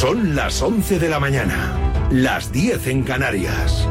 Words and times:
Son 0.00 0.36
las 0.36 0.62
11 0.62 1.00
de 1.00 1.08
la 1.08 1.18
mañana, 1.18 2.08
las 2.12 2.52
10 2.52 2.86
en 2.86 3.02
Canarias. 3.02 3.84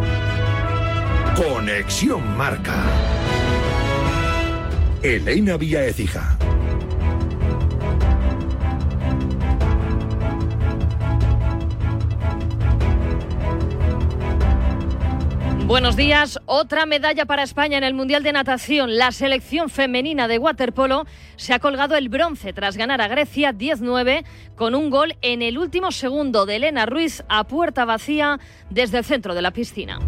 Conexión 1.36 2.38
Marca. 2.38 2.86
Elena 5.04 5.57
Vía 5.57 5.83
Ecija. 5.83 6.38
Buenos 15.68 15.97
días. 15.97 16.39
Otra 16.45 16.86
medalla 16.86 17.25
para 17.25 17.43
España 17.43 17.77
en 17.77 17.83
el 17.83 17.93
Mundial 17.93 18.23
de 18.23 18.31
Natación. 18.31 18.95
La 18.95 19.11
selección 19.11 19.70
femenina 19.70 20.29
de 20.29 20.38
waterpolo 20.38 21.05
se 21.36 21.54
ha 21.54 21.59
colgado 21.59 21.97
el 21.97 22.07
bronce 22.07 22.54
tras 22.54 22.78
ganar 22.78 23.01
a 23.01 23.09
Grecia 23.09 23.51
10-9 23.51 24.23
con 24.56 24.75
un 24.75 24.89
gol 24.89 25.18
en 25.21 25.42
el 25.42 25.57
último 25.57 25.92
segundo 25.92 26.45
de 26.45 26.56
Elena 26.56 26.86
Ruiz 26.86 27.21
a 27.28 27.43
puerta 27.43 27.83
vacía 27.83 28.39
desde 28.69 29.00
el 29.00 29.04
centro 29.04 29.36
de 29.36 29.42
la 29.42 29.51
piscina. 29.51 30.00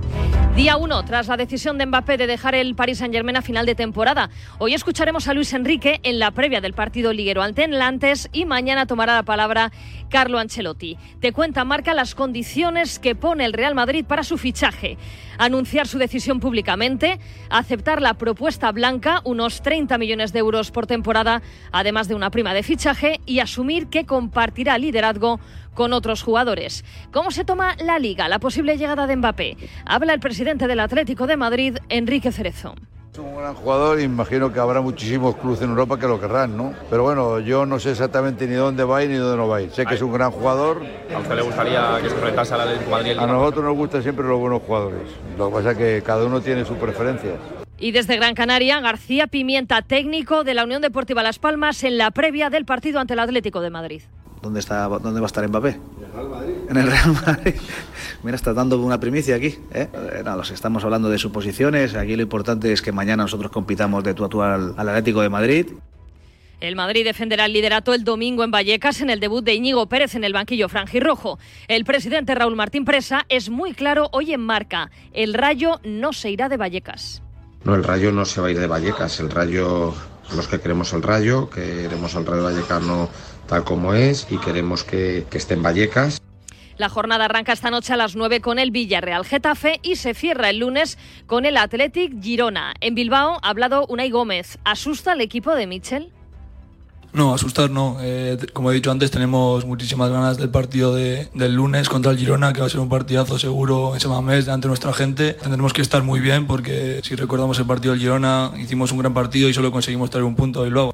Día 0.56 0.76
1, 0.76 1.06
tras 1.06 1.28
la 1.28 1.38
decisión 1.38 1.78
de 1.78 1.86
Mbappé 1.86 2.18
de 2.18 2.28
dejar 2.28 2.54
el 2.54 2.76
Paris 2.76 2.98
Saint-Germain 2.98 3.38
a 3.38 3.42
final 3.42 3.66
de 3.66 3.76
temporada. 3.76 4.30
Hoy 4.58 4.74
escucharemos 4.74 5.28
a 5.28 5.34
Luis 5.34 5.54
Enrique 5.54 6.02
en 6.04 6.20
la 6.20 6.32
previa 6.32 6.60
del 6.60 6.74
partido 6.74 7.14
liguero 7.14 7.42
ante 7.42 7.66
Nantes 7.68 8.28
y 8.34 8.46
mañana 8.46 8.86
tomará 8.86 9.16
la 9.16 9.24
palabra 9.24 9.72
Carlo 10.10 10.38
Ancelotti. 10.38 10.98
Te 11.22 11.32
cuenta, 11.32 11.64
marca 11.64 11.94
las 11.94 12.14
condiciones 12.14 13.00
que 13.00 13.16
pone 13.16 13.46
el 13.46 13.54
Real 13.54 13.74
Madrid 13.74 14.04
para 14.06 14.24
su 14.24 14.38
fichaje. 14.38 14.98
Anunciar 15.38 15.88
su 15.88 15.98
decisión 15.98 16.42
públicamente, 16.42 17.20
aceptar 17.50 18.02
la 18.02 18.16
propuesta 18.16 18.72
blanca, 18.74 19.22
unos 19.24 19.62
30 19.62 19.98
millones 19.98 20.34
de 20.34 20.40
euros 20.40 20.72
por 20.72 20.88
temporada, 20.88 21.42
además 21.72 22.10
de 22.10 22.16
una 22.16 22.32
prima 22.32 22.54
de 22.54 22.64
fichaje, 22.64 23.22
y 23.26 23.40
asumir 23.40 23.88
que 23.88 24.06
compartirá 24.06 24.78
liderazgo 24.78 25.40
con 25.80 25.94
otros 25.94 26.24
jugadores. 26.24 26.84
¿Cómo 27.14 27.32
se 27.32 27.46
toma 27.46 27.78
la 27.80 28.00
liga, 28.00 28.28
la 28.28 28.40
posible 28.40 28.78
llegada 28.78 29.08
de 29.08 29.16
Mbappé? 29.16 29.56
Habla 29.86 30.14
el 30.14 30.20
presidente 30.20 30.68
del 30.68 30.82
Atlético 30.82 31.26
de 31.26 31.38
Madrid, 31.38 31.78
Enrique 31.88 32.34
Cerezo. 32.34 32.76
Es 33.14 33.18
un 33.18 33.38
gran 33.38 33.56
jugador 33.56 33.98
y 34.02 34.04
imagino 34.04 34.52
que 34.52 34.60
habrá 34.60 34.82
muchísimos 34.82 35.38
clubes 35.38 35.62
en 35.62 35.70
Europa 35.70 35.98
que 35.98 36.06
lo 36.06 36.20
querrán, 36.20 36.58
¿no? 36.58 36.74
Pero 36.90 37.04
bueno, 37.04 37.40
yo 37.40 37.66
no 37.66 37.80
sé 37.80 37.92
exactamente 37.92 38.46
ni 38.46 38.56
dónde 38.56 38.84
va 38.84 38.98
a 38.98 39.04
ir 39.06 39.10
ni 39.10 39.16
dónde 39.16 39.38
no 39.38 39.48
va 39.48 39.56
a 39.56 39.62
ir. 39.62 39.72
Sé 39.72 39.86
que 39.86 39.96
es 39.96 40.02
un 40.02 40.12
gran 40.12 40.32
jugador. 40.32 40.84
¿A 41.16 41.20
usted 41.20 41.36
le 41.36 41.44
gustaría 41.44 41.98
que 42.02 42.10
se 42.10 42.16
enfrentase 42.16 42.54
al 42.56 42.62
Atlético 42.62 42.84
de 42.84 42.92
Madrid? 42.92 43.18
A 43.18 43.26
nosotros 43.26 43.64
nos 43.64 43.78
gustan 43.78 44.04
siempre 44.04 44.28
los 44.28 44.38
buenos 44.38 44.62
jugadores. 44.62 45.08
Lo 45.38 45.48
que 45.48 45.54
pasa 45.54 45.72
es 45.72 45.78
que 45.78 46.04
cada 46.06 46.26
uno 46.26 46.42
tiene 46.42 46.66
sus 46.66 46.78
preferencias. 46.78 47.36
Y 47.78 47.92
desde 47.92 48.18
Gran 48.18 48.36
Canaria, 48.36 48.82
García 48.82 49.28
Pimienta, 49.28 49.82
técnico 49.82 50.44
de 50.44 50.56
la 50.56 50.66
Unión 50.66 50.82
Deportiva 50.82 51.24
Las 51.24 51.40
Palmas, 51.40 51.86
en 51.86 51.98
la 51.98 52.12
previa 52.12 52.50
del 52.50 52.66
partido 52.66 53.00
ante 53.00 53.14
el 53.14 53.20
Atlético 53.20 53.62
de 53.62 53.70
Madrid. 53.70 54.02
¿Dónde, 54.42 54.60
está, 54.60 54.88
¿Dónde 54.88 55.20
va 55.20 55.26
a 55.26 55.28
estar 55.28 55.48
Mbappé? 55.48 55.80
En 56.70 56.78
el 56.78 56.88
Real 56.88 57.14
Madrid. 57.26 57.56
Mira, 58.24 58.36
está 58.36 58.54
dando 58.54 58.80
una 58.80 59.00
primicia 59.00 59.36
aquí. 59.36 59.58
¿eh? 59.74 59.88
Eh, 59.94 60.22
no, 60.24 60.38
los 60.38 60.52
estamos 60.52 60.84
hablando 60.84 61.10
de 61.10 61.18
suposiciones. 61.18 61.96
Aquí 61.96 62.16
lo 62.16 62.22
importante 62.22 62.72
es 62.72 62.82
que 62.82 62.92
mañana 62.92 63.24
nosotros 63.24 63.52
compitamos 63.52 64.04
de 64.04 64.14
tu 64.14 64.24
a 64.24 64.54
al, 64.54 64.74
al 64.78 64.90
Atlético 64.90 65.22
de 65.22 65.30
Madrid. 65.30 65.66
El 66.62 66.76
Madrid 66.76 67.06
defenderá 67.06 67.46
el 67.46 67.54
liderato 67.54 67.94
el 67.94 68.04
domingo 68.04 68.44
en 68.44 68.52
Vallecas 68.52 69.00
en 69.00 69.10
el 69.10 69.22
debut 69.22 69.44
de 69.44 69.54
Íñigo 69.54 69.88
Pérez 69.88 70.16
en 70.16 70.26
el 70.26 70.34
banquillo 70.34 70.68
franjirrojo. 70.68 71.40
El 71.70 71.86
presidente 71.86 72.36
Raúl 72.36 72.56
Martín 72.58 72.84
Presa 72.84 73.26
es 73.30 73.50
muy 73.50 73.74
claro 73.74 74.10
hoy 74.12 74.34
en 74.34 74.42
marca. 74.42 74.92
El 75.14 75.34
Rayo 75.34 75.80
no 75.86 76.12
se 76.12 76.32
irá 76.32 76.50
de 76.50 76.58
Vallecas. 76.58 77.22
No, 77.64 77.76
el 77.76 77.84
Rayo 77.84 78.12
no 78.12 78.26
se 78.26 78.42
va 78.42 78.48
a 78.48 78.52
ir 78.52 78.60
de 78.60 78.68
Vallecas. 78.68 79.20
El 79.22 79.30
Rayo, 79.30 79.94
los 80.36 80.48
que 80.50 80.60
queremos 80.60 80.92
el 80.92 81.02
Rayo, 81.02 81.50
queremos 81.50 82.16
al 82.16 82.26
Rayo 82.26 82.44
Vallecano 82.44 83.10
tal 83.50 83.64
como 83.64 83.94
es 83.94 84.28
y 84.30 84.38
queremos 84.38 84.84
que, 84.84 85.26
que 85.30 85.38
esté 85.38 85.56
en 85.56 85.64
Vallecas. 85.64 86.22
La 86.78 86.88
jornada 86.88 87.26
arranca 87.26 87.52
esta 87.52 87.70
noche 87.70 87.92
a 87.92 87.98
las 87.98 88.16
9 88.16 88.40
con 88.40 88.58
el 88.58 88.72
Villarreal 88.72 89.26
Getafe 89.26 89.82
y 89.84 89.98
se 89.98 90.14
cierra 90.14 90.50
el 90.50 90.60
lunes 90.60 90.98
con 91.28 91.46
el 91.46 91.58
Athletic 91.58 92.24
Girona. 92.24 92.74
En 92.80 92.96
Bilbao 92.96 93.38
ha 93.42 93.50
hablado 93.50 93.86
Unai 93.88 94.10
Gómez. 94.10 94.60
¿Asusta 94.64 95.12
el 95.12 95.20
equipo 95.20 95.54
de 95.54 95.68
Michel? 95.68 96.14
No, 97.12 97.34
asustar 97.34 97.70
no. 97.70 97.98
Eh, 98.00 98.38
como 98.54 98.72
he 98.72 98.76
dicho 98.76 98.92
antes, 98.92 99.12
tenemos 99.12 99.66
muchísimas 99.66 100.10
ganas 100.10 100.38
del 100.38 100.52
partido 100.52 100.94
de, 100.94 101.28
del 101.34 101.56
lunes 101.56 101.90
contra 101.90 102.12
el 102.12 102.18
Girona, 102.18 102.54
que 102.54 102.62
va 102.62 102.68
a 102.68 102.70
ser 102.70 102.80
un 102.80 102.88
partidazo 102.88 103.40
seguro 103.40 103.96
ese 103.96 104.08
mes 104.08 104.46
delante 104.46 104.68
de 104.68 104.70
nuestra 104.70 104.94
gente. 104.94 105.34
Tendremos 105.34 105.74
que 105.74 105.82
estar 105.82 106.04
muy 106.04 106.20
bien 106.20 106.48
porque 106.48 107.02
si 107.04 107.16
recordamos 107.16 107.58
el 107.60 107.66
partido 107.66 107.94
del 107.94 108.02
Girona, 108.02 108.52
hicimos 108.58 108.92
un 108.92 109.00
gran 109.00 109.14
partido 109.14 109.50
y 109.50 109.54
solo 109.54 109.72
conseguimos 109.72 110.10
traer 110.12 110.24
un 110.24 110.36
punto 110.36 110.66
y 110.66 110.70
luego. 110.70 110.94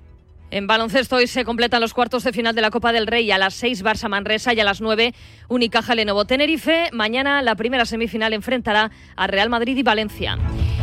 En 0.56 0.68
baloncesto 0.68 1.18
hoy 1.18 1.28
se 1.28 1.44
completan 1.44 1.82
los 1.82 1.94
cuartos 1.94 2.24
de 2.24 2.32
final 2.32 2.56
de 2.56 2.62
la 2.62 2.72
Copa 2.72 2.94
del 2.94 3.08
Rey 3.08 3.30
a 3.30 3.38
las 3.38 3.56
6 3.56 3.84
Barça 3.84 4.08
Manresa 4.08 4.54
y 4.54 4.60
a 4.62 4.64
las 4.64 4.80
9 4.80 5.14
Unicaja 5.50 5.96
Lenovo 5.96 6.24
Tenerife. 6.24 6.88
Mañana 6.94 7.42
la 7.42 7.56
primera 7.56 7.86
semifinal 7.86 8.32
enfrentará 8.32 8.90
a 9.18 9.28
Real 9.28 9.50
Madrid 9.50 9.76
y 9.76 9.84
Valencia. 9.84 10.38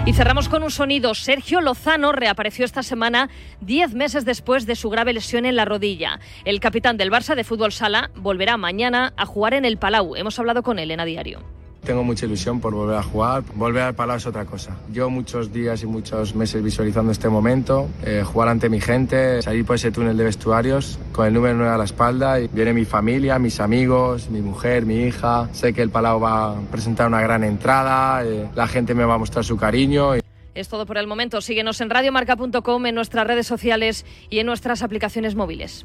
Y 0.05 0.13
cerramos 0.13 0.51
con 0.51 0.63
un 0.63 0.71
sonido. 0.71 1.15
Sergio 1.15 1.63
Lozano 1.63 2.13
reapareció 2.13 2.67
esta 2.67 2.83
semana 2.83 3.31
10 3.63 3.95
meses 3.95 4.27
después 4.27 4.67
de 4.67 4.77
su 4.77 4.91
grave 4.91 5.15
lesión 5.15 5.47
en 5.47 5.57
la 5.57 5.65
rodilla. 5.65 6.21
El 6.45 6.61
capitán 6.61 6.99
del 6.99 7.11
Barça 7.11 7.35
de 7.35 7.43
fútbol 7.43 7.73
sala 7.73 8.11
volverá 8.15 8.59
mañana 8.59 9.15
a 9.17 9.25
jugar 9.25 9.55
en 9.55 9.65
el 9.65 9.79
Palau. 9.79 10.17
Hemos 10.17 10.39
hablado 10.39 10.63
con 10.63 10.79
él 10.79 10.91
en 10.91 11.01
a 11.01 11.07
diario. 11.07 11.62
Tengo 11.85 12.05
mucha 12.05 12.27
ilusión 12.27 12.61
por 12.61 12.75
volver 12.75 12.97
a 12.97 13.03
jugar. 13.03 13.43
Volver 13.55 13.83
al 13.83 13.95
Palau 13.95 14.17
es 14.17 14.27
otra 14.27 14.45
cosa. 14.45 14.77
Yo 14.93 15.11
muchos 15.11 15.53
días 15.53 15.83
y 15.83 15.87
muchos 15.87 16.33
meses 16.37 16.63
visualizando 16.63 17.11
este 17.11 17.29
momento, 17.29 17.89
eh, 18.05 18.23
jugar 18.25 18.51
ante 18.51 18.69
mi 18.69 18.81
gente, 18.81 19.43
salir 19.43 19.65
por 19.65 19.75
ese 19.75 19.91
túnel 19.91 20.17
de 20.17 20.23
vestuarios 20.25 21.01
con 21.11 21.27
el 21.27 21.35
número 21.35 21.57
9 21.57 21.73
a 21.73 21.79
la 21.79 21.85
espalda 21.85 22.39
y 22.39 22.47
viene 22.47 22.73
mi 22.73 22.85
familia, 22.85 23.41
mis 23.41 23.59
amigos, 23.59 24.31
mi 24.31 24.41
mujer, 24.41 24.87
mi 24.87 25.03
hija. 25.03 25.49
Sé 25.53 25.73
que 25.73 25.83
el 25.83 25.91
Palau 25.91 26.21
va 26.21 26.53
a 26.53 26.61
presentar 26.71 27.09
una 27.09 27.21
gran 27.21 27.43
entrada, 27.43 28.25
eh, 28.25 28.49
la 28.55 28.69
gente 28.69 28.95
me 28.95 29.05
va 29.05 29.15
a 29.15 29.19
mostrar 29.19 29.45
su 29.45 29.57
cariño. 29.57 30.15
Es 30.55 30.69
todo 30.69 30.87
por 30.87 30.99
el 30.99 31.09
momento. 31.09 31.41
Síguenos 31.41 31.81
en 31.81 31.91
radiomarca.com, 31.91 32.87
en 32.87 32.95
nuestras 32.95 33.27
redes 33.27 33.49
sociales 33.49 34.07
y 34.31 34.39
en 34.39 34.47
nuestras 34.47 34.83
aplicaciones 34.83 35.35
móviles. 35.35 35.85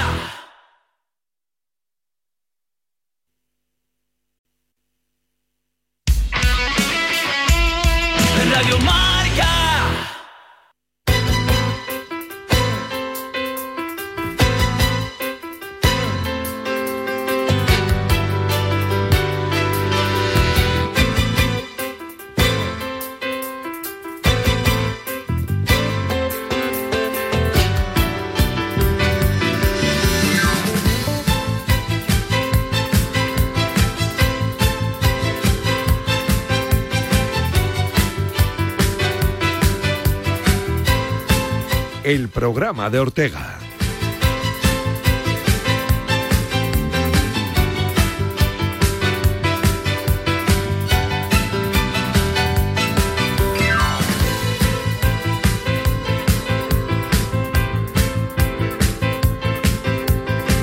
Programa 42.41 42.89
de 42.89 42.97
Ortega. 42.97 43.59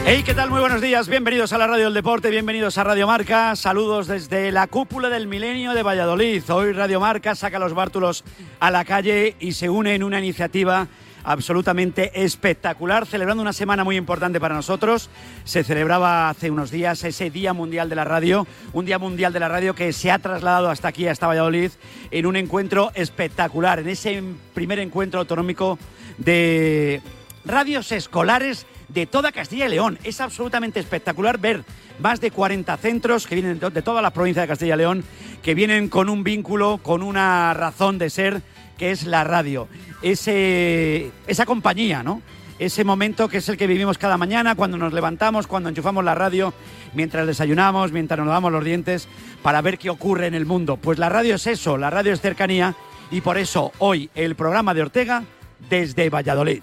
Hey, 0.04 0.24
¿qué 0.26 0.34
tal? 0.34 0.50
Muy 0.50 0.58
buenos 0.58 0.80
días. 0.80 1.06
Bienvenidos 1.06 1.52
a 1.52 1.58
la 1.58 1.68
Radio 1.68 1.84
del 1.84 1.94
Deporte, 1.94 2.30
bienvenidos 2.30 2.76
a 2.78 2.82
Radio 2.82 3.06
Marca. 3.06 3.54
Saludos 3.54 4.08
desde 4.08 4.50
la 4.50 4.66
cúpula 4.66 5.10
del 5.10 5.28
milenio 5.28 5.74
de 5.74 5.84
Valladolid. 5.84 6.42
Hoy 6.50 6.72
Radio 6.72 6.98
Marca 6.98 7.36
saca 7.36 7.60
los 7.60 7.72
bártulos 7.72 8.24
a 8.58 8.72
la 8.72 8.84
calle 8.84 9.36
y 9.38 9.52
se 9.52 9.70
une 9.70 9.94
en 9.94 10.02
una 10.02 10.18
iniciativa 10.18 10.88
absolutamente 11.28 12.24
espectacular, 12.24 13.06
celebrando 13.06 13.42
una 13.42 13.52
semana 13.52 13.84
muy 13.84 13.96
importante 13.96 14.40
para 14.40 14.54
nosotros. 14.54 15.10
Se 15.44 15.62
celebraba 15.62 16.30
hace 16.30 16.50
unos 16.50 16.70
días 16.70 17.04
ese 17.04 17.28
Día 17.28 17.52
Mundial 17.52 17.90
de 17.90 17.96
la 17.96 18.04
Radio, 18.04 18.46
un 18.72 18.86
Día 18.86 18.98
Mundial 18.98 19.34
de 19.34 19.40
la 19.40 19.48
Radio 19.48 19.74
que 19.74 19.92
se 19.92 20.10
ha 20.10 20.18
trasladado 20.18 20.70
hasta 20.70 20.88
aquí, 20.88 21.06
hasta 21.06 21.26
Valladolid, 21.26 21.70
en 22.10 22.24
un 22.24 22.36
encuentro 22.36 22.92
espectacular, 22.94 23.78
en 23.80 23.90
ese 23.90 24.22
primer 24.54 24.78
encuentro 24.78 25.20
autonómico 25.20 25.78
de 26.16 27.02
radios 27.44 27.92
escolares 27.92 28.66
de 28.88 29.04
toda 29.04 29.30
Castilla 29.30 29.66
y 29.66 29.70
León. 29.70 29.98
Es 30.04 30.22
absolutamente 30.22 30.80
espectacular 30.80 31.38
ver 31.38 31.62
más 31.98 32.22
de 32.22 32.30
40 32.30 32.74
centros 32.78 33.26
que 33.26 33.34
vienen 33.34 33.58
de 33.58 33.82
toda 33.82 34.00
la 34.00 34.12
provincia 34.12 34.40
de 34.40 34.48
Castilla 34.48 34.76
y 34.76 34.78
León, 34.78 35.04
que 35.42 35.54
vienen 35.54 35.90
con 35.90 36.08
un 36.08 36.24
vínculo, 36.24 36.78
con 36.82 37.02
una 37.02 37.52
razón 37.52 37.98
de 37.98 38.08
ser, 38.08 38.42
que 38.78 38.90
es 38.90 39.04
la 39.04 39.24
radio. 39.24 39.68
Ese, 40.00 41.10
esa 41.26 41.44
compañía, 41.44 42.02
¿no? 42.02 42.22
Ese 42.58 42.82
momento 42.82 43.28
que 43.28 43.38
es 43.38 43.48
el 43.48 43.56
que 43.56 43.66
vivimos 43.66 43.98
cada 43.98 44.16
mañana, 44.16 44.54
cuando 44.54 44.78
nos 44.78 44.92
levantamos, 44.92 45.46
cuando 45.46 45.68
enchufamos 45.68 46.04
la 46.04 46.14
radio, 46.14 46.52
mientras 46.94 47.26
desayunamos, 47.26 47.92
mientras 47.92 48.18
nos 48.18 48.26
lavamos 48.26 48.50
los 48.50 48.64
dientes, 48.64 49.08
para 49.42 49.60
ver 49.60 49.78
qué 49.78 49.90
ocurre 49.90 50.26
en 50.26 50.34
el 50.34 50.46
mundo. 50.46 50.76
Pues 50.76 50.98
la 50.98 51.08
radio 51.08 51.36
es 51.36 51.46
eso, 51.46 51.76
la 51.76 51.90
radio 51.90 52.12
es 52.12 52.20
cercanía, 52.20 52.74
y 53.10 53.20
por 53.20 53.38
eso 53.38 53.72
hoy 53.78 54.10
el 54.14 54.34
programa 54.34 54.74
de 54.74 54.82
Ortega 54.82 55.22
desde 55.68 56.10
Valladolid. 56.10 56.62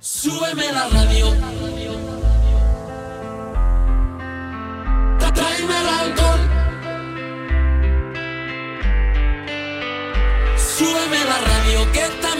Súbeme 0.00 0.72
la 0.72 0.88
radio. 0.88 1.61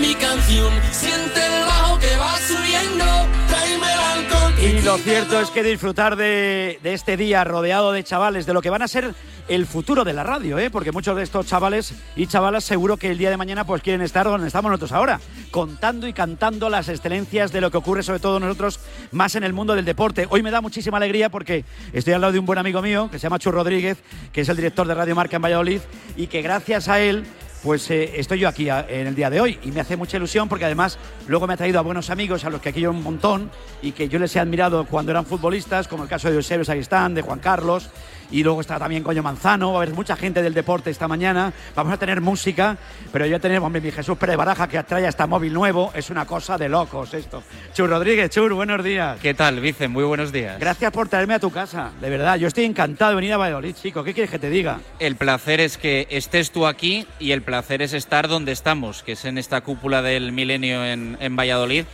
Mi 0.00 0.14
canción. 0.14 0.72
Siente 0.90 1.46
el 1.46 1.64
bajo 1.64 1.98
que 1.98 2.16
va 2.16 2.36
subiendo. 2.38 3.04
Tráeme 3.48 3.92
el 3.92 4.00
alcohol. 4.00 4.52
Y 4.60 4.80
lo 4.82 4.98
cierto 4.98 5.40
es 5.40 5.50
que 5.50 5.62
disfrutar 5.62 6.16
de, 6.16 6.78
de 6.82 6.94
este 6.94 7.16
día 7.16 7.44
rodeado 7.44 7.92
de 7.92 8.02
chavales, 8.02 8.46
de 8.46 8.52
lo 8.52 8.62
que 8.62 8.70
van 8.70 8.82
a 8.82 8.88
ser 8.88 9.14
el 9.48 9.66
futuro 9.66 10.04
de 10.04 10.12
la 10.12 10.22
radio, 10.22 10.58
¿eh? 10.58 10.70
porque 10.70 10.92
muchos 10.92 11.16
de 11.16 11.22
estos 11.24 11.46
chavales 11.46 11.94
y 12.14 12.26
chavalas 12.26 12.64
seguro 12.64 12.96
que 12.96 13.10
el 13.10 13.18
día 13.18 13.28
de 13.28 13.36
mañana 13.36 13.64
pues 13.64 13.82
quieren 13.82 14.00
estar 14.00 14.24
donde 14.24 14.46
estamos 14.46 14.70
nosotros 14.70 14.92
ahora, 14.92 15.20
contando 15.50 16.06
y 16.06 16.12
cantando 16.12 16.70
las 16.70 16.88
excelencias 16.88 17.52
de 17.52 17.60
lo 17.60 17.70
que 17.70 17.76
ocurre 17.76 18.02
sobre 18.02 18.20
todo 18.20 18.38
nosotros 18.38 18.78
más 19.10 19.34
en 19.34 19.42
el 19.42 19.52
mundo 19.52 19.74
del 19.74 19.84
deporte. 19.84 20.26
Hoy 20.30 20.42
me 20.42 20.52
da 20.52 20.60
muchísima 20.60 20.98
alegría 20.98 21.28
porque 21.28 21.64
estoy 21.92 22.14
al 22.14 22.20
lado 22.20 22.32
de 22.32 22.38
un 22.38 22.46
buen 22.46 22.58
amigo 22.58 22.80
mío 22.82 23.08
que 23.10 23.18
se 23.18 23.24
llama 23.24 23.40
Chu 23.40 23.50
Rodríguez, 23.50 23.98
que 24.32 24.42
es 24.42 24.48
el 24.48 24.56
director 24.56 24.86
de 24.86 24.94
Radio 24.94 25.16
Marca 25.16 25.36
en 25.36 25.42
Valladolid 25.42 25.80
y 26.16 26.28
que 26.28 26.40
gracias 26.40 26.88
a 26.88 27.00
él 27.00 27.24
pues 27.62 27.88
eh, 27.90 28.12
estoy 28.16 28.40
yo 28.40 28.48
aquí 28.48 28.68
en 28.68 29.06
el 29.06 29.14
día 29.14 29.30
de 29.30 29.40
hoy 29.40 29.58
y 29.62 29.70
me 29.70 29.80
hace 29.80 29.96
mucha 29.96 30.16
ilusión 30.16 30.48
porque 30.48 30.64
además 30.64 30.98
luego 31.28 31.46
me 31.46 31.54
ha 31.54 31.56
traído 31.56 31.78
a 31.78 31.82
buenos 31.82 32.10
amigos 32.10 32.44
a 32.44 32.50
los 32.50 32.60
que 32.60 32.70
aquí 32.70 32.80
yo 32.80 32.90
un 32.90 33.02
montón 33.02 33.50
y 33.82 33.92
que 33.92 34.08
yo 34.08 34.18
les 34.18 34.34
he 34.34 34.40
admirado 34.40 34.84
cuando 34.86 35.12
eran 35.12 35.24
futbolistas, 35.24 35.86
como 35.86 36.02
el 36.02 36.08
caso 36.08 36.28
de 36.28 36.36
Eusebio 36.36 36.64
Saguistán, 36.64 37.14
de 37.14 37.22
Juan 37.22 37.38
Carlos 37.38 37.88
y 38.32 38.42
luego 38.42 38.60
está 38.60 38.78
también 38.78 39.02
Coño 39.02 39.22
Manzano, 39.22 39.72
va 39.72 39.80
a 39.80 39.82
haber 39.82 39.94
mucha 39.94 40.16
gente 40.16 40.42
del 40.42 40.54
deporte 40.54 40.90
esta 40.90 41.06
mañana, 41.06 41.52
vamos 41.76 41.92
a 41.92 41.98
tener 41.98 42.20
música, 42.20 42.76
pero 43.12 43.26
ya 43.26 43.38
tenemos, 43.38 43.66
hombre, 43.66 43.80
mi 43.80 43.92
Jesús 43.92 44.18
Pérez 44.18 44.36
Baraja 44.36 44.66
que 44.66 44.82
trae 44.82 45.06
hasta 45.06 45.26
móvil 45.26 45.52
nuevo, 45.52 45.92
es 45.94 46.10
una 46.10 46.24
cosa 46.24 46.58
de 46.58 46.68
locos 46.68 47.14
esto. 47.14 47.42
Chur 47.74 47.90
Rodríguez, 47.90 48.30
Chur, 48.30 48.52
buenos 48.54 48.82
días. 48.82 49.20
¿Qué 49.20 49.34
tal, 49.34 49.60
Vice? 49.60 49.86
Muy 49.86 50.04
buenos 50.04 50.32
días. 50.32 50.58
Gracias 50.58 50.90
por 50.90 51.08
traerme 51.08 51.34
a 51.34 51.38
tu 51.38 51.50
casa, 51.50 51.92
de 52.00 52.10
verdad, 52.10 52.36
yo 52.36 52.48
estoy 52.48 52.64
encantado 52.64 53.10
de 53.10 53.16
venir 53.16 53.34
a 53.34 53.36
Valladolid, 53.36 53.74
chico, 53.74 54.02
¿qué 54.02 54.14
quieres 54.14 54.30
que 54.30 54.38
te 54.38 54.50
diga? 54.50 54.80
El 54.98 55.16
placer 55.16 55.60
es 55.60 55.76
que 55.76 56.06
estés 56.10 56.50
tú 56.50 56.66
aquí 56.66 57.06
y 57.18 57.32
el 57.32 57.42
placer 57.42 57.82
es 57.82 57.92
estar 57.92 58.28
donde 58.28 58.52
estamos, 58.52 59.02
que 59.02 59.12
es 59.12 59.24
en 59.26 59.36
esta 59.36 59.60
cúpula 59.60 60.00
del 60.00 60.32
milenio 60.32 60.84
en, 60.84 61.18
en 61.20 61.36
Valladolid, 61.36 61.84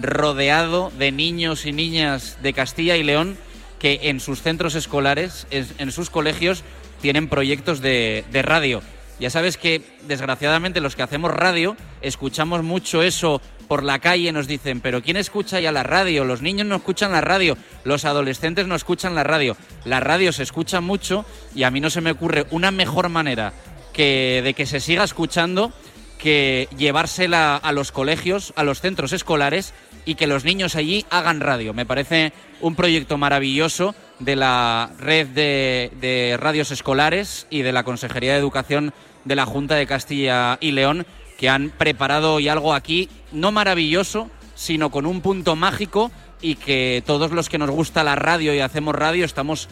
rodeado 0.00 0.92
de 0.98 1.10
niños 1.12 1.66
y 1.66 1.72
niñas 1.72 2.38
de 2.42 2.52
Castilla 2.52 2.96
y 2.96 3.02
León 3.02 3.36
que 3.78 4.00
en 4.04 4.20
sus 4.20 4.42
centros 4.42 4.74
escolares, 4.74 5.46
en, 5.50 5.92
sus 5.92 6.10
colegios, 6.10 6.64
tienen 7.00 7.28
proyectos 7.28 7.80
de, 7.80 8.24
de 8.30 8.42
radio. 8.42 8.82
Ya 9.20 9.30
sabes 9.30 9.56
que, 9.56 9.82
desgraciadamente, 10.06 10.80
los 10.80 10.94
que 10.94 11.02
hacemos 11.02 11.32
radio, 11.32 11.76
escuchamos 12.00 12.62
mucho 12.62 13.02
eso 13.02 13.40
por 13.68 13.84
la 13.84 13.98
calle, 13.98 14.32
nos 14.32 14.46
dicen, 14.46 14.80
pero 14.80 15.02
¿quién 15.02 15.16
escucha 15.16 15.60
ya 15.60 15.70
la 15.70 15.82
radio? 15.82 16.24
Los 16.24 16.40
niños 16.40 16.66
no 16.66 16.76
escuchan 16.76 17.12
la 17.12 17.20
radio, 17.20 17.56
los 17.84 18.04
adolescentes 18.04 18.66
no 18.66 18.74
escuchan 18.74 19.14
la 19.14 19.24
radio. 19.24 19.56
La 19.84 20.00
radio 20.00 20.32
se 20.32 20.42
escucha 20.42 20.80
mucho 20.80 21.24
y 21.54 21.64
a 21.64 21.70
mí 21.70 21.80
no 21.80 21.90
se 21.90 22.00
me 22.00 22.10
ocurre 22.10 22.46
una 22.50 22.70
mejor 22.70 23.10
manera 23.10 23.52
que 23.92 24.40
de 24.42 24.54
que 24.54 24.64
se 24.64 24.80
siga 24.80 25.04
escuchando 25.04 25.72
que 26.18 26.68
llevársela 26.76 27.56
a 27.56 27.72
los 27.72 27.92
colegios, 27.92 28.52
a 28.56 28.64
los 28.64 28.80
centros 28.80 29.12
escolares 29.12 29.72
y 30.04 30.16
que 30.16 30.26
los 30.26 30.44
niños 30.44 30.76
allí 30.76 31.06
hagan 31.10 31.40
radio. 31.40 31.72
Me 31.72 31.86
parece 31.86 32.32
un 32.60 32.74
proyecto 32.74 33.16
maravilloso 33.18 33.94
de 34.18 34.36
la 34.36 34.90
red 34.98 35.28
de, 35.28 35.92
de 36.00 36.36
radios 36.38 36.70
escolares 36.70 37.46
y 37.50 37.62
de 37.62 37.72
la 37.72 37.84
Consejería 37.84 38.32
de 38.32 38.38
Educación 38.38 38.92
de 39.24 39.36
la 39.36 39.46
Junta 39.46 39.76
de 39.76 39.86
Castilla 39.86 40.58
y 40.60 40.72
León 40.72 41.06
que 41.38 41.48
han 41.48 41.70
preparado 41.70 42.34
hoy 42.34 42.48
algo 42.48 42.74
aquí, 42.74 43.08
no 43.30 43.52
maravilloso, 43.52 44.28
sino 44.56 44.90
con 44.90 45.06
un 45.06 45.20
punto 45.20 45.54
mágico 45.54 46.10
y 46.42 46.56
que 46.56 47.02
todos 47.06 47.30
los 47.30 47.48
que 47.48 47.58
nos 47.58 47.70
gusta 47.70 48.02
la 48.02 48.16
radio 48.16 48.52
y 48.54 48.60
hacemos 48.60 48.94
radio 48.94 49.24
estamos, 49.24 49.68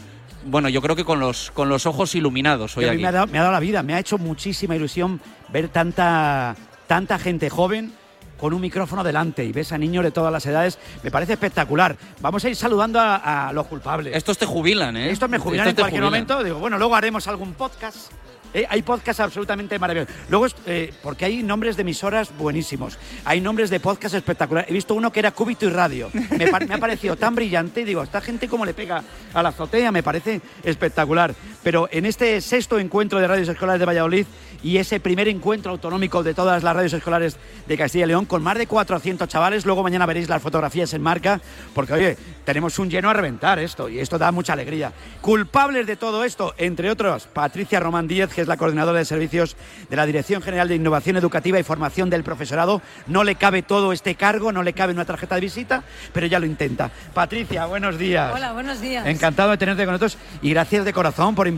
bueno, 0.47 0.69
yo 0.69 0.81
creo 0.83 0.97
que 0.97 1.05
con 1.05 1.21
los, 1.21 1.51
con 1.53 1.69
los 1.69 1.87
ojos 1.87 2.15
iluminados 2.15 2.77
hoy 2.77 2.85
Que 2.85 2.91
a 2.91 2.93
mí 2.93 2.97
aquí. 2.97 3.03
me 3.03 3.09
ha, 3.09 3.13
dado, 3.13 3.27
me 3.27 3.39
ha 3.39 3.43
dado 3.43 3.53
la 3.53 3.61
vida, 3.61 3.83
me 3.83 3.95
ha 3.95 3.99
hecho 3.99 4.19
muchísima 4.19 4.75
ilusión 4.77 5.21
ver 5.49 5.69
tanta, 5.69 6.57
tanta 6.87 7.19
gente 7.19 7.51
joven 7.51 7.93
con 8.39 8.53
un 8.53 8.61
micrófono 8.61 9.03
delante 9.03 9.45
y 9.45 9.53
ves 9.53 9.73
a 9.73 9.79
niños 9.79 10.05
de 10.05 10.11
todas 10.11 10.31
las 10.33 10.45
edades. 10.45 10.79
Me 11.03 11.11
parece 11.11 11.33
espectacular. 11.35 11.97
Vamos 12.21 12.45
a 12.45 12.49
ir 12.51 12.57
saludando 12.57 13.01
a, 13.01 13.49
a 13.49 13.53
los 13.53 13.67
culpables. 13.67 14.15
Estos 14.15 14.37
te 14.37 14.45
jubilan, 14.45 14.97
¿eh? 14.97 15.11
Estos 15.11 15.29
me 15.31 15.39
jubilan 15.39 15.69
Estos 15.69 15.79
en 15.79 15.83
cualquier 15.85 16.03
jubilan. 16.05 16.27
momento. 16.27 16.45
Digo, 16.45 16.59
bueno, 16.59 16.77
luego 16.79 16.95
haremos 16.95 17.27
algún 17.29 17.55
podcast. 17.55 18.13
Eh, 18.55 18.67
hay 18.69 18.83
podcasts 18.83 19.21
absolutamente 19.21 19.79
maravillosos. 19.79 20.15
Luego, 20.29 20.47
eh, 20.67 20.93
porque 21.03 21.25
hay 21.25 21.43
nombres 21.43 21.77
de 21.77 21.83
emisoras 21.83 22.37
buenísimos. 22.37 22.99
Hay 23.25 23.41
nombres 23.41 23.71
de 23.71 23.81
podcasts 23.81 24.17
espectaculares. 24.17 24.71
He 24.71 24.75
visto 24.75 24.95
uno 24.95 25.13
que 25.13 25.21
era 25.21 25.31
Cúbito 25.31 25.67
y 25.67 25.71
Radio. 25.71 26.11
Me, 26.13 26.47
me 26.67 26.75
ha 26.75 26.79
parecido 26.79 27.17
tan 27.17 27.35
brillante. 27.35 27.85
Digo, 27.85 28.03
esta 28.03 28.21
gente 28.21 28.49
cómo 28.49 28.65
le 28.65 28.75
pega 28.75 29.03
a 29.33 29.43
la 29.43 29.51
azotea, 29.51 29.93
me 29.93 30.03
parece 30.03 30.41
espectacular. 30.63 31.35
Pero 31.67 31.89
en 31.91 32.07
este 32.07 32.41
sexto 32.43 32.79
encuentro 32.79 33.19
de 33.19 33.27
radios 33.27 33.49
escolares 33.49 33.81
de 33.81 33.87
Valladolid 33.87 34.25
y 34.63 34.77
ese 34.77 35.01
primer 35.01 35.27
encuentro 35.27 35.73
autonómico 35.73 36.23
de 36.23 36.33
todas 36.33 36.63
las 36.63 36.77
radios 36.77 36.93
escolares 36.93 37.39
de 37.67 37.77
Castilla 37.77 38.05
y 38.05 38.09
León, 38.09 38.25
con 38.25 38.41
más 38.41 38.57
de 38.57 38.69
400 38.69 39.29
chavales, 39.29 39.67
luego 39.67 39.83
mañana 39.83 40.07
veréis 40.07 40.29
las 40.29 40.41
fotografías 40.41 40.95
en 40.95 41.03
marca, 41.03 41.41
porque 41.75 41.93
oye, 41.93 42.17
tenemos 42.45 42.79
un 42.79 42.89
lleno 42.89 43.11
a 43.11 43.15
reventar 43.15 43.59
esto 43.59 43.89
y 43.89 43.99
esto 43.99 44.17
da 44.17 44.31
mucha 44.31 44.53
alegría. 44.53 44.93
Culpables 45.21 45.89
de 45.89 45.97
todo 45.97 46.23
esto, 46.23 46.55
entre 46.57 46.89
otros, 46.89 47.27
Patricia 47.27 47.81
Román 47.81 48.07
Díez, 48.07 48.33
que 48.33 48.43
es 48.43 48.47
la 48.47 48.57
coordinadora 48.57 49.01
de 49.01 49.05
servicios 49.05 49.57
de 49.91 49.97
la 49.97 50.07
Dirección 50.07 50.43
General 50.43 50.69
de 50.69 50.77
Innovación 50.77 51.17
Educativa 51.17 51.59
y 51.59 51.65
Formación 51.65 52.11
del 52.11 52.23
Profesorado. 52.23 52.81
No 53.09 53.25
le 53.25 53.35
cabe 53.35 53.63
todo 53.63 53.93
este 53.93 54.15
cargo, 54.15 54.53
no 54.53 54.63
le 54.63 54.73
cabe 54.73 54.93
una 54.93 55.05
tarjeta 55.05 55.35
de 55.35 55.41
visita, 55.41 55.83
pero 56.13 56.29
ya 56.29 56.39
lo 56.39 56.47
intenta. 56.47 56.93
Patricia, 57.13 57.67
buenos 57.67 57.99
días. 57.99 58.33
Hola, 58.33 58.53
buenos 58.53 58.81
días. 58.81 59.05
Encantado 59.05 59.51
de 59.51 59.59
tenerte 59.59 59.85
con 59.85 59.95
nosotros 59.95 60.17
y 60.43 60.51
gracias 60.51 60.85
de 60.85 60.93
corazón 60.93 61.35
por 61.35 61.49
invitarnos 61.49 61.56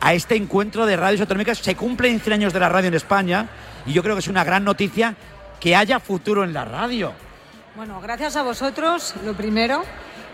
a 0.00 0.14
este 0.14 0.36
encuentro 0.36 0.86
de 0.86 0.96
radios 0.96 1.20
autonómicas. 1.20 1.58
Se 1.58 1.74
cumplen 1.74 2.20
100 2.20 2.32
años 2.34 2.52
de 2.52 2.60
la 2.60 2.68
radio 2.68 2.88
en 2.88 2.94
España 2.94 3.48
y 3.86 3.92
yo 3.92 4.02
creo 4.02 4.14
que 4.14 4.20
es 4.20 4.28
una 4.28 4.44
gran 4.44 4.64
noticia 4.64 5.14
que 5.60 5.76
haya 5.76 6.00
futuro 6.00 6.44
en 6.44 6.52
la 6.52 6.64
radio. 6.64 7.12
Bueno, 7.76 8.00
gracias 8.00 8.36
a 8.36 8.42
vosotros, 8.42 9.14
lo 9.24 9.34
primero. 9.34 9.82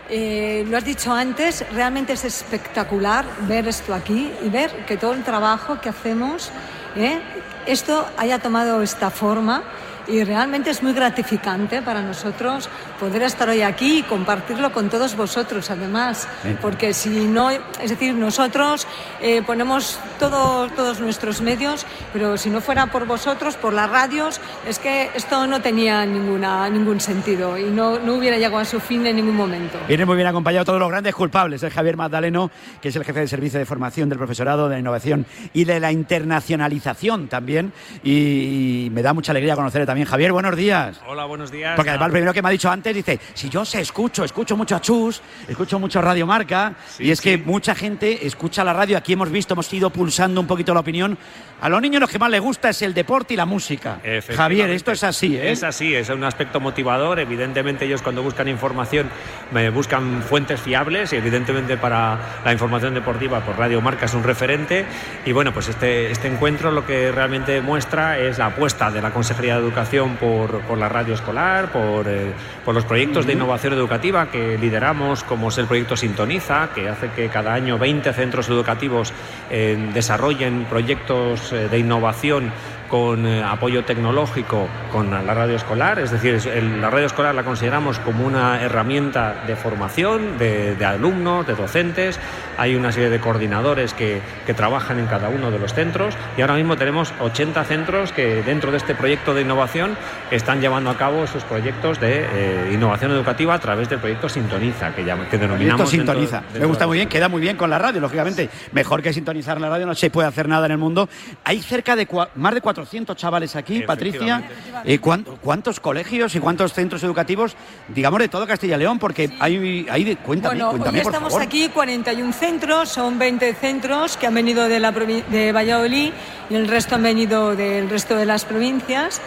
Eh, 0.09 0.65
lo 0.67 0.77
has 0.77 0.85
dicho 0.85 1.13
antes, 1.13 1.63
realmente 1.71 2.13
es 2.13 2.25
espectacular 2.25 3.25
ver 3.41 3.67
esto 3.67 3.93
aquí 3.93 4.31
y 4.43 4.49
ver 4.49 4.85
que 4.87 4.97
todo 4.97 5.13
el 5.13 5.23
trabajo 5.23 5.79
que 5.79 5.89
hacemos, 5.89 6.49
¿eh? 6.95 7.19
esto 7.67 8.07
haya 8.17 8.39
tomado 8.39 8.81
esta 8.81 9.11
forma 9.11 9.61
y 10.09 10.23
realmente 10.23 10.69
es 10.69 10.81
muy 10.83 10.93
gratificante 10.93 11.81
para 11.81 12.01
nosotros 12.01 12.69
poder 12.99 13.21
estar 13.23 13.47
hoy 13.49 13.61
aquí 13.61 13.99
y 13.99 14.03
compartirlo 14.03 14.71
con 14.71 14.89
todos 14.89 15.15
vosotros, 15.15 15.69
además, 15.71 16.27
porque 16.61 16.93
si 16.93 17.09
no, 17.25 17.49
es 17.51 17.89
decir, 17.89 18.13
nosotros 18.13 18.87
eh, 19.21 19.41
ponemos 19.45 19.99
todo- 20.19 20.67
todos 20.69 20.99
nuestros 20.99 21.41
medios, 21.41 21.85
pero 22.13 22.37
si 22.37 22.49
no 22.49 22.61
fuera 22.61 22.87
por 22.87 23.05
vosotros, 23.05 23.55
por 23.55 23.73
las 23.73 23.89
radios, 23.89 24.41
es 24.67 24.79
que 24.79 25.09
esto 25.15 25.47
no 25.47 25.61
tenía 25.61 26.05
ninguna, 26.05 26.69
ningún 26.69 26.99
sentido 26.99 27.57
y 27.57 27.63
no, 27.65 27.99
no 27.99 28.15
hubiera 28.15 28.37
llegado 28.37 28.57
a 28.59 28.65
su 28.65 28.79
fin 28.79 29.05
en 29.05 29.15
ningún 29.15 29.35
momento. 29.35 29.77
Viene 29.87 30.05
muy 30.05 30.15
bien 30.15 30.27
acompañado 30.27 30.65
todos 30.65 30.79
los 30.79 30.89
grandes 30.89 31.15
culpables. 31.15 31.63
Es 31.63 31.73
Javier 31.73 31.95
Magdaleno, 31.97 32.51
que 32.81 32.89
es 32.89 32.95
el 32.95 33.03
jefe 33.03 33.21
de 33.21 33.27
servicio 33.27 33.59
de 33.59 33.65
formación 33.65 34.09
del 34.09 34.17
profesorado, 34.17 34.67
de 34.67 34.75
la 34.75 34.79
innovación 34.79 35.25
y 35.53 35.63
de 35.65 35.79
la 35.79 35.91
internacionalización 35.91 37.27
también. 37.27 37.71
Y, 38.03 38.85
y 38.85 38.89
me 38.91 39.01
da 39.01 39.13
mucha 39.13 39.31
alegría 39.31 39.55
conocerle 39.55 39.85
también 39.85 39.98
también. 39.99 40.09
Javier, 40.09 40.31
buenos 40.31 40.55
días. 40.55 40.99
Hola, 41.07 41.25
buenos 41.25 41.51
días. 41.51 41.75
Porque 41.75 41.89
además, 41.89 42.09
lo 42.09 42.13
primero 42.13 42.33
que 42.33 42.41
me 42.41 42.49
ha 42.49 42.51
dicho 42.51 42.69
antes, 42.69 42.93
dice, 42.93 43.19
si 43.33 43.49
yo 43.49 43.65
se 43.65 43.81
escucho, 43.81 44.23
escucho 44.23 44.55
mucho 44.55 44.75
a 44.75 44.81
Chus, 44.81 45.21
escucho 45.47 45.79
mucho 45.79 46.01
Radio 46.01 46.25
Marca, 46.25 46.75
y 46.99 47.11
es 47.11 47.21
que 47.21 47.37
mucha 47.37 47.75
gente 47.75 48.25
escucha 48.25 48.63
la 48.63 48.73
radio, 48.73 48.97
aquí 48.97 49.13
hemos 49.13 49.29
visto, 49.29 49.53
hemos 49.53 49.71
ido 49.73 49.89
pulsando 49.89 50.41
un 50.41 50.47
poquito 50.47 50.73
la 50.73 50.79
opinión. 50.81 51.17
A 51.61 51.67
los 51.67 51.81
niños 51.81 51.99
lo 51.99 52.07
que 52.07 52.17
más 52.17 52.29
les 52.29 52.39
gusta 52.39 52.69
es 52.69 52.81
el 52.81 52.93
deporte 52.93 53.33
y 53.33 53.37
la 53.37 53.45
música. 53.45 53.99
Javier, 54.33 54.69
esto 54.69 54.91
es 54.93 55.03
así, 55.03 55.35
¿eh? 55.35 55.51
Es 55.51 55.63
así, 55.63 55.93
es 55.93 56.09
un 56.09 56.23
aspecto 56.23 56.61
motivador. 56.61 57.19
Evidentemente 57.19 57.85
ellos 57.85 58.01
cuando 58.01 58.23
buscan 58.23 58.47
información 58.47 59.09
me 59.51 59.69
buscan 59.69 60.23
fuentes 60.23 60.61
fiables 60.61 61.11
y 61.11 61.17
evidentemente 61.17 61.75
para 61.75 62.17
la 62.45 62.53
información 62.53 62.93
deportiva 62.93 63.41
por 63.41 63.57
Radio 63.57 63.81
Marca 63.81 64.05
es 64.05 64.13
un 64.13 64.23
referente. 64.23 64.85
Y 65.25 65.33
bueno, 65.33 65.53
pues 65.53 65.67
este, 65.67 66.11
este 66.11 66.29
encuentro 66.29 66.71
lo 66.71 66.85
que 66.85 67.11
realmente 67.11 67.59
muestra 67.59 68.17
es 68.17 68.37
la 68.37 68.47
apuesta 68.47 68.89
de 68.89 69.01
la 69.01 69.11
Consejería 69.11 69.55
de 69.55 69.61
Educación 69.61 70.15
por, 70.15 70.61
por 70.61 70.77
la 70.77 70.87
radio 70.87 71.13
escolar, 71.13 71.73
por, 71.73 72.07
eh, 72.07 72.31
por 72.63 72.73
los 72.73 72.85
proyectos 72.85 73.25
de 73.25 73.33
innovación 73.33 73.73
educativa 73.73 74.31
que 74.31 74.57
lideramos, 74.57 75.25
como 75.25 75.49
es 75.49 75.57
el 75.57 75.65
proyecto 75.65 75.97
Sintoniza, 75.97 76.69
que 76.73 76.87
hace 76.87 77.09
que 77.09 77.27
cada 77.27 77.53
año 77.53 77.77
20 77.77 78.13
centros 78.13 78.47
educativos 78.47 79.11
eh, 79.49 79.89
desarrollen 79.93 80.65
proyectos 80.69 81.48
eh, 81.48 81.48
de 81.51 81.79
innovación 81.79 82.51
con 82.89 83.25
eh, 83.25 83.43
apoyo 83.43 83.83
tecnológico 83.85 84.67
con 84.91 85.11
la 85.11 85.33
radio 85.33 85.55
escolar, 85.55 85.99
es 85.99 86.11
decir, 86.11 86.39
el- 86.53 86.81
la 86.81 86.89
radio 86.89 87.05
escolar 87.05 87.35
la 87.35 87.43
consideramos 87.43 87.99
como 87.99 88.25
una 88.25 88.61
herramienta 88.61 89.43
de 89.47 89.55
formación 89.55 90.37
de, 90.37 90.75
de 90.75 90.85
alumnos, 90.85 91.45
de 91.45 91.53
docentes, 91.55 92.19
hay 92.57 92.75
una 92.75 92.91
serie 92.91 93.09
de 93.09 93.19
coordinadores 93.19 93.93
que, 93.93 94.21
que 94.45 94.53
trabajan 94.53 94.99
en 94.99 95.05
cada 95.05 95.29
uno 95.29 95.51
de 95.51 95.59
los 95.59 95.73
centros 95.73 96.15
y 96.37 96.41
ahora 96.41 96.55
mismo 96.55 96.75
tenemos 96.77 97.13
80 97.21 97.63
centros 97.63 98.11
que 98.11 98.41
dentro 98.43 98.71
de 98.71 98.77
este 98.77 98.95
proyecto 98.95 99.33
de 99.33 99.41
innovación 99.43 99.95
están 100.31 100.59
llevando 100.59 100.89
a 100.89 100.97
cabo 100.97 101.23
esos 101.23 101.43
proyectos 101.43 101.99
de 101.99 102.25
eh, 102.31 102.71
innovación 102.73 103.11
educativa 103.11 103.53
a 103.53 103.59
través 103.59 103.87
del 103.89 103.99
proyecto 103.99 104.27
Sintoniza, 104.27 104.93
que, 104.95 105.05
llama- 105.05 105.29
que 105.29 105.37
denominamos... 105.37 105.89
sintoniza. 105.89 106.41
Me 106.41 106.45
dentro 106.53 106.67
gusta 106.69 106.87
muy 106.87 106.97
bien, 106.97 107.07
queda 107.09 107.29
muy 107.29 107.39
bien 107.41 107.55
con 107.55 107.69
la 107.69 107.77
radio, 107.77 108.01
lógicamente. 108.01 108.49
Mejor 108.71 109.01
que 109.01 109.13
sintonizar 109.13 109.61
la 109.61 109.69
radio, 109.69 109.85
no 109.85 109.93
se 109.95 110.09
puede 110.09 110.27
hacer 110.27 110.47
nada 110.47 110.65
en 110.65 110.71
el 110.73 110.77
mundo. 110.77 111.07
Hay 111.43 111.61
cerca 111.61 111.95
de 111.95 112.07
más 112.35 112.53
de 112.53 112.61
400 112.79 113.17
chavales 113.17 113.55
aquí, 113.57 113.81
Patricia. 113.81 114.41
Eh, 114.85 114.99
¿cuán- 114.99 115.25
¿Cuántos 115.41 115.79
colegios 115.81 116.33
y 116.35 116.39
cuántos 116.39 116.71
centros 116.73 117.03
educativos, 117.03 117.55
digamos, 117.89 118.19
de 118.21 118.29
todo 118.29 118.47
Castilla 118.47 118.77
y 118.77 118.79
León? 118.79 118.99
Porque 118.99 119.29
hay, 119.39 119.85
hay 119.89 120.03
de, 120.05 120.15
cuéntame, 120.15 120.55
Bueno, 120.55 120.69
cuéntame, 120.71 120.99
hoy 120.99 121.03
por 121.03 121.11
estamos 121.13 121.33
favor. 121.33 121.45
aquí 121.45 121.67
41 121.69 122.31
centros, 122.31 122.87
son 122.89 123.19
20 123.19 123.53
centros 123.55 124.15
que 124.15 124.27
han 124.27 124.33
venido 124.33 124.67
de, 124.69 124.79
la 124.79 124.91
de 124.91 125.51
Valladolid 125.51 126.11
y 126.49 126.55
el 126.55 126.67
resto 126.69 126.95
han 126.95 127.03
venido 127.03 127.53
del 127.55 127.89
resto 127.89 128.15
de 128.15 128.25
las 128.25 128.45
provincias. 128.45 129.19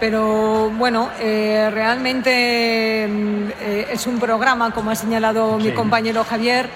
Pero 0.00 0.70
bueno, 0.70 1.10
eh, 1.18 1.70
realmente 1.72 3.08
mm, 3.10 3.48
eh, 3.60 3.86
es 3.90 4.06
un 4.06 4.20
programa, 4.20 4.70
como 4.72 4.90
ha 4.90 4.94
señalado 4.94 5.58
mi 5.58 5.72
compañero 5.72 6.24
Javier, 6.24 6.68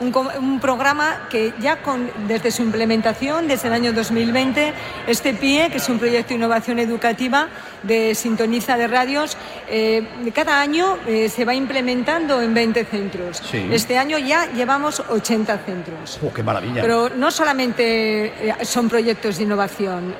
un, 0.00 0.12
un 0.38 0.60
programa 0.60 1.28
que 1.30 1.52
ya 1.60 1.82
con, 1.82 2.10
desde 2.26 2.50
su 2.50 2.62
implementación, 2.62 3.48
desde 3.48 3.68
el 3.68 3.74
año 3.74 3.92
2020, 3.92 4.72
este 5.06 5.34
PIE, 5.34 5.70
que 5.70 5.78
es 5.78 5.88
un 5.88 5.98
proyecto 5.98 6.30
de 6.30 6.34
innovación 6.36 6.78
educativa 6.78 7.48
de 7.86 8.14
sintoniza 8.14 8.76
de 8.76 8.86
radios, 8.88 9.36
eh, 9.68 10.02
cada 10.34 10.60
año 10.60 10.98
eh, 11.06 11.28
se 11.28 11.44
va 11.44 11.54
implementando 11.54 12.40
en 12.42 12.54
20 12.54 12.84
centros. 12.84 13.42
Sí. 13.50 13.68
Este 13.70 13.98
año 13.98 14.18
ya 14.18 14.50
llevamos 14.52 15.00
80 15.08 15.58
centros. 15.58 16.18
Oh, 16.22 16.32
¡Qué 16.32 16.42
maravilla! 16.42 16.80
Pero 16.82 17.10
no 17.10 17.30
solamente 17.30 18.26
eh, 18.48 18.54
son 18.62 18.88
proyectos 18.88 19.36
de 19.38 19.44
innovación, 19.44 20.14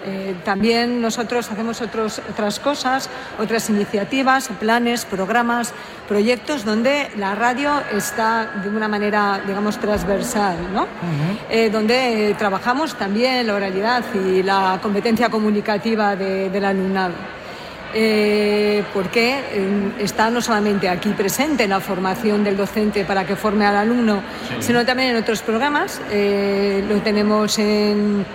también 0.45 1.01
nosotros 1.01 1.51
hacemos 1.51 1.81
otros, 1.81 2.21
otras 2.31 2.59
cosas, 2.61 3.09
otras 3.39 3.69
iniciativas, 3.71 4.49
planes, 4.61 5.05
programas, 5.05 5.73
proyectos 6.09 6.65
donde 6.65 7.11
la 7.17 7.35
radio 7.35 7.73
está 7.93 8.51
de 8.63 8.69
una 8.69 8.89
manera, 8.89 9.41
digamos, 9.47 9.79
transversal, 9.79 10.57
¿no? 10.73 10.87
Donde 11.73 12.35
trabajamos 12.39 12.95
también 12.97 13.47
la 13.47 13.55
oralidad 13.55 14.05
y 14.15 14.43
la 14.43 14.79
competencia 14.83 15.29
comunicativa 15.29 16.15
de- 16.17 16.51
del 16.51 16.65
alumnado. 16.65 17.15
Eh, 17.97 18.83
porque 18.93 19.39
eh, 19.53 19.93
está 20.01 20.29
no 20.29 20.41
solamente 20.41 20.89
aquí 20.89 21.11
presente 21.11 21.65
en 21.65 21.71
la 21.71 21.79
formación 21.81 22.43
del 22.43 22.57
docente 22.57 23.05
para 23.05 23.25
que 23.25 23.37
forme 23.37 23.67
al 23.67 23.77
alumno, 23.77 24.21
Sí. 24.49 24.67
sino 24.67 24.85
también 24.85 25.11
en 25.11 25.17
otros 25.17 25.43
programas. 25.43 26.01
Eh, 26.11 26.85
lo 26.89 26.97
tenemos 27.03 27.57
en, 27.59 28.27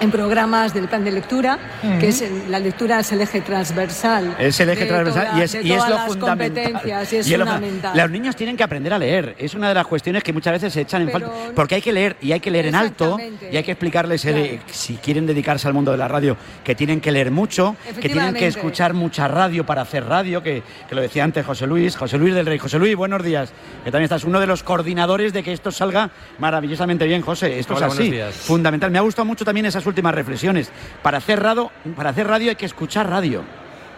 en 0.00 0.10
programas 0.10 0.74
del 0.74 0.88
plan 0.88 1.04
de 1.04 1.10
lectura, 1.12 1.58
que 2.00 2.08
es 2.08 2.20
el- 2.22 2.50
la 2.50 2.58
lectura 2.58 3.00
es 3.00 3.12
el 3.12 3.20
eje 3.20 3.40
transversal. 3.40 4.36
Es 4.38 4.58
el 4.60 4.70
eje 4.70 4.80
de 4.82 4.86
transversal 4.86 5.26
toda- 5.28 5.38
y 5.38 5.42
es, 5.42 5.52
de 5.52 5.62
y 5.62 5.72
es 5.72 5.82
lo 5.88 5.94
las 5.94 6.06
fundamental. 6.06 6.80
y 6.84 6.90
es 6.90 7.12
Y 7.12 7.16
es 7.16 7.38
lo 7.38 7.46
fundamental. 7.46 7.92
fun- 7.92 8.00
Los 8.02 8.10
niños 8.10 8.36
tienen 8.36 8.56
que 8.56 8.62
aprender 8.64 8.92
a 8.92 8.98
leer. 8.98 9.34
Es 9.38 9.54
una 9.54 9.68
de 9.68 9.74
las 9.74 9.86
cuestiones 9.86 10.22
que 10.22 10.32
muchas 10.32 10.52
veces 10.54 10.72
se 10.72 10.82
echan 10.82 11.02
en 11.02 11.08
Pero 11.10 11.28
falta. 11.30 11.52
Porque 11.54 11.74
hay 11.76 11.82
que 11.82 11.92
leer 11.92 12.16
y 12.20 12.32
hay 12.32 12.40
que 12.40 12.50
leer 12.50 12.66
en 12.66 12.74
alto 12.74 13.18
y 13.50 13.56
hay 13.56 13.62
que 13.62 13.72
explicarles 13.72 14.24
eh, 14.26 14.60
si 14.70 14.94
quieren 14.96 15.26
dedicarse 15.26 15.66
al 15.68 15.74
mundo 15.74 15.90
de 15.92 15.98
la 15.98 16.08
radio 16.08 16.36
que 16.62 16.74
tienen 16.74 17.00
que 17.00 17.10
leer 17.12 17.30
mucho, 17.30 17.76
que 18.00 18.08
tienen 18.08 18.34
que 18.34 18.46
escuchar 18.46 18.92
mucha 18.94 19.28
radio 19.28 19.64
para 19.64 19.82
hacer 19.82 20.04
radio, 20.04 20.42
que, 20.42 20.62
que 20.88 20.94
lo 20.94 21.00
decía 21.00 21.24
antes 21.24 21.44
José 21.46 21.66
Luis, 21.66 21.96
José 21.96 22.18
Luis 22.18 22.34
del 22.34 22.46
Rey. 22.46 22.58
José 22.58 22.78
Luis, 22.78 22.94
buenos 22.96 23.22
días. 23.22 23.50
Que 23.84 23.90
también 23.90 24.04
estás 24.04 24.24
uno 24.24 24.40
de 24.40 24.46
los 24.46 24.62
coordinadores 24.62 25.32
de 25.32 25.42
que 25.42 25.52
esto 25.52 25.70
salga 25.70 26.10
maravillosamente 26.38 27.06
bien, 27.06 27.22
José. 27.22 27.58
Esto 27.58 27.74
Hola, 27.74 27.86
es 27.88 27.92
así. 27.94 28.12
Fundamental. 28.46 28.90
Me 28.90 28.98
ha 28.98 29.02
gustado 29.02 29.24
mucho 29.24 29.44
también 29.44 29.66
esas 29.66 29.85
últimas 29.86 30.14
reflexiones. 30.14 30.70
Para 31.02 31.18
hacer 31.18 31.42
radio, 31.42 31.70
para 31.96 32.10
hacer 32.10 32.26
radio 32.26 32.50
hay 32.50 32.56
que 32.56 32.66
escuchar 32.66 33.08
radio. 33.08 33.42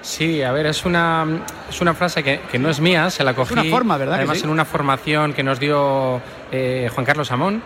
Sí, 0.00 0.42
a 0.42 0.52
ver, 0.52 0.66
es 0.66 0.84
una, 0.84 1.26
es 1.68 1.80
una 1.80 1.92
frase 1.92 2.22
que, 2.22 2.40
que 2.52 2.58
no 2.58 2.70
es 2.70 2.80
mía, 2.80 3.10
se 3.10 3.24
la 3.24 3.34
cogí. 3.34 3.52
una 3.52 3.64
forma, 3.64 3.96
¿verdad 3.96 4.14
Además, 4.16 4.38
sí? 4.38 4.44
en 4.44 4.50
una 4.50 4.64
formación 4.64 5.32
que 5.34 5.42
nos 5.42 5.58
dio 5.58 6.20
eh, 6.52 6.88
Juan 6.94 7.04
Carlos 7.04 7.30
Amón, 7.30 7.62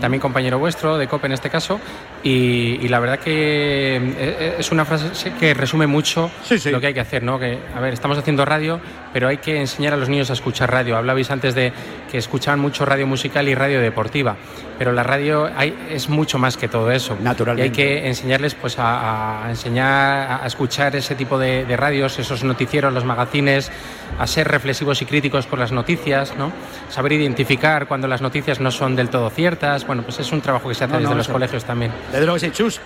también 0.00 0.20
compañero 0.20 0.58
vuestro, 0.58 0.98
de 0.98 1.06
COPE 1.06 1.26
en 1.26 1.32
este 1.32 1.50
caso, 1.50 1.80
y, 2.22 2.78
y 2.82 2.88
la 2.88 2.98
verdad 2.98 3.18
que 3.20 3.96
eh, 3.96 4.56
es 4.58 4.72
una 4.72 4.84
frase 4.84 5.32
que 5.38 5.54
resume 5.54 5.86
mucho 5.86 6.30
lo 6.70 6.80
que 6.80 6.88
hay 6.88 6.94
que 6.94 7.00
hacer, 7.00 7.22
¿no? 7.22 7.38
Que, 7.38 7.58
a 7.74 7.80
ver, 7.80 7.94
estamos 7.94 8.18
haciendo 8.18 8.44
radio, 8.44 8.80
pero 9.12 9.28
hay 9.28 9.38
que 9.38 9.60
enseñar 9.60 9.92
a 9.92 9.96
los 9.96 10.08
niños 10.08 10.30
a 10.30 10.32
escuchar 10.32 10.70
radio. 10.70 10.96
Hablabais 10.96 11.30
antes 11.30 11.54
de 11.54 11.72
que 12.10 12.18
escuchaban 12.18 12.58
mucho 12.58 12.84
radio 12.84 13.06
musical 13.06 13.48
y 13.48 13.54
radio 13.54 13.80
deportiva, 13.80 14.36
pero 14.78 14.92
la 14.92 15.02
radio 15.02 15.48
hay, 15.56 15.74
es 15.90 16.08
mucho 16.08 16.38
más 16.38 16.56
que 16.56 16.68
todo 16.68 16.90
eso. 16.90 17.16
Y 17.56 17.60
hay 17.60 17.70
que 17.70 18.08
enseñarles 18.08 18.54
pues 18.54 18.78
a, 18.78 19.46
a 19.46 19.50
enseñar 19.50 20.40
a 20.42 20.46
escuchar 20.46 20.96
ese 20.96 21.14
tipo 21.14 21.38
de, 21.38 21.64
de 21.64 21.76
radios, 21.76 22.18
esos 22.18 22.42
noticieros, 22.44 22.92
los 22.92 23.04
magazines, 23.04 23.70
a 24.18 24.26
ser 24.26 24.48
reflexivos 24.48 25.00
y 25.02 25.06
críticos 25.06 25.46
con 25.46 25.60
las 25.60 25.72
noticias, 25.72 26.34
¿no? 26.36 26.52
Saber 26.90 27.12
identificar 27.12 27.86
cuando 27.86 28.08
las 28.08 28.20
noticias 28.20 28.25
no 28.60 28.70
son 28.70 28.96
del 28.96 29.08
todo 29.10 29.30
ciertas. 29.30 29.86
Bueno, 29.86 30.02
pues 30.02 30.18
es 30.20 30.30
un 30.32 30.40
trabajo 30.40 30.68
que 30.68 30.74
se 30.74 30.84
hace 30.84 30.92
No, 30.94 31.00
no, 31.00 31.02
desde 31.08 31.16
los 31.16 31.26
eso- 31.26 31.32
colegios 31.32 31.64
también. 31.64 31.92
Desde 32.12 32.24
luego 32.26 32.34
que 32.34 32.46
sí, 32.46 32.50
Chus. 32.50 32.80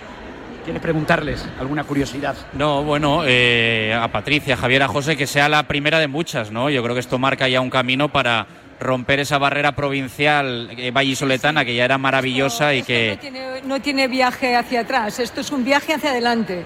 ¿Quieres 0.65 0.83
preguntarles 0.83 1.47
alguna 1.59 1.85
curiosidad? 1.85 2.37
No, 2.53 2.83
bueno, 2.85 3.23
eh, 3.25 3.99
a 3.99 4.09
Patricia, 4.09 4.57
Javier, 4.59 4.83
a 4.83 4.89
José, 4.89 5.17
que 5.17 5.27
sea 5.27 5.49
la 5.49 5.63
primera 5.63 5.99
de 5.99 6.07
muchas, 6.07 6.51
¿no? 6.51 6.69
Yo 6.69 6.83
creo 6.83 6.95
que 6.95 7.01
esto 7.01 7.19
marca 7.19 7.49
ya 7.49 7.61
un 7.63 7.71
camino 7.71 8.11
para 8.11 8.47
romper 8.79 9.21
esa 9.21 9.39
barrera 9.39 9.73
provincial 9.73 10.69
eh, 10.77 10.91
vallisoletana 10.91 11.65
que 11.65 11.75
ya 11.75 11.85
era 11.87 11.97
maravillosa 11.99 12.75
y 12.75 12.83
que... 12.83 13.19
tiene- 13.21 13.63
no 13.65 13.81
tiene 13.81 14.07
viaje 14.09 14.55
hacia 14.55 14.81
atrás, 14.81 15.19
esto 15.19 15.41
es 15.41 15.51
un 15.51 15.65
viaje 15.65 15.95
hacia 15.95 16.11
adelante. 16.11 16.65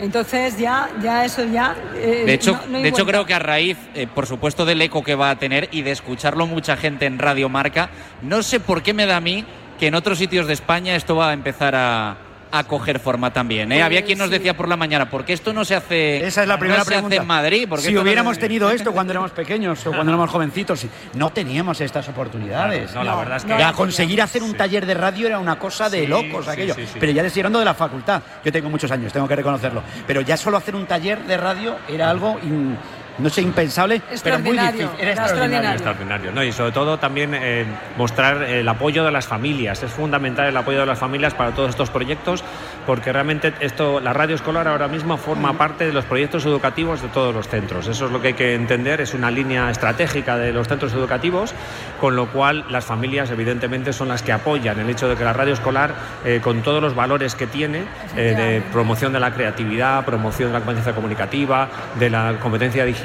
Entonces 0.00 0.58
ya, 0.58 0.88
ya 1.02 1.24
eso 1.24 1.44
ya. 1.44 1.74
eh, 1.94 2.24
De 2.26 2.34
hecho, 2.34 2.52
no- 2.52 2.66
no 2.66 2.78
de 2.80 2.88
hecho 2.88 3.06
creo 3.06 3.24
que 3.26 3.34
a 3.34 3.38
raíz, 3.38 3.76
eh, 3.94 4.06
por 4.12 4.26
supuesto, 4.26 4.64
del 4.64 4.82
eco 4.82 5.02
que 5.04 5.14
va 5.14 5.30
a 5.30 5.36
tener 5.38 5.68
y 5.72 5.82
de 5.82 5.92
escucharlo 5.92 6.46
mucha 6.46 6.76
gente 6.76 7.06
en 7.06 7.18
Radio 7.18 7.48
Marca, 7.48 7.90
no 8.22 8.42
sé 8.42 8.58
por 8.60 8.82
qué 8.82 8.92
me 8.92 9.06
da 9.06 9.16
a 9.18 9.20
mí 9.20 9.44
que 9.78 9.86
en 9.88 9.94
otros 9.94 10.18
sitios 10.18 10.46
de 10.46 10.52
España 10.52 10.96
esto 10.96 11.14
va 11.16 11.30
a 11.30 11.32
empezar 11.32 11.74
a, 11.76 12.16
a 12.58 12.64
coger 12.64 12.98
forma 13.00 13.32
también. 13.32 13.70
¿eh? 13.72 13.82
Había 13.82 14.02
quien 14.02 14.18
nos 14.18 14.30
decía 14.30 14.56
por 14.56 14.68
la 14.68 14.76
mañana, 14.76 15.10
¿por 15.10 15.24
qué 15.24 15.32
esto 15.32 15.52
no 15.52 15.64
se 15.64 15.74
hace, 15.74 16.24
Esa 16.26 16.42
es 16.42 16.48
la 16.48 16.58
primera 16.58 16.78
no 16.78 16.84
se 16.84 16.90
pregunta. 16.92 17.16
hace 17.16 17.22
en 17.22 17.26
Madrid? 17.26 17.68
¿Por 17.68 17.80
qué 17.80 17.86
Si 17.88 17.92
no 17.92 18.02
hubiéramos 18.02 18.38
tenido 18.38 18.70
esto 18.70 18.92
cuando 18.92 19.12
éramos 19.12 19.30
pequeños 19.32 19.86
o 19.86 19.90
cuando 19.92 20.10
éramos 20.12 20.30
jovencitos, 20.30 20.86
no 21.14 21.30
teníamos 21.30 21.80
estas 21.80 22.08
oportunidades. 22.08 22.90
Claro, 22.92 23.04
no, 23.04 23.10
la 23.12 23.16
verdad 23.18 23.36
es 23.38 23.44
que- 23.44 23.58
Ya 23.58 23.70
no 23.70 23.76
conseguir 23.76 24.22
hacer 24.22 24.42
un 24.42 24.54
taller 24.56 24.86
de 24.86 24.94
radio 24.94 25.26
era 25.26 25.38
una 25.38 25.58
cosa 25.58 25.90
de 25.90 26.00
Sí, 26.02 26.06
locos 26.06 26.44
sí, 26.44 26.50
aquello. 26.50 26.74
sí, 26.74 26.86
sí. 26.86 26.96
Pero 27.00 27.12
ya 27.12 27.22
les 27.22 27.34
de 27.34 27.64
la 27.64 27.74
facultad. 27.74 28.22
Yo 28.44 28.52
tengo 28.52 28.70
muchos 28.70 28.90
años, 28.90 29.12
tengo 29.12 29.28
que 29.28 29.36
reconocerlo. 29.36 29.82
Pero 30.06 30.20
ya 30.20 30.36
solo 30.36 30.56
hacer 30.56 30.74
un 30.74 30.86
taller 30.86 31.24
de 31.24 31.36
radio 31.36 31.76
era 31.88 32.08
algo 32.10 32.38
in- 32.42 32.76
no 33.18 33.30
sé, 33.30 33.42
impensable, 33.42 34.02
pero 34.22 34.38
muy 34.38 34.58
difícil. 34.58 34.88
Era 34.98 35.12
extraordinario, 35.12 35.70
extraordinario. 35.70 36.32
¿no? 36.32 36.42
Y 36.42 36.52
sobre 36.52 36.72
todo 36.72 36.98
también 36.98 37.32
eh, 37.34 37.64
mostrar 37.96 38.42
el 38.42 38.68
apoyo 38.68 39.04
de 39.04 39.12
las 39.12 39.26
familias. 39.26 39.82
Es 39.82 39.90
fundamental 39.90 40.46
el 40.46 40.56
apoyo 40.56 40.80
de 40.80 40.86
las 40.86 40.98
familias 40.98 41.34
para 41.34 41.52
todos 41.52 41.70
estos 41.70 41.90
proyectos, 41.90 42.44
porque 42.86 43.12
realmente 43.12 43.54
esto, 43.60 44.00
la 44.00 44.12
radio 44.12 44.34
escolar 44.34 44.66
ahora 44.68 44.88
mismo 44.88 45.16
forma 45.16 45.52
parte 45.56 45.86
de 45.86 45.92
los 45.92 46.04
proyectos 46.04 46.44
educativos 46.44 47.02
de 47.02 47.08
todos 47.08 47.34
los 47.34 47.48
centros. 47.48 47.86
Eso 47.86 48.06
es 48.06 48.12
lo 48.12 48.20
que 48.20 48.28
hay 48.28 48.34
que 48.34 48.54
entender, 48.54 49.00
es 49.00 49.14
una 49.14 49.30
línea 49.30 49.70
estratégica 49.70 50.36
de 50.36 50.52
los 50.52 50.68
centros 50.68 50.92
educativos, 50.92 51.54
con 52.00 52.16
lo 52.16 52.30
cual 52.30 52.64
las 52.70 52.84
familias 52.84 53.30
evidentemente 53.30 53.92
son 53.92 54.08
las 54.08 54.22
que 54.22 54.32
apoyan 54.32 54.78
el 54.80 54.90
hecho 54.90 55.08
de 55.08 55.16
que 55.16 55.24
la 55.24 55.32
radio 55.32 55.54
escolar, 55.54 55.94
eh, 56.24 56.40
con 56.42 56.62
todos 56.62 56.82
los 56.82 56.94
valores 56.94 57.34
que 57.34 57.46
tiene, 57.46 57.84
eh, 58.16 58.34
de 58.36 58.62
promoción 58.72 59.12
de 59.12 59.20
la 59.20 59.32
creatividad, 59.32 60.04
promoción 60.04 60.48
de 60.48 60.54
la 60.54 60.60
competencia 60.60 60.94
comunicativa, 60.94 61.68
de 61.98 62.10
la 62.10 62.34
competencia 62.40 62.84
digital, 62.84 63.03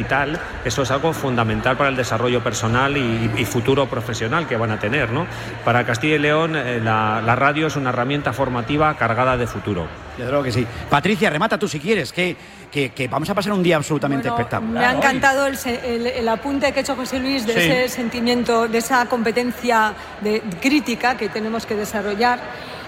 eso 0.65 0.84
es 0.84 0.91
algo 0.91 1.13
fundamental 1.13 1.75
para 1.75 1.89
el 1.89 1.96
desarrollo 1.96 2.41
personal 2.44 2.96
y, 2.98 3.46
futuro 3.46 3.88
profesional 3.88 4.48
que 4.48 4.56
van 4.56 4.72
a 4.72 4.79
tener. 4.79 5.10
¿no? 5.12 5.25
Para 5.65 5.86
Castilla 5.86 6.15
y 6.15 6.20
León, 6.20 6.56
eh, 6.56 6.79
la, 6.84 7.36
radio 7.36 7.68
es 7.68 7.75
una 7.75 7.89
herramienta 7.89 8.32
formativa 8.32 8.96
cargada 8.96 9.38
de 9.38 9.48
futuro. 9.48 9.88
Yo 10.18 10.27
creo 10.27 10.44
que 10.44 10.51
sí. 10.51 10.65
Patricia, 10.89 11.29
remata 11.29 11.58
tú 11.58 11.68
si 11.68 11.79
quieres, 11.79 12.13
que, 12.13 12.36
que, 12.72 13.08
vamos 13.08 13.29
a 13.29 13.34
pasar 13.34 13.53
un 13.53 13.63
día 13.63 13.77
absolutamente 13.77 14.27
espectacular. 14.27 14.74
Me 14.74 14.86
ha 14.86 14.94
encantado 14.94 15.48
el, 15.48 16.27
apunte 16.27 16.72
que 16.72 16.79
ha 16.79 16.82
hecho 16.82 16.96
José 16.96 17.20
Luis 17.20 17.46
de 17.46 17.53
ese 17.53 17.96
sentimiento, 17.96 18.68
de 18.68 18.77
esa 18.77 19.06
competencia 19.08 19.94
de, 20.22 20.41
crítica 20.62 21.18
que 21.18 21.29
tenemos 21.29 21.65
que 21.65 21.75
desarrollar. 21.75 22.39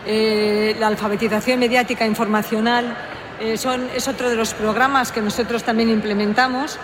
Eh, 0.05 0.75
la 0.79 0.87
alfabetización 0.87 1.59
mediática 1.59 2.05
informacional 2.05 2.95
eh, 3.41 3.57
son, 3.57 3.89
es 3.95 4.07
otro 4.07 4.29
de 4.29 4.35
los 4.35 4.53
programas 4.53 5.11
que 5.11 5.21
nosotros 5.21 5.63
también 5.63 5.89
implementamos 5.89 6.77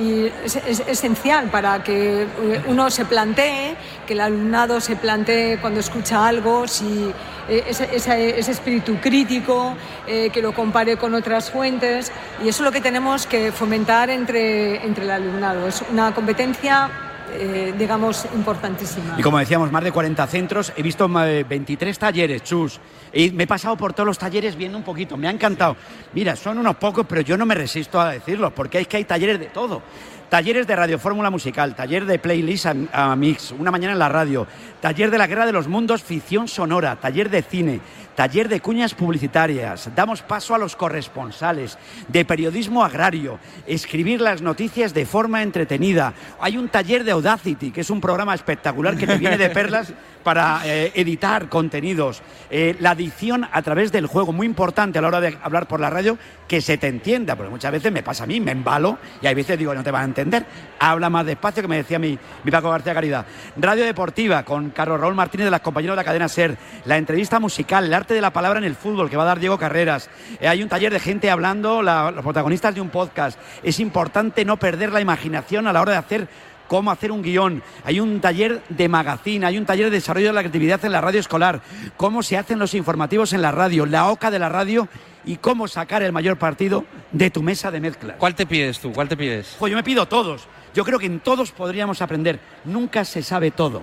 y 0.00 0.26
es, 0.44 0.56
esencial 0.56 1.50
para 1.50 1.82
que 1.82 2.22
eh, 2.22 2.62
uno 2.66 2.90
se 2.90 3.04
plantee, 3.04 3.76
que 4.06 4.14
el 4.14 4.20
alumnado 4.20 4.80
se 4.80 4.96
plantee 4.96 5.58
cuando 5.58 5.80
escucha 5.80 6.26
algo, 6.26 6.66
si 6.66 7.12
ese, 7.48 7.88
ese, 7.94 8.50
espíritu 8.52 8.96
crítico, 9.00 9.74
que 10.06 10.40
lo 10.40 10.54
compare 10.54 10.96
con 10.96 11.12
otras 11.12 11.50
fuentes 11.50 12.12
y 12.42 12.48
eso 12.48 12.62
es 12.62 12.64
lo 12.64 12.70
que 12.70 12.80
tenemos 12.80 13.26
que 13.26 13.50
fomentar 13.50 14.10
entre, 14.10 14.84
entre 14.86 15.04
el 15.04 15.10
alumnado. 15.10 15.66
Es 15.66 15.82
una 15.90 16.14
competencia 16.14 17.11
eh, 17.32 17.74
digamos, 17.78 18.26
importantísima. 18.34 19.16
Y 19.18 19.22
como 19.22 19.38
decíamos, 19.38 19.70
más 19.72 19.84
de 19.84 19.92
40 19.92 20.26
centros, 20.26 20.72
he 20.76 20.82
visto 20.82 21.08
23 21.08 21.98
talleres, 21.98 22.42
chus, 22.42 22.80
y 23.12 23.30
me 23.30 23.44
he 23.44 23.46
pasado 23.46 23.76
por 23.76 23.92
todos 23.92 24.06
los 24.06 24.18
talleres 24.18 24.56
viendo 24.56 24.78
un 24.78 24.84
poquito, 24.84 25.16
me 25.16 25.28
ha 25.28 25.30
encantado. 25.30 25.76
Mira, 26.14 26.36
son 26.36 26.58
unos 26.58 26.76
pocos, 26.76 27.06
pero 27.08 27.20
yo 27.20 27.36
no 27.36 27.46
me 27.46 27.54
resisto 27.54 28.00
a 28.00 28.10
decirlos, 28.10 28.52
porque 28.52 28.80
es 28.80 28.88
que 28.88 28.98
hay 28.98 29.04
talleres 29.04 29.38
de 29.38 29.46
todo. 29.46 29.82
Talleres 30.28 30.66
de 30.66 30.74
Radio 30.74 30.98
Fórmula 30.98 31.28
Musical, 31.28 31.74
taller 31.74 32.06
de 32.06 32.18
playlist 32.18 32.66
a, 32.90 33.14
mix, 33.16 33.52
una 33.52 33.70
mañana 33.70 33.92
en 33.92 33.98
la 33.98 34.08
radio, 34.08 34.46
taller 34.82 35.12
de 35.12 35.18
la 35.18 35.28
Guerra 35.28 35.46
de 35.46 35.52
los 35.52 35.68
Mundos, 35.68 36.02
ficción 36.02 36.48
sonora, 36.48 36.96
taller 36.96 37.30
de 37.30 37.42
cine, 37.42 37.80
taller 38.16 38.48
de 38.48 38.60
cuñas 38.60 38.94
publicitarias, 38.94 39.88
damos 39.94 40.22
paso 40.22 40.56
a 40.56 40.58
los 40.58 40.74
corresponsales, 40.74 41.78
de 42.08 42.24
periodismo 42.24 42.84
agrario, 42.84 43.38
escribir 43.64 44.20
las 44.20 44.42
noticias 44.42 44.92
de 44.92 45.06
forma 45.06 45.42
entretenida. 45.42 46.12
Hay 46.40 46.58
un 46.58 46.68
taller 46.68 47.04
de 47.04 47.12
Audacity, 47.12 47.70
que 47.70 47.82
es 47.82 47.90
un 47.90 48.00
programa 48.00 48.34
espectacular 48.34 48.96
que 48.96 49.06
te 49.06 49.18
viene 49.18 49.38
de 49.38 49.50
perlas 49.50 49.92
para 50.24 50.60
eh, 50.64 50.92
editar 50.94 51.48
contenidos. 51.48 52.22
Eh, 52.50 52.76
la 52.80 52.90
adicción 52.90 53.46
a 53.50 53.62
través 53.62 53.92
del 53.92 54.06
juego, 54.06 54.32
muy 54.32 54.46
importante 54.46 54.98
a 54.98 55.02
la 55.02 55.08
hora 55.08 55.20
de 55.20 55.38
hablar 55.42 55.66
por 55.66 55.80
la 55.80 55.90
radio, 55.90 56.18
que 56.48 56.60
se 56.60 56.76
te 56.76 56.88
entienda, 56.88 57.34
porque 57.36 57.50
muchas 57.50 57.72
veces 57.72 57.92
me 57.92 58.02
pasa 58.02 58.24
a 58.24 58.26
mí, 58.26 58.40
me 58.40 58.50
embalo 58.50 58.98
y 59.20 59.26
hay 59.26 59.34
veces 59.34 59.58
digo, 59.58 59.74
no 59.74 59.82
te 59.82 59.90
van 59.90 60.02
a 60.02 60.06
entender. 60.06 60.44
Habla 60.78 61.08
más 61.08 61.24
despacio, 61.24 61.62
que 61.62 61.68
me 61.68 61.76
decía 61.76 61.98
mi, 61.98 62.18
mi 62.44 62.50
Paco 62.50 62.70
García 62.70 62.94
Caridad. 62.94 63.26
Radio 63.56 63.84
Deportiva 63.84 64.42
con 64.42 64.71
Carlos 64.72 65.00
Raúl 65.00 65.14
Martínez 65.14 65.44
de 65.44 65.50
las 65.50 65.60
compañeros 65.60 65.94
de 65.94 66.00
la 66.00 66.04
cadena 66.04 66.28
SER. 66.28 66.56
La 66.84 66.96
entrevista 66.96 67.38
musical, 67.40 67.84
el 67.84 67.94
arte 67.94 68.14
de 68.14 68.20
la 68.20 68.32
palabra 68.32 68.58
en 68.58 68.64
el 68.64 68.74
fútbol, 68.74 69.08
que 69.08 69.16
va 69.16 69.22
a 69.22 69.26
dar 69.26 69.40
Diego 69.40 69.58
Carreras. 69.58 70.10
Eh, 70.40 70.48
hay 70.48 70.62
un 70.62 70.68
taller 70.68 70.92
de 70.92 71.00
gente 71.00 71.30
hablando, 71.30 71.82
los 71.82 72.22
protagonistas 72.22 72.74
de 72.74 72.80
un 72.80 72.90
podcast. 72.90 73.38
Es 73.62 73.80
importante 73.80 74.44
no 74.44 74.56
perder 74.56 74.92
la 74.92 75.00
imaginación 75.00 75.66
a 75.66 75.72
la 75.72 75.80
hora 75.80 75.92
de 75.92 75.98
hacer 75.98 76.28
cómo 76.68 76.90
hacer 76.90 77.12
un 77.12 77.20
guion, 77.20 77.62
hay 77.84 78.00
un 78.00 78.18
taller 78.22 78.62
de 78.70 78.88
magazine, 78.88 79.44
hay 79.44 79.58
un 79.58 79.66
taller 79.66 79.86
de 79.86 79.90
desarrollo 79.90 80.28
de 80.28 80.32
la 80.32 80.40
creatividad 80.40 80.82
en 80.86 80.92
la 80.92 81.02
radio 81.02 81.20
escolar, 81.20 81.60
cómo 81.98 82.22
se 82.22 82.38
hacen 82.38 82.58
los 82.58 82.72
informativos 82.72 83.34
en 83.34 83.42
la 83.42 83.50
radio, 83.50 83.84
la 83.84 84.08
OCA 84.08 84.30
de 84.30 84.38
la 84.38 84.48
radio 84.48 84.88
y 85.26 85.36
cómo 85.36 85.68
sacar 85.68 86.02
el 86.02 86.12
mayor 86.12 86.38
partido 86.38 86.86
de 87.12 87.28
tu 87.28 87.42
mesa 87.42 87.70
de 87.70 87.80
mezcla. 87.80 88.14
¿Cuál 88.14 88.34
te 88.34 88.46
pides 88.46 88.80
tú? 88.80 88.90
¿Cuál 88.92 89.06
te 89.06 89.18
pides? 89.18 89.54
Pues 89.58 89.70
yo 89.70 89.76
me 89.76 89.82
pido 89.82 90.08
todos. 90.08 90.48
Yo 90.74 90.84
creo 90.84 90.98
que 90.98 91.06
en 91.06 91.20
todos 91.20 91.52
podríamos 91.52 92.00
aprender. 92.00 92.40
Nunca 92.64 93.04
se 93.04 93.22
sabe 93.22 93.50
todo. 93.50 93.82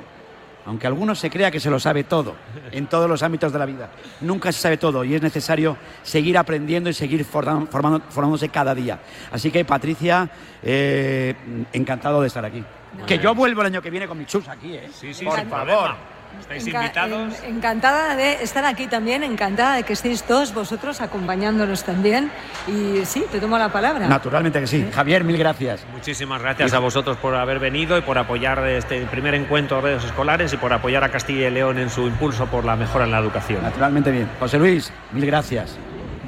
Aunque 0.66 0.88
alguno 0.88 1.16
se 1.16 1.30
crea 1.30 1.50
que 1.50 1.60
se 1.60 1.70
lo 1.70 1.80
sabe 1.80 2.04
todo, 2.04 2.36
en 2.72 2.88
todos 2.88 3.10
los 3.10 3.24
ámbitos 3.24 3.52
de 3.52 3.60
la 3.60 3.66
vida. 3.66 3.90
Nunca 4.22 4.52
se 4.52 4.62
sabe 4.62 4.78
todo 4.78 5.04
y 5.04 5.16
es 5.16 5.22
necesario 5.22 5.78
seguir 6.04 6.38
aprendiendo 6.38 6.90
y 6.90 6.94
seguir 6.94 7.26
formándose 7.26 8.50
cada 8.50 8.76
día. 8.76 9.00
Así 9.32 9.52
que, 9.52 9.66
Patricia, 9.66 10.30
eh, 10.62 11.36
encantado 11.74 12.22
de 12.22 12.28
estar 12.28 12.46
aquí. 12.46 12.64
Que 13.08 13.18
yo 13.18 13.34
vuelvo 13.34 13.62
el 13.62 13.68
año 13.68 13.82
que 13.82 13.90
viene 13.90 14.08
con 14.08 14.18
mi 14.18 14.26
chus 14.26 14.48
aquí, 14.48 14.76
¿eh? 14.76 14.90
Sí, 14.94 15.14
sí, 15.14 15.26
por 15.26 15.48
favor. 15.48 16.19
Estáis 16.40 16.68
invitados. 16.68 17.34
encantada 17.44 18.16
de 18.16 18.44
estar 18.44 18.66
aquí 18.66 18.88
también, 18.88 19.24
encantada 19.24 19.76
de 19.76 19.84
que 19.84 19.94
estéis 19.94 20.24
todos 20.24 20.54
vosotros 20.54 21.02
acompañándonos 21.02 21.84
también. 21.84 22.32
Y 22.68 23.06
sí, 23.06 23.26
te 23.32 23.40
tomo 23.40 23.58
la 23.58 23.70
palabra. 23.70 24.08
Naturalmente 24.08 24.60
que 24.60 24.68
sí. 24.68 24.88
Javier, 24.94 25.24
mil 25.24 25.38
gracias. 25.38 25.86
Muchísimas 25.92 26.42
gracias 26.42 26.74
a 26.74 26.80
vosotros 26.80 27.18
por 27.18 27.36
haber 27.36 27.60
venido 27.60 27.98
y 27.98 28.02
por 28.02 28.18
apoyar 28.18 28.66
este 28.68 29.06
primer 29.06 29.36
encuentro 29.36 29.78
de 29.78 29.84
redes 29.84 30.06
escolares 30.06 30.54
y 30.54 30.58
por 30.58 30.74
apoyar 30.74 31.04
a 31.04 31.10
Castilla 31.10 31.48
y 31.48 31.52
León 31.52 31.78
en 31.78 31.90
su 31.90 32.08
impulso 32.08 32.48
por 32.48 32.66
la 32.66 32.76
mejora 32.76 33.06
en 33.06 33.12
la 33.12 33.20
educación. 33.20 33.62
Naturalmente 33.62 34.12
bien. 34.12 34.30
José 34.40 34.58
Luis, 34.58 34.92
mil 35.12 35.26
gracias. 35.26 35.78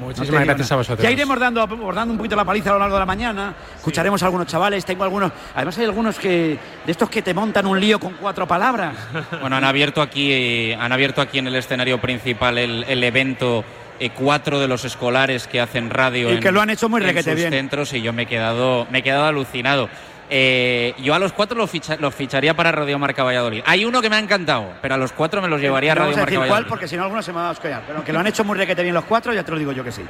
Muchísimas 0.02 0.44
gracias 0.44 0.72
a 0.72 0.76
vosotros. 0.76 1.02
Ya 1.02 1.10
iremos 1.10 1.38
dando, 1.38 1.66
dando 1.66 2.12
un 2.12 2.18
poquito 2.18 2.36
la 2.36 2.44
paliza 2.44 2.70
a 2.70 2.72
lo 2.74 2.78
largo 2.80 2.96
de 2.96 3.00
la 3.00 3.06
mañana. 3.06 3.54
Escucharemos 3.76 4.22
a 4.22 4.26
algunos 4.26 4.46
chavales. 4.46 4.84
Tengo 4.84 5.04
algunos. 5.04 5.32
Además, 5.54 5.78
hay 5.78 5.84
algunos 5.84 6.18
que 6.18 6.58
de 6.84 6.92
estos 6.92 7.08
que 7.08 7.22
te 7.22 7.34
montan 7.34 7.66
un 7.66 7.80
lío 7.80 7.98
con 7.98 8.14
cuatro 8.14 8.46
palabras. 8.46 8.94
Bueno, 9.40 9.56
han 9.56 9.64
abierto 9.64 10.02
aquí, 10.02 10.72
han 10.72 10.92
abierto 10.92 11.20
aquí 11.20 11.38
en 11.38 11.46
el 11.46 11.56
escenario 11.56 12.00
principal 12.00 12.58
el, 12.58 13.02
evento 13.02 13.64
eh, 13.98 14.10
cuatro 14.10 14.60
de 14.60 14.68
los 14.68 14.84
escolares 14.84 15.46
que 15.48 15.60
hacen 15.60 15.90
radio 15.90 16.32
y 16.32 16.38
que 16.38 16.52
lo 16.52 16.60
han 16.60 16.70
hecho 16.70 16.88
muy 16.88 17.02
en 17.02 17.22
sus 17.22 17.40
centros 17.40 17.92
y 17.92 18.02
yo 18.02 18.12
me 18.12 18.22
he 18.22 18.26
quedado, 18.26 18.86
me 18.90 18.98
he 18.98 19.02
quedado 19.02 19.24
alucinado. 19.24 19.88
Eh, 20.34 20.94
yo 20.98 21.12
a 21.12 21.18
los 21.18 21.34
cuatro 21.34 21.58
los, 21.58 21.70
ficharía 22.14 22.54
para 22.54 22.72
Radio 22.72 22.98
Marca 22.98 23.22
Valladolid. 23.22 23.62
Hay 23.66 23.84
uno 23.84 24.00
que 24.00 24.08
me 24.08 24.16
ha 24.16 24.18
encantado, 24.18 24.72
pero 24.80 24.94
a 24.94 24.96
los 24.96 25.12
cuatro 25.12 25.42
me 25.42 25.48
los 25.48 25.60
llevaría 25.60 25.92
a 25.92 25.94
Radio 25.94 26.16
Marca 26.16 26.24
Valladolid. 26.24 26.48
cuál, 26.48 26.66
porque 26.66 26.88
si 26.88 26.96
no 26.96 27.02
alguno 27.02 27.22
se 27.22 27.34
me 27.34 27.40
va 27.40 27.50
a 27.50 27.52
escoñar. 27.52 27.82
Pero 27.86 28.02
que 28.02 28.14
lo 28.14 28.20
han 28.20 28.26
hecho 28.26 28.42
muy 28.42 28.56
requete 28.56 28.82
bien 28.82 28.94
los 28.94 29.04
cuatro, 29.04 29.34
ya 29.34 29.44
te 29.44 29.52
lo 29.52 29.58
digo 29.58 29.72
yo 29.72 29.84
que 29.84 29.92
sí. 29.92 30.02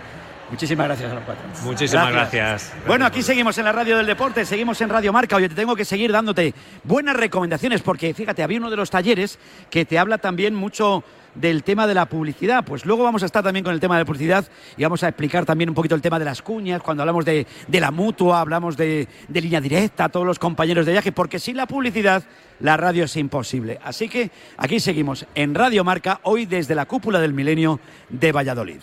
Muchísimas 0.49 0.87
gracias 0.87 1.11
a 1.11 1.15
los 1.17 1.25
cuatro. 1.25 1.45
Muchísimas 1.65 2.13
gracias. 2.13 2.73
Bueno, 2.87 3.05
aquí 3.05 3.21
seguimos 3.21 3.59
en 3.59 3.65
la 3.65 3.73
radio 3.73 3.97
del 3.97 4.07
deporte, 4.07 4.45
seguimos 4.45 4.81
en 4.81 4.91
Radio 4.91 5.13
Marca. 5.13 5.35
Hoy 5.35 5.49
te 5.49 5.57
tengo 5.57 5.75
que 5.75 5.85
seguir 5.85 6.13
dándote 6.13 6.55
buenas 6.85 7.17
recomendaciones 7.17 7.83
porque 7.83 8.15
fíjate, 8.15 8.45
había 8.45 8.59
uno 8.59 8.71
de 8.71 8.77
los 8.77 8.91
talleres 8.91 9.41
que 9.71 9.85
te 9.85 9.99
habla 9.99 10.19
también 10.19 10.55
mucho 10.55 11.03
del 11.35 11.63
tema 11.63 11.87
de 11.87 11.95
la 11.95 12.07
publicidad. 12.07 12.65
Pues 12.65 12.85
luego 12.85 13.05
vamos 13.05 13.23
a 13.23 13.27
estar 13.27 13.43
también 13.43 13.65
con 13.65 13.75
el 13.75 13.81
tema 13.81 13.97
de 13.97 14.03
la 14.03 14.05
publicidad 14.05 14.45
y 14.77 14.83
vamos 14.83 15.03
a 15.03 15.09
explicar 15.09 15.45
también 15.45 15.71
un 15.71 15.75
poquito 15.75 15.95
el 15.95 16.03
tema 16.03 16.19
de 16.19 16.25
las 16.25 16.43
cuñas, 16.43 16.83
cuando 16.83 17.03
hablamos 17.03 17.25
de, 17.25 17.47
la 17.69 17.91
mutua, 17.91 18.41
hablamos 18.41 18.77
de, 18.77 19.09
de, 19.29 19.41
línea 19.41 19.61
directa, 19.61 20.09
todos 20.09 20.27
los 20.27 20.39
compañeros 20.39 20.87
de 20.87 20.93
viaje, 20.93 21.13
porque 21.13 21.39
sin 21.39 21.57
la 21.57 21.67
publicidad 21.67 22.23
la 22.61 22.77
radio 22.77 23.05
es 23.05 23.17
imposible. 23.17 23.79
Así 23.83 24.09
que 24.09 24.31
aquí 24.57 24.81
seguimos 24.81 25.27
en 25.35 25.55
Radio 25.55 25.85
Marca, 25.85 26.21
hoy 26.23 26.47
desde 26.47 26.75
la 26.75 26.87
cúpula 26.87 27.21
del 27.21 27.33
milenio 27.33 27.81
de 28.09 28.33
Valladolid. 28.33 28.81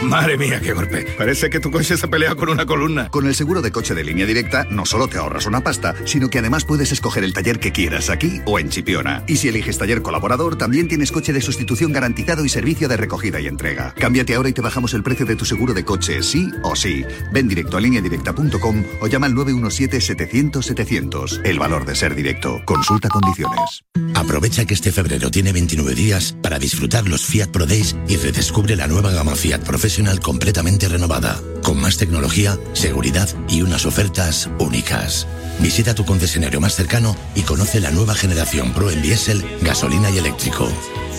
Madre 0.00 0.36
mía, 0.36 0.60
qué 0.60 0.72
golpe. 0.72 1.06
Parece 1.16 1.48
que 1.48 1.60
tu 1.60 1.70
coche 1.70 1.96
se 1.96 2.06
ha 2.06 2.10
peleado 2.10 2.36
con 2.36 2.48
una 2.48 2.66
columna. 2.66 3.08
Con 3.08 3.26
el 3.26 3.34
seguro 3.34 3.62
de 3.62 3.70
coche 3.70 3.94
de 3.94 4.02
línea 4.02 4.26
directa, 4.26 4.66
no 4.68 4.84
solo 4.84 5.06
te 5.06 5.18
ahorras 5.18 5.46
una 5.46 5.62
pasta, 5.62 5.94
sino 6.06 6.28
que 6.28 6.40
además 6.40 6.64
puedes 6.64 6.90
escoger 6.90 7.22
el 7.22 7.32
taller 7.32 7.60
que 7.60 7.70
quieras 7.72 8.10
aquí 8.10 8.40
o 8.44 8.58
en 8.58 8.68
Chipiona. 8.68 9.22
Y 9.28 9.36
si 9.36 9.48
eliges 9.48 9.78
taller 9.78 10.02
colaborador, 10.02 10.58
también 10.58 10.88
tienes 10.88 11.12
coche 11.12 11.32
de 11.32 11.40
sustitución 11.40 11.92
garantizado 11.92 12.44
y 12.44 12.48
servicio 12.48 12.88
de 12.88 12.96
recogida 12.96 13.40
y 13.40 13.46
entrega. 13.46 13.94
Cámbiate 13.96 14.34
ahora 14.34 14.48
y 14.48 14.52
te 14.52 14.60
bajamos 14.60 14.92
el 14.94 15.04
precio 15.04 15.24
de 15.24 15.36
tu 15.36 15.44
seguro 15.44 15.72
de 15.72 15.84
coche, 15.84 16.20
sí 16.22 16.50
o 16.64 16.74
sí. 16.74 17.04
Ven 17.32 17.46
directo 17.46 17.76
a 17.76 17.80
lineadirecta.com 17.80 18.84
o 19.00 19.06
llama 19.06 19.26
al 19.26 19.34
917-700-700. 19.34 21.42
El 21.44 21.60
valor 21.60 21.84
de 21.84 21.94
ser 21.94 22.16
directo. 22.16 22.60
Consulta 22.64 23.08
condiciones. 23.08 23.84
Aprovecha 24.14 24.64
que 24.64 24.74
este 24.74 24.92
febrero 24.92 25.30
tiene 25.30 25.52
29 25.52 25.94
días 25.94 26.36
para 26.42 26.58
disfrutar 26.58 27.08
los 27.08 27.24
Fiat 27.24 27.50
Pro 27.50 27.66
Days 27.66 27.96
y 28.08 28.16
redescubre 28.16 28.76
la 28.76 28.86
nueva 28.86 29.10
gama 29.12 29.34
Fiat 29.34 29.62
Professional 29.82 30.20
completamente 30.20 30.88
renovada, 30.88 31.40
con 31.60 31.80
más 31.80 31.96
tecnología, 31.96 32.56
seguridad 32.72 33.28
y 33.48 33.62
unas 33.62 33.84
ofertas 33.84 34.48
únicas. 34.60 35.26
Visita 35.58 35.92
tu 35.92 36.04
concesionario 36.04 36.60
más 36.60 36.76
cercano 36.76 37.16
y 37.34 37.42
conoce 37.42 37.80
la 37.80 37.90
nueva 37.90 38.14
generación 38.14 38.72
Pro 38.74 38.92
en 38.92 39.02
diésel, 39.02 39.44
gasolina 39.60 40.08
y 40.12 40.18
eléctrico. 40.18 40.68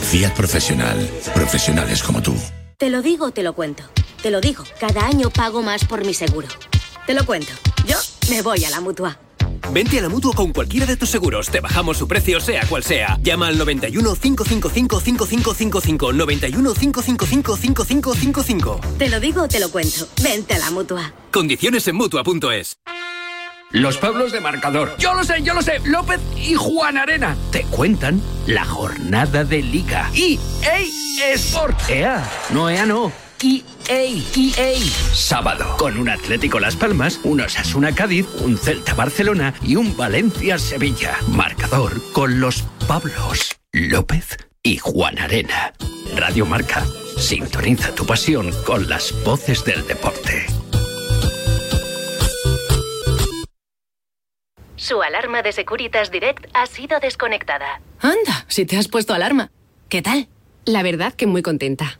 Fiat 0.09 0.33
Profesional. 0.33 0.97
Profesionales 1.35 2.01
como 2.01 2.21
tú. 2.21 2.33
Te 2.77 2.89
lo 2.89 3.01
digo, 3.01 3.31
te 3.31 3.43
lo 3.43 3.51
cuento. 3.51 3.83
Te 4.21 4.31
lo 4.31 4.39
digo, 4.39 4.63
cada 4.79 5.07
año 5.07 5.29
pago 5.29 5.61
más 5.61 5.83
por 5.83 6.05
mi 6.05 6.13
seguro. 6.13 6.47
Te 7.05 7.13
lo 7.13 7.25
cuento. 7.25 7.51
Me 8.29 8.41
voy 8.41 8.63
a 8.63 8.69
la 8.69 8.79
mutua. 8.79 9.19
Vente 9.71 9.99
a 9.99 10.01
la 10.01 10.09
mutua 10.09 10.33
con 10.33 10.51
cualquiera 10.51 10.85
de 10.85 10.97
tus 10.97 11.09
seguros. 11.09 11.49
Te 11.49 11.59
bajamos 11.59 11.97
su 11.97 12.07
precio, 12.07 12.39
sea 12.39 12.65
cual 12.67 12.83
sea. 12.83 13.17
Llama 13.21 13.47
al 13.47 13.57
91 13.57 14.15
555 14.15 14.99
5555. 14.99 16.13
91 16.13 16.73
555 16.73 17.57
5555. 17.57 18.81
Te 18.97 19.09
lo 19.09 19.19
digo 19.19 19.43
o 19.43 19.47
te 19.47 19.59
lo 19.59 19.69
cuento. 19.71 20.07
Vente 20.21 20.53
a 20.53 20.59
la 20.59 20.71
mutua. 20.71 21.13
Condiciones 21.31 21.87
en 21.87 21.95
mutua.es. 21.95 22.77
Los 23.73 23.97
Pablos 23.97 24.31
de 24.31 24.39
marcador. 24.39 24.95
Yo 24.99 25.15
lo 25.15 25.23
sé, 25.23 25.41
yo 25.41 25.55
lo 25.55 25.63
sé. 25.63 25.79
López 25.85 26.19
y 26.37 26.53
Juan 26.53 26.95
Arena. 26.95 27.35
Te 27.51 27.63
cuentan 27.63 28.21
la 28.45 28.63
jornada 28.65 29.43
de 29.43 29.63
liga. 29.63 30.11
Y 30.13 30.39
EA 30.61 31.33
Sport. 31.33 31.89
EA. 31.89 32.23
No, 32.51 32.69
EA 32.69 32.85
no. 32.85 33.11
EA, 33.43 34.05
EA. 34.37 34.79
Sábado, 35.11 35.75
con 35.77 35.97
un 35.97 36.07
Atlético 36.07 36.61
Las 36.61 36.77
Palmas, 36.77 37.19
un 37.23 37.41
Osasuna 37.41 37.93
Cádiz, 37.93 38.25
un 38.39 38.57
Celta 38.57 38.93
Barcelona 38.93 39.53
y 39.61 39.75
un 39.75 39.97
Valencia 39.97 40.57
Sevilla. 40.57 41.17
Marcador 41.27 42.01
con 42.13 42.39
los 42.39 42.61
Pablos, 42.87 43.57
López 43.73 44.37
y 44.63 44.77
Juan 44.77 45.19
Arena. 45.19 45.73
Radio 46.15 46.45
Marca. 46.45 46.85
Sintoniza 47.17 47.93
tu 47.93 48.05
pasión 48.05 48.49
con 48.65 48.87
las 48.87 49.13
voces 49.25 49.65
del 49.65 49.85
deporte. 49.87 50.45
Su 54.77 55.01
alarma 55.01 55.41
de 55.41 55.51
Securitas 55.51 56.11
Direct 56.11 56.45
ha 56.53 56.65
sido 56.65 56.99
desconectada. 57.01 57.81
Anda, 57.99 58.45
si 58.47 58.65
te 58.65 58.77
has 58.77 58.87
puesto 58.87 59.13
alarma. 59.13 59.51
¿Qué 59.89 60.01
tal? 60.01 60.29
La 60.65 60.81
verdad 60.81 61.13
que 61.13 61.27
muy 61.27 61.41
contenta. 61.41 61.99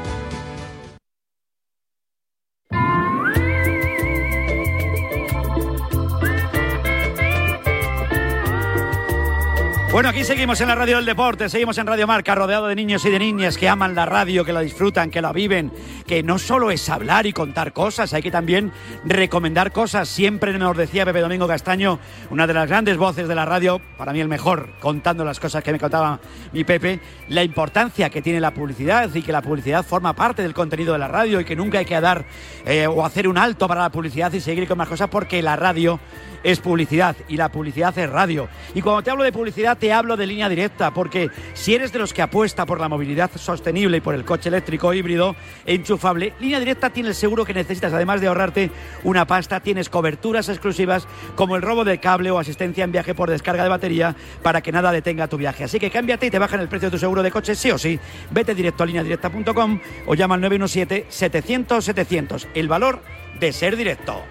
Bueno, 9.91 10.07
aquí 10.07 10.23
seguimos 10.23 10.61
en 10.61 10.69
la 10.69 10.75
radio 10.75 10.95
del 10.95 11.05
deporte, 11.05 11.49
seguimos 11.49 11.77
en 11.77 11.85
Radio 11.85 12.07
Marca, 12.07 12.33
rodeado 12.33 12.67
de 12.67 12.75
niños 12.75 13.03
y 13.03 13.09
de 13.09 13.19
niñas 13.19 13.57
que 13.57 13.67
aman 13.67 13.93
la 13.93 14.05
radio, 14.05 14.45
que 14.45 14.53
la 14.53 14.61
disfrutan, 14.61 15.11
que 15.11 15.21
la 15.21 15.33
viven, 15.33 15.69
que 16.07 16.23
no 16.23 16.39
solo 16.39 16.71
es 16.71 16.87
hablar 16.87 17.25
y 17.25 17.33
contar 17.33 17.73
cosas, 17.73 18.13
hay 18.13 18.21
que 18.21 18.31
también 18.31 18.71
recomendar 19.03 19.73
cosas. 19.73 20.07
Siempre 20.07 20.57
nos 20.57 20.77
decía 20.77 21.03
Pepe 21.03 21.19
Domingo 21.19 21.45
Castaño, 21.45 21.99
una 22.29 22.47
de 22.47 22.53
las 22.53 22.69
grandes 22.69 22.95
voces 22.95 23.27
de 23.27 23.35
la 23.35 23.43
radio, 23.43 23.81
para 23.97 24.13
mí 24.13 24.21
el 24.21 24.29
mejor, 24.29 24.69
contando 24.79 25.25
las 25.25 25.41
cosas 25.41 25.61
que 25.61 25.73
me 25.73 25.79
contaba 25.79 26.21
mi 26.53 26.63
Pepe, 26.63 27.01
la 27.27 27.43
importancia 27.43 28.09
que 28.09 28.21
tiene 28.21 28.39
la 28.39 28.53
publicidad 28.53 29.13
y 29.13 29.21
que 29.21 29.33
la 29.33 29.41
publicidad 29.41 29.85
forma 29.85 30.13
parte 30.13 30.41
del 30.41 30.53
contenido 30.53 30.93
de 30.93 30.99
la 30.99 31.09
radio 31.09 31.41
y 31.41 31.43
que 31.43 31.57
nunca 31.57 31.79
hay 31.79 31.85
que 31.85 31.99
dar 31.99 32.23
eh, 32.65 32.87
o 32.87 33.05
hacer 33.05 33.27
un 33.27 33.37
alto 33.37 33.67
para 33.67 33.81
la 33.81 33.91
publicidad 33.91 34.31
y 34.31 34.39
seguir 34.39 34.69
con 34.69 34.77
más 34.77 34.87
cosas 34.87 35.09
porque 35.09 35.41
la 35.41 35.57
radio 35.57 35.99
es 36.43 36.59
publicidad 36.59 37.15
y 37.27 37.37
la 37.37 37.49
publicidad 37.49 37.97
es 37.97 38.09
radio. 38.09 38.47
Y 38.73 38.81
cuando 38.81 39.03
te 39.03 39.11
hablo 39.11 39.23
de 39.23 39.31
publicidad 39.31 39.77
te 39.81 39.91
hablo 39.91 40.15
de 40.15 40.27
línea 40.27 40.47
directa, 40.47 40.93
porque 40.93 41.31
si 41.55 41.73
eres 41.73 41.91
de 41.91 41.97
los 41.97 42.13
que 42.13 42.21
apuesta 42.21 42.67
por 42.67 42.79
la 42.79 42.87
movilidad 42.87 43.31
sostenible 43.35 43.97
y 43.97 44.01
por 44.01 44.13
el 44.13 44.23
coche 44.23 44.49
eléctrico 44.49 44.93
híbrido 44.93 45.35
e 45.65 45.73
enchufable, 45.73 46.33
línea 46.39 46.59
directa 46.59 46.91
tiene 46.91 47.09
el 47.09 47.15
seguro 47.15 47.45
que 47.45 47.55
necesitas, 47.55 47.91
además 47.91 48.21
de 48.21 48.27
ahorrarte 48.27 48.69
una 49.03 49.25
pasta, 49.25 49.59
tienes 49.59 49.89
coberturas 49.89 50.49
exclusivas 50.49 51.07
como 51.35 51.55
el 51.55 51.63
robo 51.63 51.83
de 51.83 51.99
cable 51.99 52.29
o 52.29 52.37
asistencia 52.37 52.83
en 52.83 52.91
viaje 52.91 53.15
por 53.15 53.31
descarga 53.31 53.63
de 53.63 53.69
batería 53.69 54.15
para 54.43 54.61
que 54.61 54.71
nada 54.71 54.91
detenga 54.91 55.27
tu 55.27 55.37
viaje. 55.37 55.63
Así 55.63 55.79
que 55.79 55.89
cámbiate 55.89 56.27
y 56.27 56.29
te 56.29 56.37
bajan 56.37 56.59
el 56.59 56.69
precio 56.69 56.89
de 56.89 56.91
tu 56.91 56.99
seguro 56.99 57.23
de 57.23 57.31
coche 57.31 57.55
sí 57.55 57.71
o 57.71 57.79
sí. 57.79 57.99
Vete 58.29 58.53
directo 58.53 58.83
a 58.83 58.85
lineadirecta.com 58.85 59.79
o 60.05 60.13
llama 60.13 60.35
al 60.35 60.41
917 60.41 61.07
700 61.09 61.83
700. 61.83 62.47
El 62.53 62.67
valor 62.67 63.01
de 63.39 63.51
ser 63.51 63.75
directo. 63.75 64.21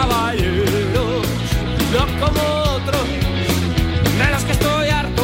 Caballeros, 0.00 1.26
no 1.92 2.26
como 2.26 2.40
otros, 2.74 3.06
de 4.18 4.30
los 4.30 4.44
que 4.44 4.52
estoy 4.52 4.88
harto. 4.88 5.22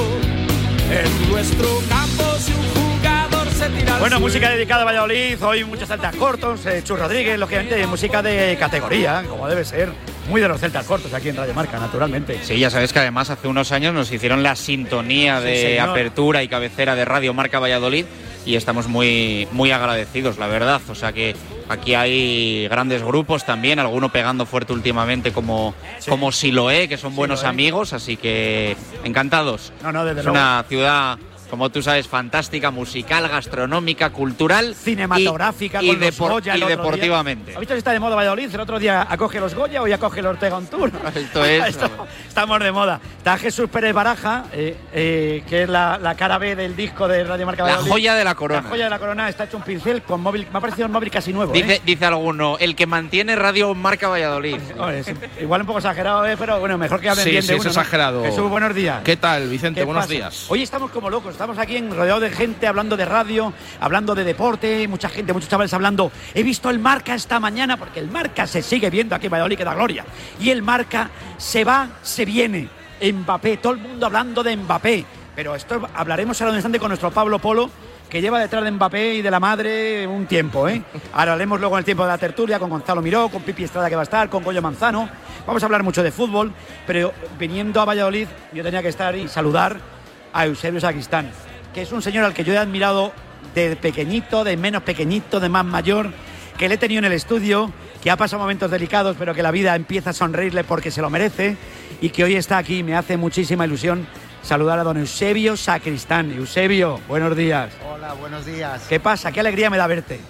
En 0.90 1.30
nuestro 1.30 1.66
campo, 1.88 2.24
si 2.38 2.52
un 2.52 2.98
jugador 2.98 3.48
se 3.50 3.70
tira 3.70 3.94
al 3.94 4.00
Bueno, 4.00 4.20
música 4.20 4.50
dedicada 4.50 4.82
a 4.82 4.84
Valladolid, 4.84 5.42
hoy 5.42 5.64
muchos 5.64 5.88
celtas 5.88 6.14
cortos, 6.16 6.66
eh, 6.66 6.82
Chus 6.84 6.98
Rodríguez, 6.98 7.38
lógicamente 7.38 7.86
música 7.86 8.22
de 8.22 8.56
categoría, 8.58 9.24
como 9.28 9.48
debe 9.48 9.64
ser, 9.64 9.90
muy 10.28 10.40
de 10.40 10.48
los 10.48 10.60
celtas 10.60 10.84
cortos 10.84 11.12
aquí 11.14 11.30
en 11.30 11.36
Radio 11.36 11.54
Marca, 11.54 11.78
naturalmente. 11.78 12.40
Sí, 12.42 12.58
ya 12.58 12.68
sabes 12.68 12.92
que 12.92 12.98
además 12.98 13.30
hace 13.30 13.48
unos 13.48 13.72
años 13.72 13.94
nos 13.94 14.12
hicieron 14.12 14.42
la 14.42 14.56
sintonía 14.56 15.40
de 15.40 15.80
apertura 15.80 16.42
y 16.42 16.48
cabecera 16.48 16.94
de 16.94 17.04
Radio 17.04 17.32
Marca 17.32 17.58
Valladolid 17.58 18.04
y 18.46 18.54
estamos 18.56 18.86
muy, 18.88 19.46
muy 19.52 19.72
agradecidos, 19.72 20.38
la 20.38 20.46
verdad. 20.46 20.80
O 20.88 20.94
sea 20.94 21.12
que 21.12 21.34
aquí 21.68 21.94
hay 21.94 22.68
grandes 22.68 23.02
grupos 23.02 23.44
también, 23.44 23.78
alguno 23.80 24.10
pegando 24.10 24.46
fuerte 24.46 24.72
últimamente 24.72 25.32
como, 25.32 25.74
como 26.08 26.32
Siloé, 26.32 26.88
que 26.88 26.96
son 26.96 27.14
buenos 27.16 27.40
Siloé. 27.40 27.50
amigos, 27.50 27.92
así 27.92 28.16
que 28.16 28.76
encantados. 29.04 29.72
No, 29.82 29.92
no, 29.92 30.04
desde 30.04 30.20
es 30.20 30.24
luego. 30.26 30.38
una 30.38 30.64
ciudad, 30.68 31.18
como 31.50 31.70
tú 31.70 31.82
sabes, 31.82 32.06
fantástica, 32.08 32.70
musical, 32.70 33.28
gastronómica, 33.28 34.10
cultural. 34.10 34.74
Cinematográfica, 34.74 35.82
y, 35.82 35.90
y 35.90 35.96
con 35.96 36.00
los 36.00 36.18
Goya 36.18 36.54
y 36.56 36.58
día. 36.58 36.68
deportivamente. 36.68 37.52
¿Has 37.54 37.60
visto 37.60 37.74
si 37.74 37.78
está 37.78 37.92
de 37.92 38.00
moda 38.00 38.16
Valladolid? 38.16 38.52
El 38.54 38.60
otro 38.60 38.78
día 38.78 39.06
acoge 39.08 39.40
los 39.40 39.54
Goya, 39.54 39.82
hoy 39.82 39.92
acoge 39.92 40.20
el 40.20 40.26
Ortega 40.26 40.58
un 40.58 40.66
Tour. 40.66 40.90
Esto 41.14 41.44
es- 41.44 41.66
estamos, 41.68 42.08
estamos 42.28 42.60
de 42.60 42.72
moda. 42.72 43.00
Está 43.18 43.38
Jesús 43.38 43.68
Pérez 43.70 43.92
Baraja, 43.94 44.44
eh, 44.52 44.76
eh, 44.92 45.44
que 45.48 45.62
es 45.64 45.68
la, 45.68 45.98
la 45.98 46.14
cara 46.14 46.38
B 46.38 46.56
del 46.56 46.74
disco 46.76 47.06
de 47.08 47.24
Radio 47.24 47.46
Marca 47.46 47.62
La 47.62 47.70
Valladolid. 47.70 47.90
joya 47.92 48.14
de 48.14 48.24
la 48.24 48.34
corona. 48.34 48.62
La 48.62 48.68
joya 48.68 48.84
de 48.84 48.90
la 48.90 48.98
corona 48.98 49.28
está 49.28 49.44
hecho 49.44 49.56
un 49.56 49.62
pincel 49.62 50.02
con 50.02 50.20
móvil. 50.20 50.46
Me 50.52 50.58
ha 50.58 50.60
parecido 50.60 50.86
un 50.86 50.92
móvil 50.92 51.10
casi 51.10 51.32
nuevo. 51.32 51.52
Dice, 51.52 51.74
¿eh? 51.76 51.82
dice 51.84 52.04
alguno, 52.06 52.56
el 52.58 52.74
que 52.76 52.86
mantiene 52.86 53.36
Radio 53.36 53.74
Marca 53.74 54.08
Valladolid. 54.08 54.56
Es 54.96 55.12
igual 55.42 55.60
un 55.62 55.66
poco 55.66 55.78
exagerado, 55.78 56.24
¿eh? 56.26 56.36
pero 56.38 56.58
bueno, 56.60 56.78
mejor 56.78 57.00
que 57.00 57.08
hablen 57.10 57.24
Sí, 57.24 57.30
bien 57.30 57.42
sí, 57.42 57.48
de 57.48 57.56
es 57.56 57.66
exagerado. 57.66 58.22
Jesús, 58.22 58.48
buenos 58.48 58.74
días. 58.74 59.02
¿Qué 59.04 59.16
tal, 59.16 59.48
Vicente? 59.48 59.80
¿Qué 59.80 59.84
Buenos 59.84 60.04
pasa? 60.04 60.12
días. 60.14 60.46
Hoy 60.48 60.62
estamos 60.62 60.90
como 60.90 61.10
locos, 61.10 61.35
estamos 61.36 61.58
aquí 61.58 61.76
en, 61.76 61.94
rodeados 61.94 62.22
de 62.22 62.30
gente 62.30 62.66
hablando 62.66 62.96
de 62.96 63.04
radio, 63.04 63.52
hablando 63.78 64.14
de 64.14 64.24
deporte, 64.24 64.88
mucha 64.88 65.10
gente, 65.10 65.34
muchos 65.34 65.50
chavales 65.50 65.72
hablando. 65.74 66.10
He 66.32 66.42
visto 66.42 66.70
el 66.70 66.78
Marca 66.78 67.14
esta 67.14 67.38
mañana 67.38 67.76
porque 67.76 68.00
el 68.00 68.10
Marca 68.10 68.46
se 68.46 68.62
sigue 68.62 68.88
viendo 68.88 69.14
aquí 69.14 69.26
en 69.26 69.32
Valladolid 69.32 69.58
que 69.58 69.64
da 69.64 69.74
gloria. 69.74 70.06
Y 70.40 70.48
el 70.48 70.62
Marca 70.62 71.10
se 71.36 71.62
va, 71.62 71.90
se 72.00 72.24
viene. 72.24 72.70
Mbappé, 73.02 73.58
todo 73.58 73.74
el 73.74 73.80
mundo 73.80 74.06
hablando 74.06 74.42
de 74.42 74.56
Mbappé. 74.56 75.04
Pero 75.34 75.54
esto 75.54 75.86
hablaremos 75.94 76.40
ahora 76.40 76.52
un 76.52 76.56
instante 76.56 76.78
con 76.78 76.88
nuestro 76.88 77.10
Pablo 77.10 77.38
Polo, 77.38 77.68
que 78.08 78.22
lleva 78.22 78.40
detrás 78.40 78.64
de 78.64 78.70
Mbappé 78.70 79.16
y 79.16 79.20
de 79.20 79.30
la 79.30 79.38
madre 79.38 80.06
un 80.06 80.24
tiempo, 80.24 80.66
¿eh? 80.70 80.82
Ahora 81.12 81.34
haremos 81.34 81.60
luego 81.60 81.76
en 81.76 81.80
el 81.80 81.84
tiempo 81.84 82.04
de 82.04 82.08
la 82.08 82.18
tertulia 82.18 82.58
con 82.58 82.70
Gonzalo 82.70 83.02
Miró, 83.02 83.28
con 83.28 83.42
Pipi 83.42 83.64
Estrada 83.64 83.90
que 83.90 83.94
va 83.94 84.02
a 84.02 84.04
estar, 84.04 84.30
con 84.30 84.42
Goyo 84.42 84.62
Manzano. 84.62 85.06
Vamos 85.46 85.62
a 85.62 85.66
hablar 85.66 85.82
mucho 85.82 86.02
de 86.02 86.12
fútbol, 86.12 86.50
pero 86.86 87.12
viniendo 87.38 87.78
a 87.82 87.84
Valladolid 87.84 88.26
yo 88.54 88.62
tenía 88.62 88.80
que 88.80 88.88
estar 88.88 89.14
y 89.14 89.28
saludar 89.28 89.95
a 90.36 90.44
Eusebio 90.44 90.80
Sacristán, 90.80 91.30
que 91.72 91.80
es 91.80 91.92
un 91.92 92.02
señor 92.02 92.26
al 92.26 92.34
que 92.34 92.44
yo 92.44 92.52
he 92.52 92.58
admirado 92.58 93.12
de 93.54 93.74
pequeñito, 93.74 94.44
de 94.44 94.58
menos 94.58 94.82
pequeñito, 94.82 95.40
de 95.40 95.48
más 95.48 95.64
mayor, 95.64 96.10
que 96.58 96.68
le 96.68 96.74
he 96.74 96.78
tenido 96.78 96.98
en 96.98 97.06
el 97.06 97.12
estudio, 97.12 97.72
que 98.02 98.10
ha 98.10 98.18
pasado 98.18 98.42
momentos 98.42 98.70
delicados, 98.70 99.16
pero 99.18 99.34
que 99.34 99.42
la 99.42 99.50
vida 99.50 99.74
empieza 99.74 100.10
a 100.10 100.12
sonreírle 100.12 100.62
porque 100.62 100.90
se 100.90 101.00
lo 101.00 101.08
merece 101.08 101.56
y 102.02 102.10
que 102.10 102.22
hoy 102.22 102.36
está 102.36 102.58
aquí. 102.58 102.82
Me 102.82 102.94
hace 102.94 103.16
muchísima 103.16 103.64
ilusión 103.64 104.06
saludar 104.42 104.78
a 104.78 104.84
don 104.84 104.98
Eusebio 104.98 105.56
Sacristán. 105.56 106.30
Eusebio, 106.32 107.00
buenos 107.08 107.34
días. 107.34 107.72
Hola, 107.90 108.12
buenos 108.12 108.44
días. 108.44 108.84
¿Qué 108.90 109.00
pasa? 109.00 109.32
Qué 109.32 109.40
alegría 109.40 109.70
me 109.70 109.78
da 109.78 109.86
verte. 109.86 110.20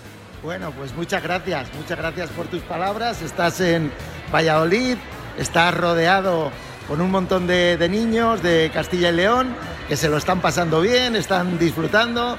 Bueno, 0.44 0.70
pues 0.70 0.94
muchas 0.94 1.20
gracias, 1.20 1.66
muchas 1.74 1.98
gracias 1.98 2.30
por 2.30 2.46
tus 2.46 2.62
palabras. 2.62 3.22
Estás 3.22 3.60
en 3.60 3.90
Valladolid, 4.32 4.98
estás 5.36 5.74
rodeado 5.74 6.52
con 6.86 7.00
un 7.00 7.10
montón 7.10 7.48
de, 7.48 7.76
de 7.76 7.88
niños 7.88 8.40
de 8.44 8.70
Castilla 8.72 9.08
y 9.08 9.16
León 9.16 9.56
que 9.88 9.96
se 9.96 10.08
lo 10.08 10.16
están 10.16 10.40
pasando 10.40 10.80
bien, 10.80 11.16
están 11.16 11.58
disfrutando 11.58 12.36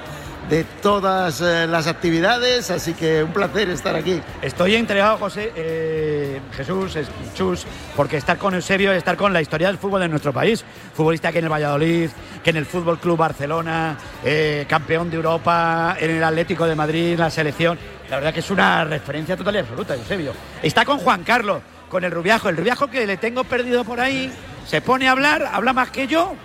de 0.50 0.64
todas 0.82 1.42
eh, 1.42 1.68
las 1.68 1.88
actividades, 1.88 2.72
así 2.72 2.94
que 2.94 3.22
un 3.24 3.34
placer 3.34 3.70
estar 3.70 3.96
aquí. 3.96 4.22
Estoy 4.42 4.76
entregado, 4.76 5.18
José, 5.18 5.52
eh, 5.56 6.40
Jesús, 6.56 6.96
es- 6.96 7.10
Chus, 7.36 7.66
porque 7.98 8.16
estar 8.16 8.38
con 8.38 8.54
Eusebio 8.56 8.92
es 8.94 8.98
estar 9.00 9.18
con 9.18 9.34
la 9.34 9.42
historia 9.42 9.68
del 9.68 9.78
fútbol 9.78 10.00
de 10.02 10.08
nuestro 10.08 10.32
país. 10.32 10.64
Futbolista 10.94 11.34
que 11.34 11.40
en 11.40 11.46
el 11.46 11.52
Valladolid, 11.52 12.10
que 12.44 12.50
en 12.52 12.56
el 12.58 12.66
Fútbol 12.66 12.98
Club 12.98 13.18
Barcelona, 13.18 13.98
eh, 14.24 14.66
campeón 14.70 15.10
de 15.10 15.18
Europa, 15.18 15.98
en 16.00 16.12
el 16.12 16.24
Atlético 16.24 16.66
de 16.66 16.76
Madrid, 16.76 17.18
la 17.20 17.30
selección. 17.30 17.78
La 18.10 18.16
verdad 18.18 18.34
que 18.34 18.40
es 18.40 18.50
una 18.50 18.86
referencia 18.86 19.36
total 19.36 19.56
y 19.56 19.60
absoluta, 19.60 19.96
Eusebio. 19.96 20.32
Está 20.64 20.86
con 20.86 20.98
Juan 21.00 21.24
Carlos, 21.24 21.62
con 21.90 22.06
el 22.06 22.12
Rubiajo. 22.12 22.48
El 22.48 22.56
Rubiajo 22.56 22.88
que 22.88 23.06
le 23.06 23.18
tengo 23.18 23.44
perdido 23.44 23.84
por 23.84 24.00
ahí. 24.00 24.32
Se 24.66 24.80
pone 24.80 25.10
a 25.10 25.12
hablar, 25.12 25.50
habla 25.52 25.74
más 25.74 25.92
que 25.92 26.08
yo, 26.08 26.36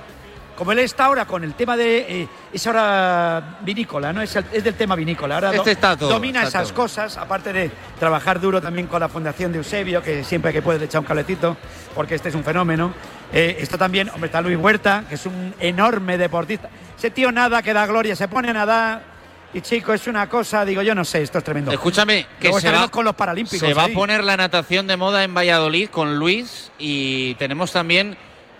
como 0.56 0.72
él 0.72 0.78
está 0.80 1.06
ahora 1.06 1.24
con 1.26 1.44
el 1.44 1.54
tema 1.54 1.76
de. 1.76 1.98
eh, 2.22 2.28
es 2.52 2.66
ahora 2.66 3.58
vinícola, 3.62 4.12
¿no? 4.12 4.20
Es, 4.22 4.36
el- 4.36 4.44
es 4.52 4.62
del 4.64 4.74
tema 4.74 4.94
vinícola. 4.94 5.36
Ahora 5.36 5.54
Este 5.54 5.72
está 5.72 5.96
todo, 5.96 6.10
domina 6.10 6.42
está 6.44 6.60
esas 6.60 6.68
todo. 6.72 6.82
cosas, 6.82 7.16
aparte 7.16 7.52
de 7.52 7.70
trabajar 7.98 8.40
duro 8.40 8.60
también 8.60 8.86
con 8.86 9.00
la 9.00 9.08
Fundación 9.08 9.52
de 9.52 9.58
Eusebio, 9.58 10.02
que 10.02 10.24
siempre 10.24 10.52
que 10.52 10.62
puede 10.62 10.78
le 10.78 10.84
echa 10.86 10.98
un 10.98 11.04
cablecito, 11.04 11.56
porque 11.94 12.14
este 12.16 12.28
es 12.28 12.34
un 12.34 12.44
fenómeno. 12.44 12.92
Eh, 13.32 13.56
está 13.60 13.78
también, 13.78 14.08
hombre, 14.10 14.26
está 14.26 14.40
Luis 14.40 14.58
Huerta, 14.58 15.04
que 15.08 15.14
es 15.14 15.24
un 15.26 15.54
enorme 15.58 16.18
deportista. 16.18 16.68
Ese 16.98 17.10
tío 17.10 17.32
nada 17.32 17.62
que 17.62 17.72
da 17.72 17.86
gloria, 17.86 18.14
se 18.14 18.28
pone 18.28 18.50
a 18.50 18.52
nadar. 18.52 19.12
Y 19.54 19.60
chico, 19.60 19.92
es 19.92 20.06
una 20.06 20.30
cosa, 20.30 20.64
digo, 20.64 20.80
yo 20.80 20.94
no 20.94 21.04
sé, 21.04 21.20
esto 21.22 21.36
es 21.36 21.44
tremendo. 21.44 21.70
Escúchame, 21.72 22.26
que 22.40 22.48
Luego 22.48 22.60
se 22.60 22.70
va, 22.70 22.88
con 22.88 23.04
los 23.04 23.14
Paralímpicos. 23.14 23.58
se 23.68 23.74
va 23.74 23.84
ahí. 23.84 23.92
a 23.92 23.94
poner 23.94 24.24
la 24.24 24.34
natación 24.36 24.86
de 24.86 24.96
moda 24.96 25.24
en 25.24 25.34
Valladolid 25.34 25.90
con 25.90 26.18
Luis 26.18 26.70
y 26.78 27.34
tenemos 27.34 27.70
también 27.70 28.16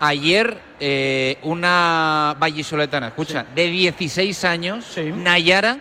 ayer 0.07 0.57
eh, 0.79 1.37
una 1.43 2.35
vallisoletana, 2.39 3.07
escucha, 3.07 3.45
de 3.55 3.67
16 3.67 4.43
años, 4.45 4.97
Nayara 5.15 5.79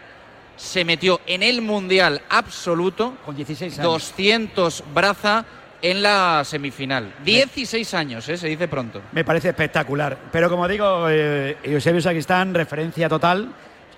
se 0.56 0.84
metió 0.84 1.20
en 1.26 1.42
el 1.42 1.60
Mundial 1.60 2.22
absoluto 2.28 3.16
con 3.24 3.34
16 3.34 3.78
años. 3.78 3.92
200 3.92 4.84
braza 4.94 5.44
en 5.82 6.02
la 6.02 6.42
semifinal. 6.44 7.12
16 7.24 7.94
años, 7.94 8.28
eh, 8.28 8.36
se 8.36 8.46
dice 8.46 8.68
pronto. 8.68 9.02
Me 9.10 9.24
parece 9.24 9.48
espectacular. 9.48 10.16
Pero 10.30 10.48
como 10.48 10.68
digo, 10.68 11.08
eh, 11.08 11.56
Eusebio 11.64 12.00
Sacristán, 12.00 12.54
referencia 12.54 13.08
total. 13.08 13.52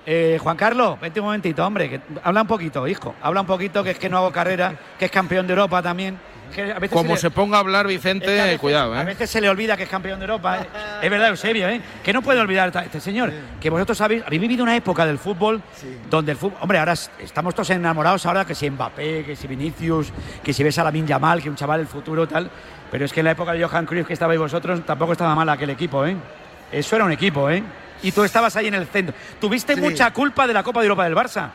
Eh, 0.07 0.39
Juan 0.43 0.57
Carlos, 0.57 0.99
vente 1.01 1.21
un 1.21 1.27
momentito, 1.27 1.67
hombre, 1.67 1.89
que 1.89 2.01
habla 2.23 2.43
un 2.43 2.49
poquito, 2.49 2.87
hijo. 2.87 3.15
Habla 3.23 3.43
un 3.43 3.47
poquito, 3.47 3.85
que 3.85 3.91
es 3.91 3.99
que 3.99 4.09
no 4.09 4.19
hago 4.19 4.33
carrera, 4.33 4.75
que 4.99 5.07
es 5.07 5.11
campeón 5.11 5.47
de 5.47 5.53
Europa 5.53 5.83
también. 5.83 6.19
Que 6.54 6.72
a 6.72 6.78
veces 6.78 6.90
Como 6.90 7.14
le- 7.14 7.20
se 7.20 7.30
ponga 7.30 7.57
a 7.57 7.61
hablar 7.61 7.87
Vicente, 7.87 8.26
es 8.26 8.33
que 8.33 8.40
a 8.40 8.44
veces- 8.44 8.61
cuidado, 8.61 8.94
A 8.94 9.02
¿eh? 9.02 9.04
veces 9.04 9.28
se 9.30 9.40
le 9.40 9.48
olvida 9.48 9.76
que 9.76 9.85
es 9.85 9.88
campeón 9.88 10.18
de 10.18 10.24
Europa. 10.24 10.59
¿eh? 10.59 10.66
Es 11.02 11.11
verdad, 11.11 11.28
Eusebio, 11.28 11.68
¿eh? 11.68 11.80
Que 12.02 12.12
no 12.12 12.22
puede 12.22 12.40
olvidar 12.40 12.72
este 12.85 13.00
señor. 13.00 13.33
Que 13.61 13.70
vosotros 13.70 14.00
habéis, 14.00 14.22
habéis 14.26 14.40
vivido 14.40 14.62
una 14.62 14.76
época 14.76 15.04
del 15.07 15.18
fútbol 15.18 15.62
donde 16.11 16.33
el 16.33 16.38
fútbol. 16.38 16.59
Hombre, 16.61 16.78
ahora 16.78 16.92
es- 16.92 17.11
estamos 17.18 17.54
todos 17.54 17.70
enamorados 17.70 18.24
ahora 18.26 18.44
que 18.44 18.54
si 18.54 18.68
Mbappé, 18.70 19.24
que 19.24 19.37
si 19.37 19.46
Vinicius, 19.46 20.12
que 20.42 20.52
si 20.52 20.62
ves 20.62 20.78
a 20.78 20.85
Lamin 20.85 21.07
Yamal, 21.07 21.42
que 21.42 21.50
un 21.50 21.57
chaval 21.57 21.78
del 21.80 21.88
futuro, 21.88 22.26
tal. 22.28 22.50
Pero 22.90 23.04
es 23.04 23.12
que 23.12 23.20
en 23.20 23.24
la 23.24 23.33
época 23.33 23.52
de 23.52 23.64
Johan 23.64 23.87
Cruyff 23.87 24.07
que 24.07 24.12
estabais 24.12 24.38
vosotros 24.38 24.85
tampoco 24.87 25.12
estaba 25.12 25.35
mal 25.35 25.48
aquel 25.48 25.70
equipo, 25.70 26.07
¿eh? 26.07 26.16
Eso 26.70 26.96
era 26.96 27.04
un 27.04 27.12
equipo, 27.12 27.50
¿eh? 27.50 27.62
Y 28.02 28.12
tú 28.12 28.22
estabas 28.22 28.54
ahí 28.57 28.66
en 28.68 28.74
el 28.74 28.87
centro. 28.87 29.14
Tuviste 29.40 29.74
Sí. 29.74 29.80
mucha 29.80 30.12
culpa 30.12 30.46
de 30.46 30.52
la 30.52 30.62
Copa 30.62 30.80
de 30.80 30.87
Europa 30.87 31.04
del 31.04 31.14
Barça 31.16 31.48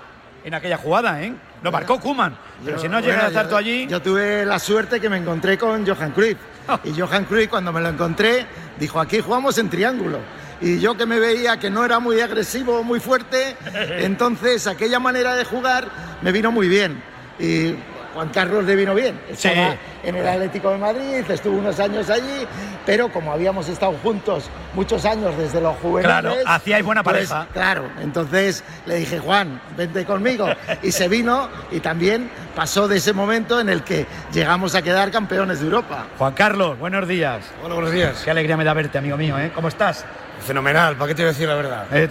en 0.49 0.55
aquella 0.55 0.77
jugada, 0.77 1.21
¿eh? 1.23 1.33
Lo 1.63 1.71
marcó 1.71 1.99
Kuman. 1.99 2.35
Pero 2.65 2.75
Yo- 2.77 2.81
si 2.81 2.89
no 2.89 3.01
bueno, 3.01 3.21
a 3.23 3.27
estar 3.27 3.45
yo- 3.45 3.49
tú 3.51 3.55
allí. 3.55 3.87
Yo 3.87 4.01
tuve 4.01 4.45
la 4.45 4.59
suerte 4.59 4.99
que 4.99 5.09
me 5.09 5.17
encontré 5.17 5.57
con 5.57 5.85
Johan 5.87 6.11
Cruyff. 6.11 6.37
Y 6.83 6.99
Johan 6.99 7.25
Cruyff, 7.25 7.49
cuando 7.49 7.71
me 7.71 7.79
lo 7.81 7.89
encontré, 7.89 8.45
dijo: 8.79 8.99
aquí 8.99 9.21
jugamos 9.21 9.57
en 9.57 9.69
triángulo. 9.69 10.19
Y 10.61 10.79
yo 10.79 10.97
que 10.97 11.05
me 11.05 11.19
veía 11.19 11.57
que 11.57 11.69
no 11.69 11.85
era 11.85 11.99
muy 11.99 12.19
agresivo, 12.19 12.83
muy 12.83 12.99
fuerte, 12.99 13.55
entonces 13.99 14.67
aquella 14.67 14.99
manera 14.99 15.35
de 15.35 15.45
jugar 15.45 15.87
me 16.21 16.31
vino 16.31 16.51
muy 16.51 16.67
bien. 16.67 17.01
Y 17.39 17.75
Juan 18.13 18.29
Carlos 18.29 18.65
le 18.65 18.75
vino 18.75 18.95
bien. 18.95 19.19
Estaba 19.29 19.75
en 20.03 20.15
el 20.15 20.27
Atlético 20.27 20.71
de 20.71 20.77
Madrid, 20.77 21.29
estuvo 21.29 21.57
unos 21.57 21.79
años 21.79 22.09
allí, 22.09 22.47
pero 22.85 23.11
como 23.11 23.31
habíamos 23.31 23.67
estado 23.67 23.93
juntos 24.01 24.49
muchos 24.73 25.05
años 25.05 25.37
desde 25.37 25.61
los 25.61 25.75
juveniles. 25.77 26.19
Claro, 26.19 26.35
hacíais 26.45 26.85
buena 26.85 27.03
pues, 27.03 27.29
pareja. 27.29 27.47
Claro, 27.53 27.89
entonces 28.01 28.63
le 28.85 28.95
dije, 28.95 29.19
Juan, 29.19 29.61
vente 29.77 30.05
conmigo. 30.05 30.47
Y 30.81 30.91
se 30.91 31.07
vino 31.07 31.49
y 31.71 31.81
también 31.81 32.29
pasó 32.55 32.87
de 32.87 32.97
ese 32.97 33.11
momento 33.11 33.59
en 33.59 33.69
el 33.69 33.83
que 33.83 34.05
llegamos 34.31 34.75
a 34.75 34.81
quedar 34.81 35.11
campeones 35.11 35.59
de 35.59 35.65
Europa. 35.65 36.05
Juan 36.17 36.33
Carlos, 36.33 36.79
buenos 36.79 37.07
días. 37.07 37.43
Hola, 37.63 37.75
buenos 37.75 37.91
días. 37.91 38.21
Qué 38.23 38.31
alegría 38.31 38.55
me 38.55 38.63
da 38.63 38.73
verte, 38.73 38.97
amigo 38.97 39.17
mío, 39.17 39.37
¿eh? 39.37 39.51
¿Cómo 39.53 39.67
estás? 39.67 40.05
Fenomenal, 40.49 40.95
¿para 40.95 41.09
qué 41.09 41.13
te 41.13 41.21
voy 41.21 41.29
a 41.29 41.33
decir 41.33 41.47
la 41.47 41.53
verdad? 41.53 41.85
El 41.93 42.09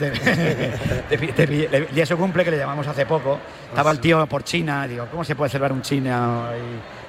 día 1.89 1.89
de 1.91 2.07
su 2.07 2.17
cumple, 2.17 2.45
que 2.45 2.53
le 2.53 2.59
llamamos 2.59 2.87
hace 2.87 3.05
poco, 3.05 3.37
estaba 3.69 3.91
el 3.91 3.99
tío 3.99 4.25
por 4.29 4.45
China, 4.45 4.87
digo, 4.87 5.09
¿cómo 5.11 5.25
se 5.25 5.35
puede 5.35 5.51
celebrar 5.51 5.73
un 5.73 5.83
China? 5.83 6.51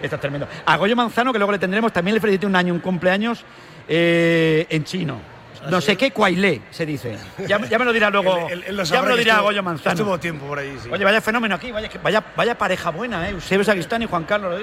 Y 0.01 0.03
esto 0.03 0.15
es 0.15 0.21
tremendo. 0.21 0.47
A 0.65 0.75
Goyo 0.77 0.95
Manzano, 0.95 1.31
que 1.31 1.37
luego 1.37 1.51
le 1.51 1.59
tendremos, 1.59 1.93
también 1.93 2.15
le 2.15 2.19
felicité 2.19 2.47
un 2.47 2.55
año, 2.55 2.73
un 2.73 2.79
cumpleaños 2.79 3.45
eh, 3.87 4.65
en 4.71 4.83
chino. 4.85 5.19
No 5.69 5.81
sé 5.81 5.97
qué, 5.97 6.11
Kuailé, 6.11 6.61
se 6.71 6.85
dice. 6.85 7.17
Ya, 7.47 7.59
ya 7.67 7.77
me 7.77 7.85
lo 7.85 7.91
dirá 7.91 8.09
luego. 8.09 8.47
Ya 8.85 9.01
me 9.01 9.09
lo 9.09 9.17
dirá 9.17 9.33
estuvo- 9.33 9.43
Goyo 9.47 9.63
Manzano. 9.63 9.93
estuvo 9.93 10.17
tiempo 10.19 10.45
por 10.47 10.59
ahí, 10.59 10.77
sí. 10.81 10.89
Oye, 10.91 11.03
vaya 11.03 11.19
fenómeno 11.21 11.55
aquí, 11.55 11.71
vaya, 11.71 11.89
vaya, 12.01 12.23
vaya 12.35 12.57
pareja 12.57 12.89
buena, 12.91 13.27
¿eh? 13.27 13.31
Eusebio 13.31 13.63
Sacristán 13.65 14.01
y 14.03 14.05
Juan 14.05 14.23
Carlos. 14.23 14.61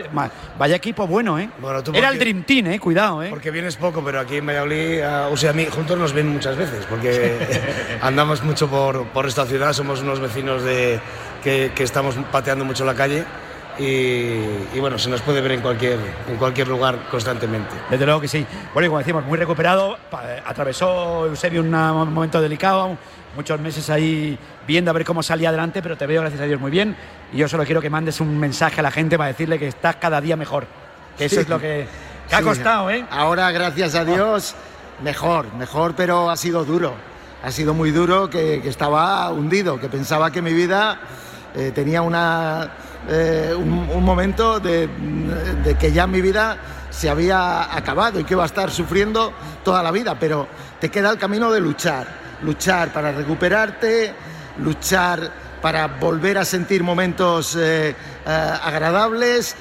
Vaya 0.58 0.76
equipo 0.76 1.06
bueno, 1.06 1.38
¿eh? 1.38 1.50
Bueno, 1.58 1.82
tú 1.82 1.90
Era 1.92 2.08
porque- 2.08 2.12
el 2.14 2.18
Dream 2.18 2.42
Team, 2.44 2.66
¿eh? 2.68 2.80
Cuidado, 2.80 3.22
¿eh? 3.22 3.28
Porque 3.30 3.50
vienes 3.50 3.76
poco, 3.76 4.02
pero 4.04 4.20
aquí 4.20 4.36
en 4.36 4.46
Valladolid, 4.46 5.00
ah, 5.02 5.28
o 5.30 5.36
sea, 5.36 5.50
a 5.50 5.52
mí 5.52 5.66
juntos 5.66 5.98
nos 5.98 6.12
ven 6.12 6.28
muchas 6.28 6.56
veces, 6.56 6.86
porque 6.88 7.36
andamos 8.00 8.42
mucho 8.42 8.68
por, 8.68 9.06
por 9.08 9.26
esta 9.26 9.44
ciudad, 9.46 9.72
somos 9.72 10.00
unos 10.02 10.20
vecinos 10.20 10.62
de, 10.62 10.98
que, 11.42 11.72
que 11.74 11.82
estamos 11.82 12.14
pateando 12.32 12.64
mucho 12.64 12.84
la 12.84 12.94
calle 12.94 13.24
y, 13.78 13.84
y 14.74 14.80
bueno, 14.80 14.98
se 14.98 15.08
nos 15.10 15.20
puede 15.20 15.40
ver 15.40 15.52
en 15.52 15.60
cualquier, 15.60 15.98
en 16.28 16.36
cualquier 16.36 16.68
lugar 16.68 16.98
constantemente. 17.10 17.74
Desde 17.90 18.04
luego 18.06 18.20
que 18.20 18.28
sí. 18.28 18.46
Bueno, 18.72 18.86
y 18.86 18.88
como 18.88 18.98
decimos, 18.98 19.24
muy 19.24 19.38
recuperado. 19.38 19.96
Atravesó 20.46 21.26
Eusebio 21.26 21.60
un 21.60 21.74
un 21.74 22.12
momento 22.14 22.40
delicado, 22.40 22.96
muchos 23.34 23.60
meses 23.60 23.88
ahí 23.90 24.38
viendo 24.66 24.90
a 24.90 24.94
ver 24.94 25.04
cómo 25.04 25.22
salía 25.22 25.48
adelante, 25.50 25.82
pero 25.82 25.96
te 25.96 26.06
veo, 26.06 26.20
gracias 26.22 26.40
a 26.42 26.46
Dios, 26.46 26.60
muy 26.60 26.70
bien. 26.70 26.96
Y 27.32 27.38
yo 27.38 27.48
solo 27.48 27.64
quiero 27.64 27.80
que 27.80 27.90
mandes 27.90 28.20
un 28.20 28.38
mensaje 28.38 28.80
a 28.80 28.82
la 28.82 28.90
gente 28.90 29.16
para 29.18 29.28
decirle 29.28 29.58
que 29.58 29.68
estás 29.68 29.96
cada 29.96 30.20
día 30.20 30.36
mejor. 30.36 30.66
Que 31.18 31.26
eso 31.26 31.36
Sí. 31.36 31.40
es 31.42 31.48
lo 31.48 31.58
que, 31.58 31.86
que 32.28 32.34
ha 32.34 32.38
Sí, 32.38 32.44
costado, 32.44 32.90
¿eh? 32.90 33.04
Ahora, 33.10 33.50
gracias 33.50 33.94
a 33.94 34.04
Dios, 34.04 34.54
mejor, 35.02 35.52
mejor, 35.54 35.94
pero 35.96 36.30
ha 36.30 36.36
sido 36.36 36.64
duro. 36.64 36.94
Ha 37.44 37.50
sido 37.52 37.74
muy 37.74 37.90
duro 37.90 38.28
que, 38.30 38.60
que 38.62 38.68
estaba 38.68 39.30
hundido, 39.30 39.78
que 39.78 39.88
pensaba 39.88 40.30
que 40.30 40.42
mi 40.42 40.52
vida 40.52 40.98
eh, 41.56 41.72
tenía 41.74 42.02
eh, 43.08 43.54
un, 43.56 44.04
momento 44.04 44.60
de, 44.60 44.90
que 45.80 45.90
ya 45.90 46.06
mi 46.06 46.20
vida 46.20 46.58
se 46.90 47.08
había 47.08 47.74
acabado 47.74 48.20
y 48.20 48.24
que 48.24 48.34
iba 48.34 48.42
a 48.42 48.46
estar 48.46 48.70
sufriendo 48.70 49.32
toda 49.64 49.82
la 49.82 49.90
vida, 49.90 50.18
pero 50.18 50.46
te 50.78 50.90
queda 50.90 51.10
el 51.10 51.16
camino 51.16 51.50
de 51.50 51.60
luchar, 51.60 52.06
luchar 52.42 52.92
para 52.92 53.10
recuperarte, 53.12 54.12
luchar 54.58 55.30
para 55.62 55.86
volver 55.86 56.36
a 56.36 56.44
sentir 56.44 56.84
momentos 56.84 57.56
eh, 57.58 57.94
agradables, 58.26 59.56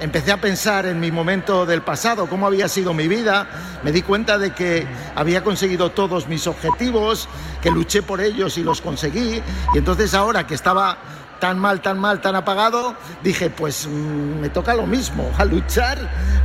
empecé 0.00 0.32
a 0.32 0.40
pensar 0.40 0.86
en 0.86 0.98
mi 0.98 1.10
momento 1.10 1.66
del 1.66 1.82
pasado, 1.82 2.26
cómo 2.26 2.46
había 2.46 2.68
sido 2.68 2.94
mi 2.94 3.06
vida, 3.06 3.46
me 3.82 3.92
di 3.92 4.02
cuenta 4.02 4.38
de 4.38 4.52
que 4.52 4.86
había 5.14 5.44
conseguido 5.44 5.90
todos 5.90 6.26
mis 6.26 6.46
objetivos, 6.46 7.28
que 7.60 7.70
luché 7.70 8.02
por 8.02 8.20
ellos 8.20 8.56
y 8.56 8.62
los 8.62 8.80
conseguí, 8.80 9.42
y 9.74 9.78
entonces 9.78 10.14
ahora 10.14 10.46
que 10.46 10.54
estaba 10.54 10.98
tan 11.40 11.58
mal, 11.58 11.80
tan 11.80 11.98
mal, 11.98 12.20
tan 12.20 12.36
apagado, 12.36 12.94
dije, 13.24 13.50
pues 13.50 13.86
mm, 13.88 14.40
me 14.40 14.50
toca 14.50 14.74
lo 14.74 14.86
mismo, 14.86 15.28
a 15.38 15.44
luchar 15.44 15.98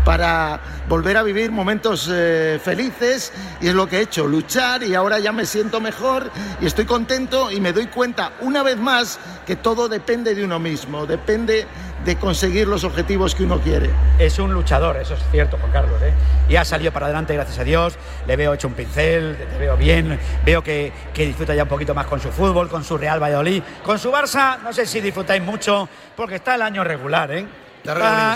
para 0.04 0.60
volver 0.88 1.18
a 1.18 1.24
vivir 1.24 1.52
momentos 1.52 2.10
eh, 2.12 2.60
felices, 2.64 3.34
y 3.60 3.68
es 3.68 3.76
lo 3.76 3.88
que 3.88 3.98
he 3.98 4.02
hecho, 4.02 4.28
luchar, 4.28 4.84
y 4.84 4.96
ahora 4.96 5.20
ya 5.20 5.32
me 5.32 5.46
siento 5.46 5.82
mejor 5.82 6.32
y 6.62 6.66
estoy 6.66 6.86
contento 6.86 7.52
y 7.52 7.60
me 7.60 7.74
doy 7.74 7.88
cuenta 7.88 8.32
una 8.42 8.64
vez 8.64 8.78
más 8.78 9.20
que 9.46 9.56
todo 9.56 9.90
depende 9.90 10.34
de 10.34 10.46
uno 10.46 10.60
mismo, 10.60 11.06
depende 11.06 11.68
de 12.06 12.16
conseguir 12.18 12.68
los 12.68 12.84
objetivos 12.84 13.34
que 13.34 13.44
uno 13.44 13.60
quiere. 13.60 13.90
Es 14.20 14.38
un 14.38 14.54
luchador, 14.54 14.98
eso 14.98 15.16
es 15.16 15.20
cierto, 15.32 15.58
Juan 15.58 15.72
Carlos. 15.72 16.00
¿eh? 16.04 16.14
Y 16.48 16.56
ha 16.56 16.64
salido 16.64 16.92
para 16.92 17.08
adelante, 17.08 17.34
gracias 17.34 17.58
a 17.58 17.64
Dios. 17.64 17.98
Le 18.28 18.36
veo 18.36 18.54
hecho 18.54 18.68
un 18.68 18.76
pincel, 18.76 19.36
te 19.38 19.58
veo 19.58 19.76
bien. 19.76 20.20
Veo 20.46 20.64
que, 20.64 20.94
que 21.14 21.26
disfruta 21.26 21.56
ya 21.56 21.64
un 21.64 21.70
poquito 21.70 21.96
más 21.96 22.06
con 22.06 22.20
su 22.20 22.32
fútbol, 22.32 22.70
con 22.70 22.84
su 22.84 22.98
Real 22.98 23.22
Valladolid. 23.22 23.64
Con 23.84 23.98
su 23.98 24.12
Barça, 24.12 24.60
no 24.62 24.72
sé 24.72 24.86
si 24.86 25.02
disfrutáis 25.02 25.42
mucho, 25.42 25.90
porque 26.16 26.36
está 26.36 26.56
el 26.56 26.62
año 26.62 26.84
regular, 26.84 27.32
¿eh? 27.32 27.46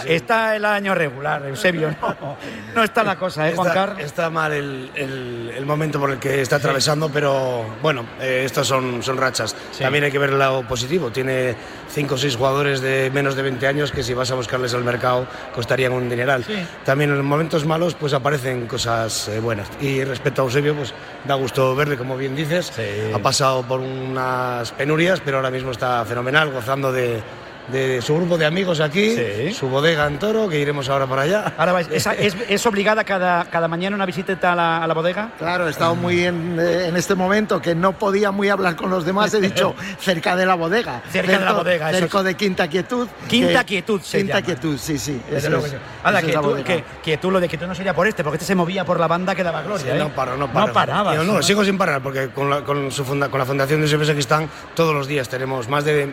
Está, 0.05 0.55
el 0.55 0.65
año 0.65 0.93
regular, 0.95 1.45
Eusebio. 1.45 1.89
No, 2.01 2.37
no 2.75 2.83
está 2.83 3.03
la 3.03 3.15
cosa, 3.17 3.49
¿eh, 3.49 3.53
Juan 3.55 3.67
Está, 3.67 3.79
Carlos? 3.85 4.03
está 4.03 4.29
mal 4.29 4.53
el, 4.53 4.91
el- 4.95 5.51
el 5.57 5.65
momento 5.65 5.99
por 5.99 6.11
el 6.11 6.19
que 6.19 6.41
está 6.41 6.57
atravesando, 6.57 7.09
pero 7.09 7.65
bueno, 7.81 8.05
eh, 8.21 8.43
estos 8.45 8.67
son, 8.67 9.01
son 9.03 9.17
rachas. 9.17 9.55
También 9.77 10.03
hay 10.05 10.11
que 10.11 10.19
ver 10.19 10.29
el 10.31 10.39
lado 10.39 10.63
positivo. 10.67 11.11
Tiene 11.11 11.55
5 11.89 12.15
o 12.15 12.17
6 12.17 12.35
jugadores 12.35 12.81
de 12.81 13.09
menos 13.13 13.35
de 13.35 13.41
20 13.41 13.67
años 13.67 13.91
que 13.91 14.03
si 14.03 14.13
vas 14.13 14.29
a 14.31 14.35
buscarles 14.35 14.73
al 14.73 14.83
mercado 14.83 15.27
costarían 15.53 15.91
un 15.93 16.07
dineral. 16.09 16.43
Sí. 16.43 16.55
También 16.85 17.09
en 17.09 17.17
los 17.17 17.25
momentos 17.25 17.65
malos 17.65 17.95
pues 17.95 18.13
aparecen 18.13 18.67
cosas 18.67 19.27
eh, 19.29 19.39
buenas. 19.39 19.67
Y 19.81 20.03
respecto 20.03 20.41
a 20.41 20.45
Eusebio, 20.45 20.75
pues 20.75 20.93
da 21.25 21.33
gusto 21.35 21.75
verle, 21.75 21.97
como 21.97 22.15
bien 22.17 22.35
dices. 22.35 22.71
Ha 23.13 23.19
pasado 23.19 23.63
por 23.63 23.79
unas 23.79 24.71
penurias, 24.71 25.21
pero 25.23 25.37
ahora 25.37 25.51
mismo 25.51 25.71
está 25.71 26.05
fenomenal, 26.05 26.51
gozando 26.51 26.91
de, 26.91 27.21
de 27.71 28.01
su 28.01 28.15
grupo 28.15 28.37
de 28.37 28.45
amigos 28.45 28.79
aquí, 28.79 29.15
su 29.53 29.67
bodega 29.69 30.07
en 30.07 30.19
Toro, 30.19 30.47
que 30.49 30.59
iremos 30.59 30.89
ahora 30.89 31.05
para 31.07 31.23
allá. 31.23 31.53
Ahora 31.57 31.73
vais- 31.73 31.89
¿es, 31.91 32.05
es- 32.07 32.35
es 32.47 32.65
obligada 32.65 33.03
cada, 33.03 33.45
cada 33.45 33.67
mañana 33.67 33.95
una 33.95 34.05
visita 34.05 34.37
a 34.51 34.55
la, 34.55 34.83
a 34.83 34.87
la 34.87 34.93
bodega? 34.93 35.31
Claro, 35.37 35.67
he 35.67 35.71
estado 35.71 35.95
muy 35.95 36.23
en, 36.25 36.57
eh, 36.59 36.87
en 36.87 36.95
este 36.97 37.15
momento 37.15 37.61
que 37.61 37.75
no 37.75 37.93
podía 37.93 38.31
muy 38.31 38.49
hablar 38.49 38.75
con 38.75 38.89
los 38.89 39.05
demás, 39.05 39.33
he 39.33 39.41
dicho 39.41 39.75
cerca 39.99 40.35
de 40.35 40.45
la 40.45 40.55
bodega. 40.55 41.01
Cerca 41.11 41.37
de 41.39 41.45
la 41.45 41.53
bodega, 41.53 41.89
eso 41.91 41.99
Cerca 41.99 42.17
es. 42.19 42.23
de 42.25 42.35
Quinta 42.35 42.67
Quietud. 42.67 43.07
Quinta 43.27 43.61
que- 43.63 43.69
Quietud 43.79 44.01
se 44.01 44.17
Quinta 44.19 44.33
llama. 44.35 44.45
Quietud, 44.45 44.77
sí, 44.77 44.97
sí. 44.97 45.21
Eso 45.31 45.49
que. 45.63 45.77
Ahora, 46.03 46.21
tú, 46.21 46.63
que, 46.63 46.83
que 47.03 47.17
tú 47.17 47.29
lo 47.31 47.39
de 47.39 47.47
que 47.47 47.57
tú 47.57 47.67
no 47.67 47.75
sería 47.75 47.93
por 47.93 48.07
este, 48.07 48.23
porque 48.23 48.35
este 48.37 48.45
se 48.45 48.55
movía 48.55 48.83
por 48.85 48.99
la 48.99 49.07
banda 49.07 49.35
que 49.35 49.43
daba 49.43 49.61
gloria. 49.61 49.85
Sí, 49.93 49.97
¿eh? 49.97 49.99
no 49.99 50.09
paro, 50.09 50.35
no 50.37 50.51
paro. 50.51 50.67
No 50.67 50.73
paraba. 50.73 51.15
Yo 51.15 51.23
no, 51.23 51.41
sigo 51.43 51.63
sin 51.63 51.77
parar, 51.77 52.01
porque 52.01 52.29
con 52.29 52.49
la, 52.49 52.61
con 52.61 52.91
su 52.91 53.03
funda- 53.05 53.29
con 53.29 53.39
la 53.39 53.45
Fundación 53.45 53.81
de 53.81 53.87
Josep 53.87 54.05
Sacristán 54.05 54.49
todos 54.75 54.93
los 54.93 55.07
días 55.07 55.29
tenemos 55.29 55.67
más 55.69 55.83
de 55.85 56.11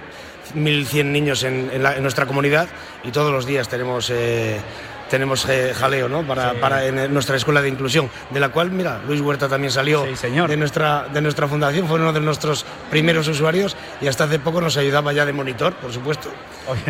1.100 0.55 1.05
niños 1.07 1.43
en, 1.45 1.71
en 1.73 1.83
la- 1.83 1.97
en 1.97 2.03
nuestra 2.03 2.27
comunidad 2.27 2.69
y 3.05 3.11
todos 3.11 3.33
los 3.33 3.47
días 3.47 3.69
tenemos... 3.69 4.11
eh, 4.11 4.61
tenemos 5.07 5.49
eh, 5.49 5.73
jaleo 5.73 6.09
¿no? 6.09 6.25
para, 6.27 6.51
Sí. 6.51 6.57
para 6.61 6.85
en 6.85 7.15
nuestra 7.15 7.37
escuela 7.37 7.63
de 7.63 7.69
inclusión, 7.69 8.11
de 8.31 8.41
la 8.41 8.49
cual, 8.49 8.73
mira, 8.73 9.01
Luis 9.07 9.21
Huerta 9.21 9.49
también 9.49 9.71
salió 9.71 10.03
De, 10.03 10.57
nuestra, 10.57 11.07
de 11.15 11.21
nuestra 11.21 11.47
fundación, 11.47 11.87
fue 11.87 12.01
uno 12.01 12.13
de 12.13 12.19
nuestros 12.19 12.67
primeros 12.91 13.29
usuarios 13.29 13.77
y 14.01 14.09
hasta 14.09 14.25
hace 14.25 14.41
poco 14.41 14.61
nos 14.61 14.77
ayudaba 14.77 15.13
ya 15.13 15.25
de 15.25 15.33
monitor, 15.33 15.75
por 15.75 15.93
supuesto. 15.93 16.29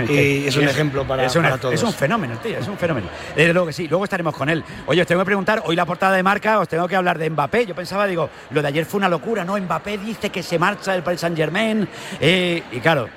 y 0.08 0.46
es 0.46 0.56
un 0.56 0.64
ejemplo 0.66 1.06
para, 1.06 1.26
es 1.26 1.36
un, 1.36 1.42
para 1.42 1.58
todos. 1.58 1.74
Es 1.74 1.82
un 1.82 1.92
fenómeno, 1.92 2.38
tío, 2.42 2.56
es 2.58 2.66
un 2.66 2.78
fenómeno. 2.78 3.08
Desde 3.36 3.52
luego 3.52 3.66
que 3.66 3.74
sí, 3.74 3.86
luego 3.86 4.04
estaremos 4.04 4.34
con 4.34 4.48
él. 4.48 4.64
Oye, 4.86 5.02
os 5.02 5.06
tengo 5.06 5.20
que 5.20 5.26
preguntar, 5.26 5.60
hoy 5.66 5.76
la 5.76 5.84
portada 5.84 6.16
de 6.16 6.22
marca, 6.22 6.58
os 6.58 6.68
tengo 6.68 6.88
que 6.88 6.96
hablar 6.96 7.18
de 7.18 7.28
Mbappé. 7.28 7.66
Yo 7.66 7.74
pensaba, 7.74 8.06
digo, 8.06 8.30
lo 8.48 8.62
de 8.62 8.68
ayer 8.68 8.86
fue 8.86 8.96
una 8.96 9.10
locura, 9.10 9.44
¿no? 9.44 9.58
Mbappé 9.58 9.98
dice 9.98 10.30
que 10.30 10.42
se 10.42 10.58
marcha 10.58 10.92
del 10.92 11.02
Paris 11.02 11.20
Saint 11.20 11.36
Germain. 11.36 11.86
y 12.18 12.80
claro, 12.80 13.10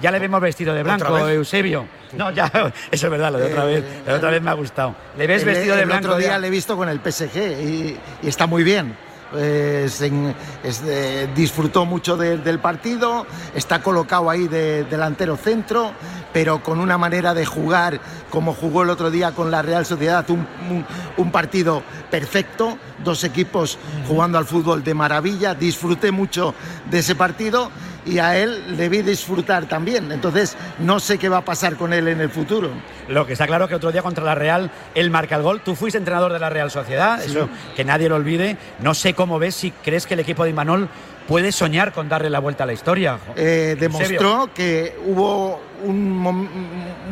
ya 0.00 0.10
le 0.10 0.18
vemos 0.18 0.40
vestido 0.40 0.74
de 0.74 0.82
blanco. 0.82 1.18
Eusebio. 1.28 1.86
No, 2.12 2.30
ya, 2.30 2.46
eso 2.90 3.06
es 3.06 3.10
verdad, 3.10 3.32
lo 3.32 3.38
de 3.38 3.46
otra 3.52 3.64
vez. 3.64 3.84
Lo 4.06 4.12
de 4.12 4.18
otra 4.18 4.30
vez 4.30 4.42
me 4.42 4.50
ha 4.50 4.54
gustado. 4.54 4.94
¿Le 5.16 5.26
ves 5.26 5.42
El- 5.42 5.48
vestido 5.48 5.74
de 5.76 5.82
el 5.82 5.86
blanco? 5.86 6.06
otro 6.08 6.18
día 6.18 6.38
le 6.38 6.46
he 6.46 6.50
visto 6.50 6.76
con 6.76 6.88
el 6.88 7.00
PSG 7.00 7.36
y, 7.36 7.98
y 8.22 8.28
está 8.28 8.46
muy 8.46 8.62
bien. 8.64 8.96
Eh, 9.36 9.88
se 9.90 10.10
es 10.64 10.82
disfrutó 11.34 11.84
mucho 11.84 12.16
de- 12.16 12.38
del 12.38 12.60
partido, 12.60 13.26
está 13.54 13.82
colocado 13.82 14.30
ahí 14.30 14.48
de 14.48 14.84
delantero 14.84 15.36
centro, 15.36 15.92
pero 16.32 16.62
con 16.62 16.80
una 16.80 16.96
manera 16.96 17.34
de 17.34 17.44
jugar 17.44 18.00
como 18.30 18.54
jugó 18.54 18.84
el 18.84 18.88
otro 18.90 19.10
día 19.10 19.32
con 19.32 19.50
la 19.50 19.60
Real 19.60 19.84
Sociedad, 19.84 20.24
un, 20.30 20.46
un- 20.70 20.86
un 21.18 21.30
partido 21.30 21.82
perfecto, 22.10 22.78
dos 23.04 23.22
equipos 23.22 23.78
jugando 24.06 24.38
al 24.38 24.46
fútbol 24.46 24.82
de 24.82 24.94
maravilla, 24.94 25.54
disfruté 25.54 26.10
mucho 26.10 26.54
de 26.90 27.00
ese 27.00 27.14
partido 27.14 27.70
y 28.06 28.18
a 28.18 28.36
él 28.38 28.76
le 28.76 28.88
vi 28.88 29.02
disfrutar 29.02 29.66
también, 29.66 30.10
entonces 30.12 30.56
no 30.78 31.00
sé 31.00 31.18
qué 31.18 31.28
va 31.28 31.38
a 31.38 31.44
pasar 31.44 31.76
con 31.76 31.92
él 31.92 32.08
en 32.08 32.20
el 32.20 32.30
futuro. 32.30 32.70
Lo 33.08 33.26
que 33.26 33.32
está 33.34 33.46
claro 33.46 33.68
que 33.68 33.74
otro 33.74 33.92
día 33.92 34.02
contra 34.02 34.24
la 34.24 34.34
Real 34.34 34.70
él 34.94 35.10
marca 35.10 35.36
el 35.36 35.42
gol. 35.42 35.60
Tú 35.62 35.74
fuiste 35.74 35.98
entrenador 35.98 36.32
de 36.32 36.38
la 36.38 36.48
Real 36.50 36.70
Sociedad, 36.70 37.20
Sí. 37.20 37.30
eso 37.30 37.48
que 37.76 37.84
nadie 37.84 38.08
lo 38.08 38.16
olvide. 38.16 38.56
No 38.80 38.94
sé 38.94 39.14
cómo 39.14 39.38
ves 39.38 39.54
si 39.54 39.70
crees 39.70 40.06
que 40.06 40.14
el 40.14 40.20
equipo 40.20 40.44
de 40.44 40.50
Imanol 40.50 40.88
puede 41.26 41.52
soñar 41.52 41.92
con 41.92 42.08
darle 42.08 42.30
la 42.30 42.38
vuelta 42.38 42.64
a 42.64 42.66
la 42.66 42.72
historia. 42.72 43.18
Eh, 43.36 43.76
demostró 43.78 44.50
que 44.54 44.96
hubo 45.04 45.60
un 45.84 46.48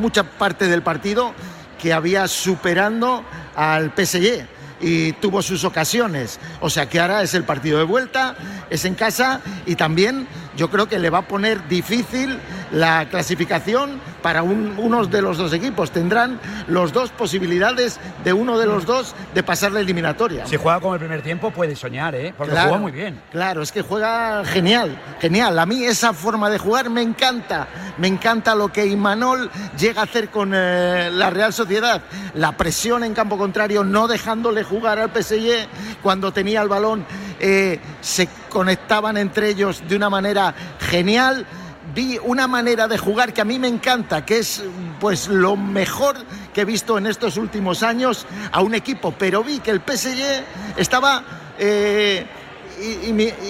mucha 0.01 0.25
parte 0.25 0.67
del 0.69 0.83
partido 0.83 1.33
que 1.81 1.93
había 1.93 2.27
superando 2.27 3.23
al 3.55 3.93
PSG 3.95 4.47
y 4.81 5.13
tuvo 5.15 5.43
sus 5.43 5.65
ocasiones. 5.65 6.39
O 6.61 6.71
sea 6.71 6.89
que 6.89 7.01
ahora 7.01 7.23
es 7.23 7.35
el 7.35 7.45
partido 7.45 7.79
de 7.79 7.85
vuelta, 7.85 8.35
es 8.71 8.85
en 8.85 8.95
casa 8.95 9.41
y 9.67 9.75
también 9.77 10.27
yo 10.57 10.71
creo 10.71 10.89
que 10.89 10.99
le 10.99 11.11
va 11.11 11.19
a 11.19 11.23
poner 11.29 11.67
difícil 11.69 12.39
la 12.73 13.09
clasificación 13.09 14.01
para 14.23 14.43
un- 14.43 14.75
unos 14.79 15.11
de 15.11 15.23
los 15.23 15.37
dos 15.39 15.53
equipos. 15.53 15.91
Tendrán 15.93 16.41
los 16.67 16.93
dos 16.93 17.11
posibilidades 17.11 18.01
de 18.25 18.33
uno 18.33 18.59
de 18.59 18.67
los 18.67 18.87
dos 18.87 19.15
de 19.35 19.43
pasar 19.43 19.73
la 19.73 19.81
eliminatoria. 19.81 20.47
Si 20.47 20.57
juega 20.57 20.81
como 20.81 20.95
el 20.95 21.01
primer 21.01 21.23
tiempo 21.23 21.51
puede 21.51 21.77
soñar, 21.77 22.15
¿eh? 22.15 22.35
Porque 22.37 22.53
Claro, 22.53 22.69
juega 22.71 22.83
muy 22.83 22.93
bien. 22.93 23.21
Claro, 23.31 23.63
es 23.63 23.71
que 23.71 23.83
juega 23.83 24.45
genial, 24.45 24.99
genial. 25.21 25.59
A 25.59 25.67
mí 25.67 25.85
esa 25.85 26.13
forma 26.13 26.51
de 26.51 26.59
jugar 26.59 26.91
me 26.91 27.03
encanta. 27.03 27.69
Me 27.99 28.09
encanta 28.09 28.55
lo 28.55 28.69
que 28.73 28.87
Imanol 28.87 29.51
llega 29.79 30.01
a 30.01 30.05
hacer 30.05 30.29
con 30.31 30.53
eh, 30.55 31.09
la 31.13 31.31
Real 31.31 31.53
Sociedad. 31.53 32.03
La 32.35 32.53
presión 32.57 33.05
en 33.05 33.15
campo 33.15 33.39
contrario, 33.39 33.85
no 33.85 34.09
dejándole 34.09 34.65
jugar 34.65 34.99
al 34.99 35.11
PSG 35.11 35.67
cuando 36.03 36.33
tenía 36.33 36.63
el 36.63 36.69
balón. 36.69 37.05
Eh, 37.41 37.81
se 38.01 38.29
conectaban 38.49 39.17
entre 39.17 39.49
ellos 39.51 39.83
de 39.89 39.97
una 39.97 40.11
manera 40.11 40.55
genial. 40.81 41.47
Vi 41.95 42.19
una 42.25 42.47
manera 42.47 42.89
de 42.89 42.99
jugar 42.99 43.33
que 43.33 43.41
a 43.41 43.45
mí 43.45 43.59
me 43.59 43.69
encanta, 43.69 44.25
que 44.25 44.39
es 44.39 44.63
pues 45.01 45.29
lo 45.29 45.57
mejor 45.57 46.17
que 46.53 46.63
he 46.63 46.65
visto 46.65 46.99
en 46.99 47.07
estos 47.07 47.37
últimos 47.37 47.83
años 47.83 48.27
a 48.53 48.61
un 48.61 48.75
equipo. 48.75 49.15
Pero 49.19 49.43
vi 49.45 49.61
que 49.61 49.71
el 49.71 49.81
PSG 49.81 50.45
estaba 50.77 51.23
eh, 51.59 52.27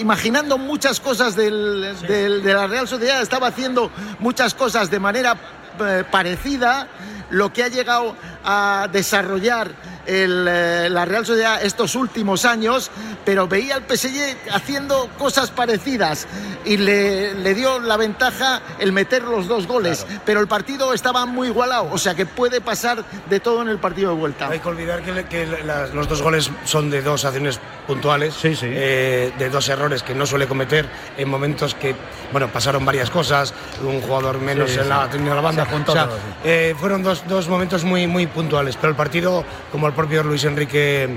imaginando 0.00 0.58
muchas 0.58 1.00
cosas 1.00 1.34
del- 1.34 1.96
del- 2.06 2.42
de 2.42 2.54
la 2.54 2.66
Real 2.66 2.86
Sociedad, 2.86 3.20
estaba 3.22 3.48
haciendo 3.48 3.90
muchas 4.20 4.54
cosas 4.54 4.90
de 4.90 5.00
manera 5.00 5.36
eh, 5.80 6.04
parecida, 6.10 6.88
lo 7.30 7.52
que 7.52 7.62
ha 7.64 7.68
llegado 7.68 8.14
a 8.46 8.88
desarrollar 8.92 9.70
el, 10.06 10.46
eh, 10.48 10.88
la 10.88 11.04
Real 11.04 11.26
Sociedad 11.26 11.62
estos 11.64 11.96
últimos 11.96 12.44
años, 12.44 12.92
pero 13.24 13.48
veía 13.48 13.74
al 13.74 13.82
PSG 13.82 14.36
haciendo 14.52 15.08
cosas 15.18 15.50
parecidas 15.50 16.28
y 16.64 16.76
le, 16.76 17.34
le 17.34 17.54
dio 17.54 17.80
la 17.80 17.96
ventaja 17.96 18.60
el 18.78 18.92
meter 18.92 19.24
los 19.24 19.48
dos 19.48 19.66
goles, 19.66 20.06
pero 20.24 20.38
el 20.40 20.46
partido 20.46 20.94
estaba 20.94 21.26
muy 21.26 21.48
igualado, 21.48 21.88
o 21.90 21.98
sea 21.98 22.14
que 22.14 22.24
puede 22.24 22.60
pasar 22.60 23.04
de 23.28 23.40
todo 23.40 23.62
en 23.62 23.68
el 23.68 23.78
partido 23.78 24.10
de 24.10 24.16
vuelta. 24.16 24.48
Hay 24.48 24.60
que 24.60 24.68
olvidar 24.68 25.02
que, 25.02 25.12
le- 25.12 25.24
que 25.24 25.44
las- 25.64 25.92
los 25.92 26.08
dos 26.08 26.22
goles 26.22 26.50
son 26.64 26.88
de 26.88 27.02
dos 27.02 27.24
acciones 27.24 27.58
puntuales, 27.88 28.34
eh, 28.44 29.32
de 29.36 29.50
dos 29.50 29.68
errores 29.68 30.04
que 30.04 30.14
no 30.14 30.24
suele 30.24 30.46
cometer 30.46 30.86
en 31.18 31.28
momentos 31.28 31.74
que, 31.74 31.96
bueno, 32.30 32.46
pasaron 32.52 32.84
varias 32.84 33.10
cosas, 33.10 33.52
un 33.82 34.00
jugador 34.02 34.38
menos 34.40 34.70
Sí, 34.70 34.76
en 34.78 34.84
sí. 34.84 34.88
la, 34.88 35.06
la 35.34 35.40
banda. 35.40 35.66
Se 35.66 35.74
O 35.74 35.92
sea, 35.92 36.06
todo, 36.06 36.16
sí. 36.16 36.22
eh, 36.44 36.74
fueron 36.78 37.02
dos, 37.02 37.24
dos 37.26 37.48
momentos 37.48 37.82
muy, 37.82 38.06
muy 38.06 38.26
puntuales, 38.36 38.76
pero 38.76 38.90
el 38.90 38.96
partido, 38.96 39.44
como 39.72 39.86
el 39.88 39.94
propio 39.94 40.22
Luis 40.22 40.44
Enrique 40.44 41.08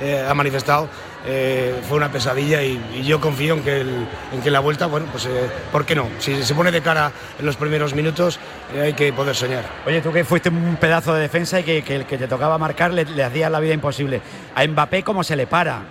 eh, 0.00 0.26
ha 0.28 0.34
manifestado, 0.34 0.88
eh, 1.24 1.80
fue 1.86 1.98
una 1.98 2.10
pesadilla 2.10 2.62
y, 2.62 2.82
y 2.94 3.02
yo 3.04 3.20
confío 3.20 3.54
en 3.54 3.62
que, 3.62 3.80
el- 3.82 4.08
en 4.32 4.40
que 4.42 4.50
la 4.50 4.58
vuelta, 4.58 4.86
bueno, 4.86 5.06
pues 5.12 5.26
eh, 5.26 5.48
¿por 5.70 5.84
qué 5.84 5.94
no? 5.94 6.08
Si 6.18 6.42
se 6.42 6.54
pone 6.54 6.72
de 6.72 6.80
cara 6.80 7.12
en 7.38 7.46
los 7.46 7.56
primeros 7.56 7.94
minutos, 7.94 8.40
eh, 8.74 8.80
hay 8.80 8.92
que 8.94 9.12
poder 9.12 9.36
soñar. 9.36 9.64
Oye, 9.86 10.00
tú 10.00 10.10
que 10.12 10.24
fuiste 10.24 10.48
un 10.48 10.76
pedazo 10.80 11.14
de 11.14 11.20
defensa 11.20 11.60
y 11.60 11.62
que, 11.62 11.82
que 11.84 11.94
el 11.96 12.06
que 12.06 12.18
te 12.18 12.26
tocaba 12.26 12.58
marcar 12.58 12.92
le, 12.92 13.04
le 13.04 13.22
hacía 13.22 13.48
la 13.50 13.60
vida 13.60 13.74
imposible. 13.74 14.20
A 14.56 14.66
Mbappé, 14.66 15.04
¿cómo 15.04 15.22
se 15.22 15.36
le 15.36 15.46
para? 15.46 15.82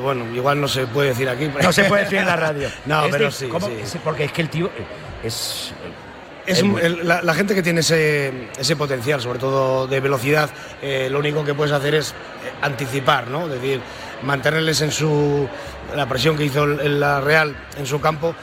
Bueno, 0.00 0.26
igual 0.34 0.60
no 0.60 0.68
se 0.68 0.86
puede 0.86 1.08
decir 1.08 1.28
aquí. 1.28 1.50
No 1.62 1.72
se 1.72 1.84
puede 1.84 2.02
decir 2.04 2.18
en 2.18 2.26
la 2.26 2.36
radio. 2.36 2.68
No, 2.86 3.04
Es 3.06 3.10
pero 3.10 3.24
de- 3.26 3.30
sí. 3.32 3.48
Sí, 3.84 3.98
Porque 4.04 4.24
es 4.24 4.32
que 4.32 4.42
el 4.42 4.48
tío 4.48 4.70
es. 5.22 5.72
Es 6.46 6.62
un- 6.62 6.78
el- 6.78 7.06
la, 7.08 7.22
la 7.22 7.34
gente 7.34 7.54
que 7.54 7.62
tiene 7.62 7.80
ese, 7.80 8.50
ese 8.58 8.76
potencial, 8.76 9.20
sobre 9.20 9.38
todo 9.38 9.86
de 9.86 10.00
velocidad, 10.00 10.50
eh, 10.82 11.08
lo 11.10 11.18
único 11.18 11.44
que 11.44 11.54
puedes 11.54 11.72
hacer 11.72 11.94
es 11.94 12.10
eh, 12.10 12.14
anticipar, 12.62 13.28
¿no? 13.28 13.46
Es 13.46 13.52
decir, 13.60 13.80
mantenerles 14.22 14.80
en 14.82 14.90
su. 14.92 15.48
la 15.94 16.06
presión 16.08 16.36
que 16.36 16.44
hizo 16.44 16.64
el- 16.64 16.98
la 17.00 17.20
Real 17.20 17.54
en 17.78 17.86
su 17.86 18.00
campo. 18.00 18.34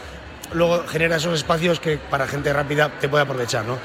Luego 0.53 0.83
genera 0.87 1.15
esos 1.15 1.33
espacios 1.35 1.79
que 1.79 1.97
para 1.97 2.27
gente 2.27 2.51
rápida 2.53 2.89
te 2.99 3.07
puede 3.09 3.23
aprovechar, 3.23 3.65
¿no? 3.65 3.77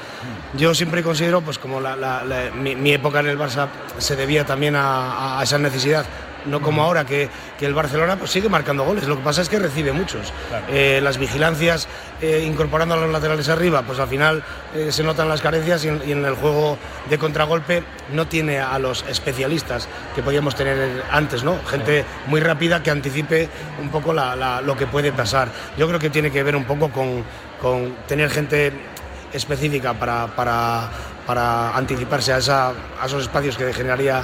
Yo 0.57 0.73
siempre 0.75 1.01
considero, 1.01 1.41
pues 1.41 1.57
como 1.57 1.79
la- 1.79 1.95
la- 1.95 2.23
la- 2.25 2.51
mi, 2.51 2.75
mi 2.75 2.91
época 2.93 3.19
en 3.21 3.27
el 3.27 3.37
Barça 3.39 3.67
se 3.97 4.15
debía 4.15 4.45
también 4.45 4.75
a, 4.75 5.39
a 5.39 5.43
esa 5.43 5.57
necesidad, 5.57 6.05
no 6.47 6.61
como 6.61 6.81
ahora 6.83 7.05
que, 7.05 7.29
que 7.59 7.65
el 7.65 7.73
Barcelona 7.73 8.15
pues, 8.17 8.31
sigue 8.31 8.49
marcando 8.49 8.83
goles. 8.83 9.07
Lo 9.07 9.17
que 9.17 9.23
pasa 9.23 9.41
es 9.41 9.49
que 9.49 9.59
recibe 9.59 9.91
muchos. 9.91 10.33
Eh, 10.69 10.99
las 11.03 11.17
vigilancias, 11.17 11.87
eh, 12.21 12.43
incorporando 12.47 12.95
a 12.95 12.97
los 12.97 13.11
laterales 13.11 13.47
arriba, 13.49 13.83
pues 13.83 13.99
al 13.99 14.07
final 14.07 14.43
eh, 14.75 14.91
se 14.91 15.03
notan 15.03 15.29
las 15.29 15.41
carencias 15.41 15.83
y 15.85 15.89
en, 15.89 16.01
y 16.07 16.11
en 16.11 16.25
el 16.25 16.35
juego 16.35 16.77
de 17.09 17.17
contragolpe 17.17 17.83
no 18.13 18.27
tiene 18.27 18.59
a 18.59 18.79
los 18.79 19.03
especialistas 19.07 19.87
que 20.15 20.23
podíamos 20.23 20.55
tener 20.55 21.03
antes, 21.11 21.43
¿no? 21.43 21.57
Gente 21.69 22.05
muy 22.27 22.39
rápida 22.39 22.81
que 22.81 22.91
anticipe 22.91 23.49
un 23.81 23.89
poco 23.89 24.13
la- 24.13 24.35
la- 24.35 24.61
lo 24.61 24.75
que 24.75 24.87
puede 24.87 25.11
pasar. 25.11 25.49
Yo 25.77 25.87
creo 25.87 25.99
que 25.99 26.09
tiene 26.09 26.31
que 26.31 26.43
ver 26.43 26.55
un 26.55 26.65
poco 26.65 26.89
con, 26.89 27.23
con 27.61 27.95
tener 28.07 28.29
gente 28.29 28.71
específica 29.33 29.93
para, 29.93 30.27
para, 30.27 30.89
para 31.25 31.75
anticiparse 31.75 32.33
a, 32.33 32.37
esa- 32.37 32.69
a 33.01 33.05
esos 33.05 33.23
espacios 33.23 33.57
que 33.57 33.73
generaría 33.73 34.23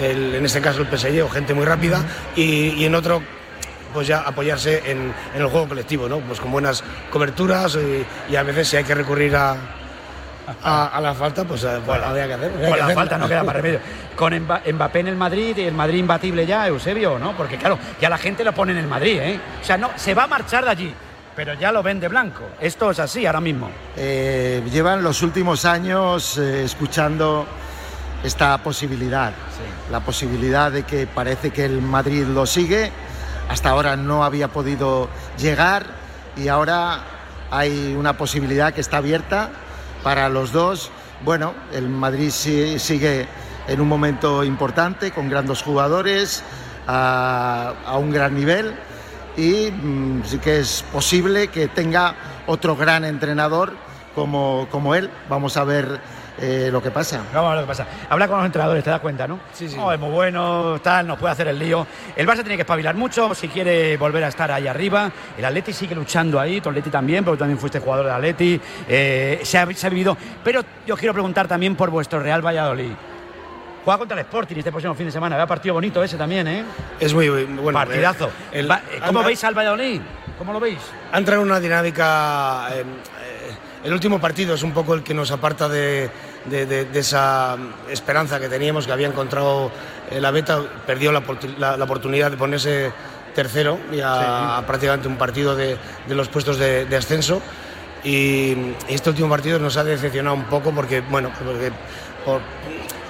el- 0.00 0.34
en 0.34 0.44
este 0.44 0.60
caso 0.60 0.80
el 0.82 0.86
PSG 0.88 1.22
o 1.24 1.28
gente 1.28 1.54
muy 1.54 1.64
rápida 1.64 2.02
y, 2.34 2.68
y 2.74 2.84
en 2.84 2.94
otro 2.94 3.22
pues 3.94 4.06
ya 4.08 4.20
apoyarse 4.20 4.82
en, 4.90 5.12
en 5.34 5.40
el 5.40 5.46
juego 5.46 5.68
colectivo, 5.68 6.08
¿no? 6.08 6.18
Pues 6.20 6.38
con 6.40 6.50
buenas 6.50 6.84
coberturas 7.10 7.76
y, 7.76 8.04
y 8.32 8.36
a 8.36 8.42
veces 8.42 8.68
si 8.68 8.76
hay 8.76 8.84
que 8.84 8.94
recurrir 8.94 9.34
a, 9.36 9.56
a, 10.62 10.86
a 10.88 11.00
la 11.00 11.14
falta, 11.14 11.44
pues 11.44 11.64
eh, 11.64 11.78
pues, 11.84 12.02
habría 12.02 12.26
que 12.26 12.34
hacer. 12.34 12.50
Con 12.50 12.60
que 12.60 12.66
la 12.68 12.74
hacerla. 12.74 12.94
falta 12.94 13.18
no 13.18 13.28
queda 13.28 13.42
más 13.42 13.56
remedio. 13.56 13.80
Con 14.14 14.32
Mba- 14.34 14.60
Mbappé 14.72 15.00
en 15.00 15.08
el 15.08 15.16
Madrid, 15.16 15.58
el 15.58 15.74
Madrid 15.74 15.98
imbatible 15.98 16.44
ya, 16.46 16.66
Eusebio, 16.68 17.18
¿no? 17.18 17.36
Porque 17.36 17.56
claro, 17.56 17.78
ya 18.00 18.08
la 18.10 18.18
gente 18.18 18.44
lo 18.44 18.52
pone 18.52 18.72
en 18.72 18.78
el 18.78 18.86
Madrid, 18.86 19.18
¿eh? 19.20 19.40
O 19.62 19.64
sea, 19.64 19.78
no, 19.78 19.90
se 19.96 20.12
va 20.14 20.24
a 20.24 20.26
marchar 20.26 20.64
de 20.64 20.70
allí. 20.70 20.94
pero 21.34 21.54
ya 21.54 21.70
lo 21.72 21.82
ven 21.82 21.98
de 22.00 22.08
blanco. 22.08 22.42
Esto 22.60 22.90
es 22.90 22.98
así 22.98 23.26
ahora 23.26 23.40
mismo. 23.40 23.70
Eh, 23.96 24.62
llevan 24.70 25.02
los 25.02 25.22
últimos 25.22 25.64
años 25.64 26.38
eh, 26.38 26.64
escuchando 26.64 27.46
esta 28.26 28.58
posibilidad, 28.58 29.32
la 29.90 30.00
posibilidad 30.00 30.72
de 30.72 30.82
que 30.82 31.06
parece 31.06 31.50
que 31.50 31.64
el 31.64 31.80
Madrid 31.80 32.24
lo 32.24 32.44
sigue, 32.44 32.90
hasta 33.48 33.70
ahora 33.70 33.96
no 33.96 34.24
había 34.24 34.48
podido 34.48 35.08
llegar 35.38 35.86
y 36.36 36.48
ahora 36.48 37.00
hay 37.50 37.94
una 37.96 38.16
posibilidad 38.16 38.74
que 38.74 38.80
está 38.80 38.96
abierta 38.96 39.50
para 40.02 40.28
los 40.28 40.52
dos. 40.52 40.90
Bueno, 41.24 41.54
el 41.72 41.88
Madrid 41.88 42.30
sigue 42.30 43.28
en 43.68 43.80
un 43.80 43.88
momento 43.88 44.42
importante, 44.42 45.12
con 45.12 45.30
grandes 45.30 45.62
jugadores, 45.62 46.42
a, 46.88 47.74
a 47.84 47.96
un 47.96 48.10
gran 48.10 48.34
nivel 48.34 48.74
y 49.36 49.70
mm, 49.70 50.24
sí 50.24 50.38
que 50.38 50.60
es 50.60 50.84
posible 50.92 51.48
que 51.48 51.68
tenga 51.68 52.14
otro 52.46 52.76
gran 52.76 53.04
entrenador 53.04 53.74
como, 54.14 54.66
como 54.70 54.94
él. 54.94 55.10
Vamos 55.28 55.56
a 55.56 55.64
ver 55.64 56.00
eh, 56.38 56.68
lo 56.70 56.82
que 56.82 56.90
pasa. 56.90 57.22
Vamos 57.32 57.48
a 57.50 57.54
ver 57.54 57.56
lo 57.62 57.62
que 57.62 57.68
pasa. 57.68 57.86
Habla 58.10 58.28
con 58.28 58.36
los 58.38 58.46
entrenadores, 58.46 58.84
te 58.84 58.90
das 58.90 59.00
cuenta, 59.00 59.26
¿no? 59.26 59.38
Sí, 59.52 59.68
sí. 59.68 59.76
es 59.92 59.98
muy 60.00 60.10
bueno, 60.10 60.78
tal, 60.82 61.06
nos 61.06 61.18
puede 61.18 61.32
hacer 61.32 61.48
el 61.48 61.58
lío. 61.58 61.86
El 62.14 62.26
Barça 62.26 62.36
tiene 62.42 62.56
que 62.56 62.62
espabilar 62.62 62.94
mucho 62.94 63.34
si 63.34 63.48
quiere 63.48 63.96
volver 63.96 64.24
a 64.24 64.28
estar 64.28 64.50
ahí 64.52 64.66
arriba. 64.66 65.10
El 65.38 65.44
Atleti 65.44 65.72
sigue 65.72 65.94
luchando 65.94 66.38
ahí, 66.38 66.60
tu 66.60 66.68
Atleti 66.68 66.90
también, 66.90 67.24
porque 67.24 67.36
tú 67.36 67.40
también 67.40 67.58
fuiste 67.58 67.80
jugador 67.80 68.06
de 68.06 68.12
Atleti. 68.12 68.60
Eh, 68.88 69.40
se, 69.42 69.58
ha, 69.58 69.66
se 69.72 69.86
ha 69.86 69.90
vivido. 69.90 70.16
Pero 70.44 70.62
yo 70.86 70.96
quiero 70.96 71.12
preguntar 71.12 71.48
también 71.48 71.74
por 71.76 71.90
vuestro 71.90 72.20
Real 72.20 72.44
Valladolid. 72.44 72.92
Juega 73.84 73.98
contra 73.98 74.18
el 74.18 74.24
Sporting 74.26 74.56
este 74.56 74.72
próximo 74.72 74.94
fin 74.94 75.06
de 75.06 75.12
semana. 75.12 75.36
Vea 75.36 75.46
partido 75.46 75.74
bonito 75.74 76.02
ese 76.02 76.16
también, 76.16 76.48
¿eh? 76.48 76.64
Es 76.98 77.14
muy 77.14 77.28
bueno. 77.28 77.72
Partidazo. 77.78 78.26
eh, 78.52 78.58
el- 78.60 78.68
¿Cómo 79.06 79.22
veis 79.22 79.42
al 79.44 79.54
Valladolid? 79.56 80.00
¿Cómo 80.38 80.52
lo 80.52 80.58
veis? 80.60 80.78
Ha 81.12 81.18
entrado 81.18 81.42
en 81.42 81.48
una 81.48 81.60
dinámica. 81.60 82.66
eh, 82.72 82.84
el 83.84 83.92
último 83.92 84.20
partido 84.20 84.54
es 84.54 84.62
un 84.62 84.72
poco 84.72 84.94
el 84.94 85.02
que 85.02 85.14
nos 85.14 85.30
aparta 85.30 85.68
de, 85.68 86.10
de- 86.46 86.66
de- 86.66 86.84
de 86.86 86.98
esa 87.00 87.56
esperanza 87.90 88.40
que 88.40 88.48
teníamos, 88.48 88.86
que 88.86 88.92
había 88.92 89.06
encontrado 89.08 89.70
eh, 90.10 90.20
la 90.20 90.30
beta. 90.30 90.60
Perdió 90.86 91.12
la, 91.12 91.20
oportu- 91.22 91.56
la- 91.58 91.76
la 91.76 91.84
oportunidad 91.84 92.30
de 92.30 92.36
ponerse 92.36 92.92
tercero 93.34 93.78
y 93.92 94.00
a, 94.00 94.58
a 94.58 94.66
prácticamente 94.66 95.08
un 95.08 95.16
partido 95.16 95.54
de, 95.54 95.76
los 96.08 96.28
puestos 96.28 96.58
de, 96.58 96.86
ascenso. 96.96 97.40
Y 98.04 98.56
este 98.88 99.10
último 99.10 99.28
partido 99.28 99.58
nos 99.58 99.76
ha 99.76 99.84
decepcionado 99.84 100.36
un 100.36 100.44
poco 100.44 100.72
porque, 100.72 101.00
bueno, 101.00 101.30
porque, 101.44 101.70
por- 102.24 102.40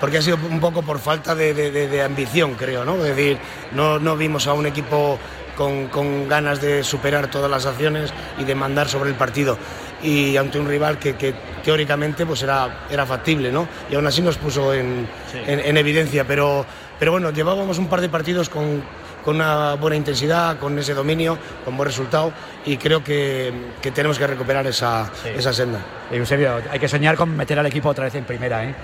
porque 0.00 0.18
ha 0.18 0.22
sido 0.22 0.36
un 0.50 0.60
poco 0.60 0.82
por 0.82 0.98
falta 0.98 1.34
de, 1.34 2.02
ambición, 2.02 2.54
creo, 2.54 2.84
¿no? 2.84 2.96
Es 2.96 3.16
decir, 3.16 3.38
no, 3.72 3.98
no 3.98 4.16
vimos 4.16 4.46
a 4.46 4.52
un 4.52 4.66
equipo 4.66 5.18
con, 5.56 5.86
con 5.88 6.28
ganas 6.28 6.60
de 6.60 6.84
superar 6.84 7.30
todas 7.30 7.50
las 7.50 7.64
acciones 7.66 8.12
y 8.38 8.44
de 8.44 8.54
mandar 8.54 8.88
sobre 8.88 9.08
el 9.10 9.16
partido. 9.16 9.56
Y 10.03 10.36
ante 10.36 10.59
un 10.59 10.68
rival 10.68 10.99
que, 10.99 11.14
que 11.16 11.34
teóricamente 11.64 12.26
pues 12.26 12.42
era, 12.42 12.84
era 12.90 13.07
factible, 13.07 13.51
¿no? 13.51 13.66
Y 13.90 13.94
aún 13.94 14.07
así 14.07 14.20
nos 14.22 14.36
puso 14.36 14.74
en, 14.74 15.09
en- 15.47 15.61
en 15.61 15.76
evidencia. 15.76 16.24
Pero, 16.24 16.64
pero 16.99 17.12
bueno, 17.12 17.30
llevábamos 17.30 17.78
un 17.78 17.88
par 17.88 18.01
de 18.03 18.09
partidos 18.09 18.49
con, 18.51 18.82
con 19.24 19.36
una 19.36 19.74
buena 19.74 19.97
intensidad, 19.97 20.59
con 20.59 20.78
ese 20.78 20.92
dominio, 20.94 21.38
con 21.64 21.76
buen 21.76 21.86
resultado 21.88 22.32
y 22.66 22.76
creo 22.76 23.03
que, 23.03 23.53
que 23.80 23.90
tenemos 23.90 24.18
que 24.18 24.26
recuperar 24.26 24.66
esa, 24.66 25.11
esa 25.34 25.53
senda. 25.53 25.80
Eusebio, 26.11 26.61
hay 26.70 26.78
que 26.78 26.88
soñar 26.88 27.16
con 27.16 27.34
meter 27.34 27.59
al 27.59 27.66
equipo 27.66 27.88
otra 27.88 28.05
vez 28.05 28.14
en 28.16 28.24
primera, 28.24 28.64
¿eh? 28.64 28.74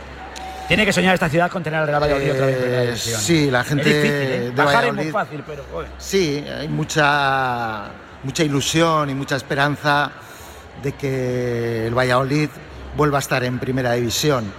Tiene 0.68 0.86
que 0.86 0.92
soñar 0.92 1.12
esta 1.12 1.28
ciudad 1.28 1.50
con 1.50 1.62
tener 1.62 1.80
al 1.80 1.86
Real 1.88 2.00
Valladolid 2.02 2.32
otra 2.32 2.46
vez 2.46 2.54
en 2.56 2.62
primera 2.62 2.82
Eh, 2.82 2.86
división. 2.86 3.20
sí, 3.20 3.50
la 3.50 3.64
gente 3.64 3.82
Es 3.90 3.96
difícil, 4.02 4.16
¿eh? 4.32 4.40
de 4.40 4.50
Bajar 4.52 4.84
es 4.86 4.94
muy 4.94 5.10
fácil, 5.10 5.44
pero... 5.46 5.64
joder. 5.70 5.88
Sí, 5.98 6.42
hay 6.58 6.68
mucha, 6.68 7.82
mucha 8.22 8.42
ilusión 8.44 9.10
y 9.10 9.14
mucha 9.14 9.36
esperanza 9.36 10.10
de 10.82 10.92
que 10.92 11.86
el 11.86 11.96
Valladolid 11.96 12.48
vuelva 12.96 13.18
a 13.18 13.20
estar 13.20 13.44
en 13.44 13.58
primera 13.58 13.92
división. 13.92 14.52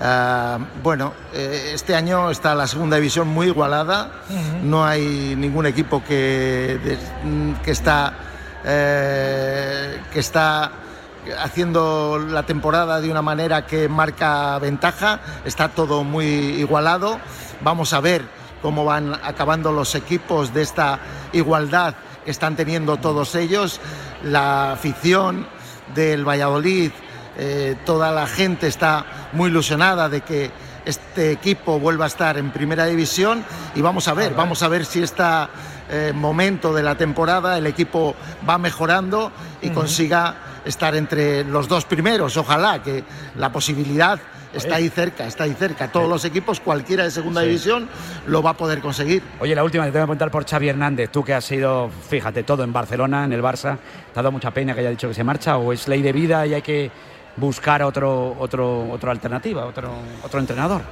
Ah, 0.00 0.58
bueno, 0.82 1.12
eh, 1.32 1.70
este 1.74 1.94
año 1.94 2.30
está 2.30 2.54
la 2.54 2.66
segunda 2.66 2.96
división 2.96 3.28
muy 3.28 3.46
igualada. 3.46 4.22
No 4.62 4.84
hay 4.84 5.34
ningún 5.36 5.66
equipo 5.66 6.02
que, 6.02 6.98
que 7.64 7.70
está 7.70 8.12
eh, 8.66 10.00
que 10.10 10.20
está 10.20 10.72
haciendo 11.38 12.18
la 12.18 12.44
temporada 12.44 13.00
de 13.00 13.10
una 13.10 13.22
manera 13.22 13.66
que 13.66 13.88
marca 13.88 14.58
ventaja. 14.58 15.20
Está 15.44 15.68
todo 15.68 16.02
muy 16.02 16.24
igualado. 16.24 17.20
Vamos 17.62 17.92
a 17.92 18.00
ver 18.00 18.22
cómo 18.62 18.84
van 18.84 19.14
acabando 19.22 19.70
los 19.70 19.94
equipos 19.94 20.54
de 20.54 20.62
esta 20.62 20.98
igualdad 21.32 21.94
que 22.24 22.30
están 22.30 22.56
teniendo 22.56 22.96
todos 22.96 23.34
ellos. 23.34 23.80
La 24.22 24.72
afición 24.72 25.46
del 25.94 26.26
Valladolid, 26.26 26.90
eh, 27.36 27.76
toda 27.84 28.12
la 28.12 28.26
gente 28.26 28.66
está 28.66 29.04
muy 29.32 29.50
ilusionada 29.50 30.08
de 30.08 30.20
que 30.20 30.50
este 30.84 31.32
equipo 31.32 31.80
vuelva 31.80 32.04
a 32.04 32.08
estar 32.08 32.36
en 32.38 32.50
primera 32.50 32.86
división 32.86 33.44
y 33.74 33.80
vamos 33.80 34.06
a 34.08 34.14
ver, 34.14 34.34
vamos 34.34 34.62
a 34.62 34.68
ver 34.68 34.84
si 34.84 35.02
este 35.02 35.24
momento 36.14 36.72
de 36.74 36.82
la 36.82 36.94
temporada 36.96 37.56
el 37.58 37.66
equipo 37.66 38.14
va 38.48 38.58
mejorando 38.58 39.30
y 39.62 39.66
Ujú. 39.66 39.74
consiga 39.80 40.34
estar 40.64 40.94
entre 40.94 41.44
los 41.44 41.68
dos 41.68 41.84
primeros. 41.84 42.36
Ojalá 42.36 42.82
que 42.82 43.04
la 43.36 43.50
posibilidad 43.50 44.18
está 44.54 44.76
ahí 44.76 44.88
cerca, 44.88 45.26
está 45.26 45.44
ahí 45.44 45.54
cerca. 45.54 45.88
Todos 45.90 46.08
los 46.08 46.24
equipos, 46.24 46.60
cualquiera 46.60 47.04
de 47.04 47.10
segunda 47.10 47.40
Sí. 47.42 47.48
división, 47.48 47.88
lo 48.26 48.42
va 48.42 48.50
a 48.50 48.56
poder 48.56 48.80
conseguir. 48.80 49.22
Oye, 49.40 49.54
la 49.54 49.64
última 49.64 49.84
te 49.84 49.90
tengo 49.92 50.04
que 50.04 50.08
preguntar 50.08 50.30
por 50.30 50.46
Xavi 50.48 50.68
Hernández. 50.68 51.10
Tú 51.10 51.22
que 51.24 51.34
has 51.34 51.44
sido, 51.44 51.90
fíjate, 52.08 52.42
todo 52.42 52.64
en 52.64 52.72
Barcelona, 52.72 53.24
en 53.24 53.32
el 53.32 53.42
Barça. 53.42 53.76
¿Te 54.12 54.20
ha 54.20 54.22
dado 54.22 54.32
mucha 54.32 54.50
pena 54.50 54.74
que 54.74 54.80
haya 54.80 54.90
dicho 54.90 55.08
que 55.08 55.14
se 55.14 55.24
marcha 55.24 55.56
o 55.56 55.72
es 55.72 55.86
ley 55.88 56.02
de 56.02 56.12
vida 56.12 56.46
y 56.46 56.54
hay 56.54 56.62
que 56.62 56.90
buscar 57.36 57.82
otro, 57.82 58.36
otro, 58.38 58.90
otra 58.90 59.10
alternativa, 59.10 59.64
otro, 59.66 59.90
otro 60.22 60.40
entrenador? 60.40 60.82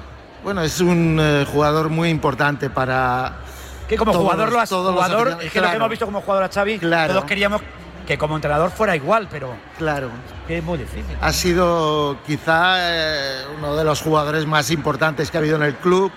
Bueno, 0.43 0.61
es 0.63 0.81
un 0.81 1.19
eh, 1.21 1.47
jugador 1.51 1.89
muy 1.89 2.09
importante 2.09 2.69
para. 2.69 3.37
Que 3.89 3.97
como 3.97 4.13
todos 4.13 4.25
jugador 4.25 4.51
lo 4.53 4.59
has 4.61 4.71
jugador, 4.71 5.39
es 5.43 5.53
que 5.53 5.61
lo 5.61 5.71
que 5.71 5.77
hemos 5.77 5.91
visto 5.91 6.05
como 6.07 6.21
jugador 6.21 6.45
a 6.45 6.49
Xavi, 6.49 6.79
Claro. 6.79 7.13
todos 7.15 7.25
queríamos 7.27 7.61
que 8.07 8.19
como 8.19 8.37
entrenador 8.37 8.71
fuera 8.71 8.97
igual, 8.97 9.29
pero 9.31 9.55
Claro. 9.79 10.11
es 10.49 10.63
muy 10.63 10.79
difícil. 10.79 11.17
Ha 11.21 11.33
sido 11.33 12.19
quizá 12.27 12.75
eh, 12.79 13.45
uno 13.59 13.77
de 13.77 13.85
los 13.85 14.01
jugadores 14.03 14.47
más 14.47 14.71
importantes 14.71 15.31
que 15.31 15.37
ha 15.37 15.41
habido 15.41 15.57
en 15.57 15.63
el 15.63 15.77
club. 15.77 16.11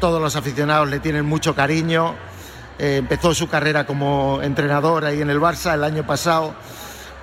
Todos 0.00 0.20
los 0.20 0.36
aficionados 0.36 0.88
le 0.88 1.00
tienen 1.00 1.24
mucho 1.24 1.54
cariño. 1.54 2.14
Eh, 2.78 2.96
empezó 2.98 3.32
su 3.34 3.48
carrera 3.48 3.86
como 3.86 4.40
entrenador 4.42 5.04
ahí 5.04 5.22
en 5.22 5.30
el 5.30 5.40
Barça 5.40 5.72
el 5.74 5.84
año 5.84 6.04
pasado. 6.06 6.54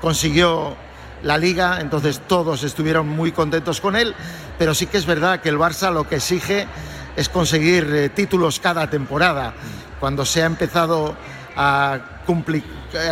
Consiguió 0.01 0.75
la 1.23 1.37
liga, 1.37 1.79
entonces 1.81 2.21
todos 2.27 2.63
estuvieron 2.63 3.07
muy 3.07 3.31
contentos 3.31 3.79
con 3.81 3.95
él. 3.95 4.15
Pero 4.57 4.73
sí 4.73 4.87
que 4.87 4.97
es 4.97 5.05
verdad 5.05 5.39
que 5.41 5.49
el 5.49 5.57
Barça 5.59 5.91
lo 5.93 6.07
que 6.07 6.15
exige 6.15 6.67
es 7.15 7.29
conseguir 7.29 7.83
eh, 7.93 8.09
títulos 8.09 8.59
cada 8.59 8.89
temporada. 8.89 9.53
Cuando 9.99 10.25
se 10.25 10.41
ha 10.41 10.45
empezado 10.47 11.15
a 11.55 11.99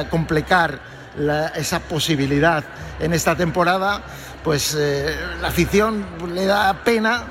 complicar 0.10 0.80
la- 1.18 1.48
esa 1.50 1.80
posibilidad 1.80 2.64
en 3.00 3.14
esta 3.14 3.36
temporada, 3.36 4.02
pues 4.44 4.76
eh, 4.78 5.16
la 5.42 5.50
afición 5.50 6.06
le 6.34 6.46
da 6.46 6.74
pena, 6.84 7.24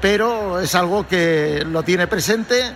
pero 0.00 0.60
es 0.60 0.74
algo 0.74 1.06
que 1.06 1.64
lo 1.66 1.82
tiene 1.82 2.06
presente. 2.06 2.72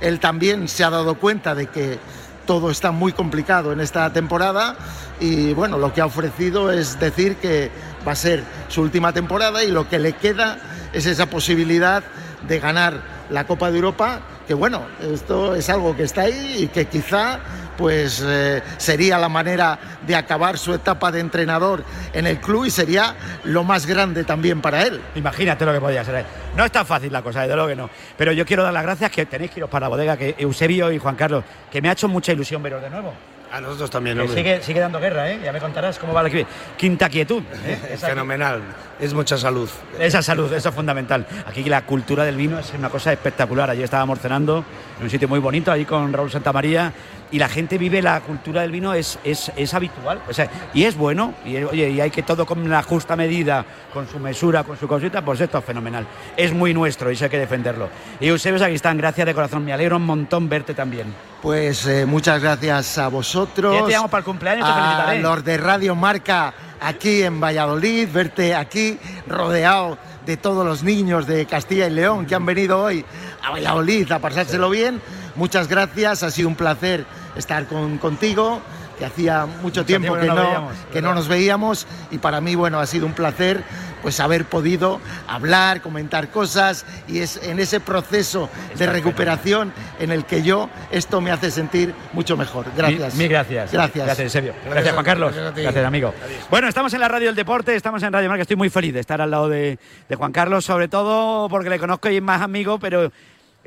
Él 0.00 0.20
también 0.20 0.68
se 0.68 0.84
ha 0.84 0.90
dado 0.90 1.16
cuenta 1.16 1.54
de 1.54 1.66
que 1.66 1.98
todo 2.46 2.70
está 2.70 2.92
muy 2.92 3.12
complicado 3.12 3.72
en 3.72 3.80
esta 3.80 4.10
temporada 4.12 4.76
y 5.20 5.52
bueno, 5.52 5.76
lo 5.76 5.92
que 5.92 6.00
ha 6.00 6.06
ofrecido 6.06 6.72
es 6.72 6.98
decir 6.98 7.36
que 7.36 7.70
va 8.06 8.12
a 8.12 8.16
ser 8.16 8.42
su 8.68 8.80
última 8.80 9.12
temporada 9.12 9.64
y 9.64 9.70
lo 9.70 9.88
que 9.88 9.98
le 9.98 10.14
queda 10.14 10.56
es 10.92 11.04
esa 11.04 11.26
posibilidad 11.26 12.02
de 12.46 12.60
ganar 12.60 13.02
la 13.28 13.46
Copa 13.46 13.70
de 13.70 13.76
Europa, 13.76 14.20
que 14.46 14.54
bueno, 14.54 14.86
esto 15.12 15.54
es 15.54 15.68
algo 15.68 15.94
que 15.94 16.04
está 16.04 16.22
ahí 16.22 16.62
y 16.62 16.68
que 16.68 16.86
quizá 16.86 17.40
pues 17.78 18.22
eh, 18.26 18.60
sería 18.76 19.16
la 19.18 19.28
manera 19.28 19.78
de 20.04 20.16
acabar 20.16 20.58
su 20.58 20.74
etapa 20.74 21.12
de 21.12 21.20
entrenador 21.20 21.84
en 22.12 22.26
el 22.26 22.40
club 22.40 22.64
y 22.64 22.70
sería 22.70 23.14
lo 23.44 23.62
más 23.62 23.86
grande 23.86 24.24
también 24.24 24.60
para 24.60 24.82
él. 24.82 25.00
Imagínate 25.14 25.64
lo 25.64 25.72
que 25.72 25.80
podía 25.80 26.04
ser. 26.04 26.26
No 26.56 26.64
es 26.64 26.72
tan 26.72 26.84
fácil 26.84 27.12
la 27.12 27.22
cosa, 27.22 27.42
desde 27.42 27.54
luego 27.54 27.68
que 27.68 27.76
no. 27.76 27.88
Pero 28.16 28.32
yo 28.32 28.44
quiero 28.44 28.64
dar 28.64 28.72
las 28.72 28.82
gracias 28.82 29.12
que 29.12 29.26
tenéis 29.26 29.52
que 29.52 29.60
iros 29.60 29.70
para 29.70 29.84
la 29.86 29.90
bodega, 29.90 30.16
que 30.16 30.34
Eusebio 30.38 30.90
y 30.90 30.98
Juan 30.98 31.14
Carlos, 31.14 31.44
que 31.70 31.80
me 31.80 31.88
ha 31.88 31.92
hecho 31.92 32.08
mucha 32.08 32.32
ilusión 32.32 32.60
veros 32.62 32.82
de 32.82 32.90
nuevo. 32.90 33.14
A 33.50 33.60
nosotros 33.62 33.90
también, 33.90 34.20
hombre. 34.20 34.36
sigue, 34.36 34.62
sigue 34.62 34.80
dando 34.80 35.00
guerra, 35.00 35.30
¿eh? 35.30 35.40
Ya 35.42 35.52
me 35.52 35.60
contarás 35.60 35.98
cómo 35.98 36.12
va 36.12 36.22
la 36.22 36.30
quinta 36.76 37.08
quietud. 37.08 37.42
¿eh? 37.64 37.78
Es 37.92 38.00
fenomenal. 38.00 38.60
Es 39.00 39.14
mucha 39.14 39.38
salud. 39.38 39.70
Esa 39.98 40.20
salud, 40.20 40.52
eso 40.52 40.68
es 40.68 40.74
fundamental. 40.74 41.26
Aquí 41.46 41.64
la 41.64 41.82
cultura 41.82 42.24
del 42.24 42.36
vino 42.36 42.58
es 42.58 42.74
una 42.74 42.90
cosa 42.90 43.12
espectacular. 43.12 43.70
Allí 43.70 43.82
estábamos 43.82 44.18
cenando 44.18 44.64
en 44.98 45.04
un 45.04 45.08
sitio 45.08 45.28
muy 45.28 45.38
bonito, 45.38 45.72
ahí 45.72 45.86
con 45.86 46.12
Raúl 46.12 46.30
Santamaría, 46.30 46.92
y 47.30 47.38
la 47.38 47.48
gente 47.48 47.78
vive 47.78 48.00
la 48.02 48.20
cultura 48.20 48.62
del 48.62 48.70
vino, 48.70 48.94
es, 48.94 49.18
es, 49.24 49.52
es 49.56 49.74
habitual. 49.74 50.20
O 50.28 50.32
sea, 50.32 50.48
y 50.74 50.84
es 50.84 50.96
bueno, 50.96 51.34
y, 51.44 51.56
oye, 51.56 51.90
y 51.90 52.00
hay 52.00 52.10
que 52.10 52.22
todo 52.22 52.46
con 52.46 52.68
la 52.68 52.82
justa 52.82 53.16
medida, 53.16 53.64
con 53.92 54.08
su 54.08 54.18
mesura, 54.18 54.64
con 54.64 54.78
su 54.78 54.88
cosita, 54.88 55.22
pues 55.22 55.40
esto 55.40 55.58
es 55.58 55.64
fenomenal. 55.64 56.06
Es 56.36 56.52
muy 56.52 56.72
nuestro 56.74 57.10
y 57.10 57.14
eso 57.14 57.24
hay 57.24 57.30
que 57.30 57.38
defenderlo. 57.38 57.88
Y 58.20 58.28
Eusebio 58.28 58.58
Sacristán, 58.58 58.96
gracias 58.98 59.26
de 59.26 59.34
corazón, 59.34 59.64
me 59.64 59.72
alegro 59.72 59.96
un 59.96 60.06
montón 60.06 60.48
verte 60.48 60.74
también. 60.74 61.14
Pues 61.42 61.86
eh, 61.86 62.06
muchas 62.06 62.42
gracias 62.42 62.98
a 62.98 63.08
vosotros. 63.08 63.74
Ya 63.74 63.84
te 63.84 63.92
llamo 63.92 64.08
para 64.08 64.20
el 64.20 64.24
cumpleaños, 64.24 64.66
te 64.66 64.72
a 64.72 65.14
los 65.14 65.44
de 65.44 65.56
Radio 65.56 65.94
Marca 65.94 66.52
aquí 66.80 67.22
en 67.22 67.40
Valladolid, 67.40 68.08
verte 68.12 68.54
aquí 68.54 68.98
rodeado 69.26 69.98
de 70.26 70.36
todos 70.36 70.64
los 70.64 70.82
niños 70.82 71.26
de 71.26 71.46
Castilla 71.46 71.86
y 71.86 71.90
León 71.90 72.26
que 72.26 72.34
han 72.34 72.44
venido 72.44 72.82
hoy 72.82 73.04
a 73.42 73.50
Valladolid 73.50 74.10
a 74.12 74.18
pasárselo 74.18 74.68
bien. 74.68 75.00
Muchas 75.38 75.68
gracias, 75.68 76.24
ha 76.24 76.32
sido 76.32 76.48
un 76.48 76.56
placer 76.56 77.06
estar 77.36 77.66
con, 77.66 77.98
contigo, 77.98 78.60
que 78.98 79.04
hacía 79.04 79.46
mucho, 79.46 79.84
tiempo, 79.84 80.18
tiempo 80.18 80.20
que, 80.20 80.26
no 80.26 80.34
no, 80.34 80.42
nos 80.42 80.48
veíamos, 80.48 80.76
que 80.92 81.02
no 81.02 81.14
nos 81.14 81.28
veíamos 81.28 81.86
y 82.10 82.18
para 82.18 82.40
mí, 82.40 82.56
bueno, 82.56 82.80
ha 82.80 82.86
sido 82.86 83.06
un 83.06 83.12
placer 83.12 83.62
pues 84.02 84.18
haber 84.18 84.46
podido 84.46 85.00
hablar, 85.28 85.80
comentar 85.80 86.30
cosas 86.30 86.84
y 87.06 87.20
es 87.20 87.40
en 87.42 87.60
ese 87.60 87.78
proceso 87.78 88.48
de 88.76 88.86
recuperación 88.88 89.72
en 90.00 90.10
el 90.10 90.24
que 90.24 90.42
yo 90.42 90.68
esto 90.90 91.20
me 91.20 91.30
hace 91.30 91.52
sentir 91.52 91.94
mucho 92.12 92.36
mejor. 92.36 92.66
Gracias. 92.76 93.14
Mil, 93.14 93.22
mil 93.22 93.28
gracias. 93.28 93.72
Gracias. 93.72 94.06
Gracias, 94.06 94.24
Eusebio. 94.24 94.54
Gracias, 94.68 94.92
Juan 94.92 95.04
Carlos. 95.04 95.34
Gracias, 95.54 95.84
amigo. 95.84 96.12
Bueno, 96.50 96.66
estamos 96.66 96.92
en 96.94 97.00
la 97.00 97.08
radio 97.08 97.26
del 97.28 97.36
deporte, 97.36 97.76
estamos 97.76 98.02
en 98.02 98.12
Radio 98.12 98.28
Marca. 98.28 98.42
Estoy 98.42 98.56
muy 98.56 98.70
feliz 98.70 98.92
de 98.92 99.00
estar 99.00 99.20
al 99.20 99.30
lado 99.30 99.48
de, 99.48 99.78
de 100.08 100.16
Juan 100.16 100.32
Carlos, 100.32 100.64
sobre 100.64 100.88
todo 100.88 101.48
porque 101.48 101.70
le 101.70 101.78
conozco 101.78 102.10
y 102.10 102.16
es 102.16 102.22
más 102.22 102.42
amigo, 102.42 102.80
pero 102.80 103.12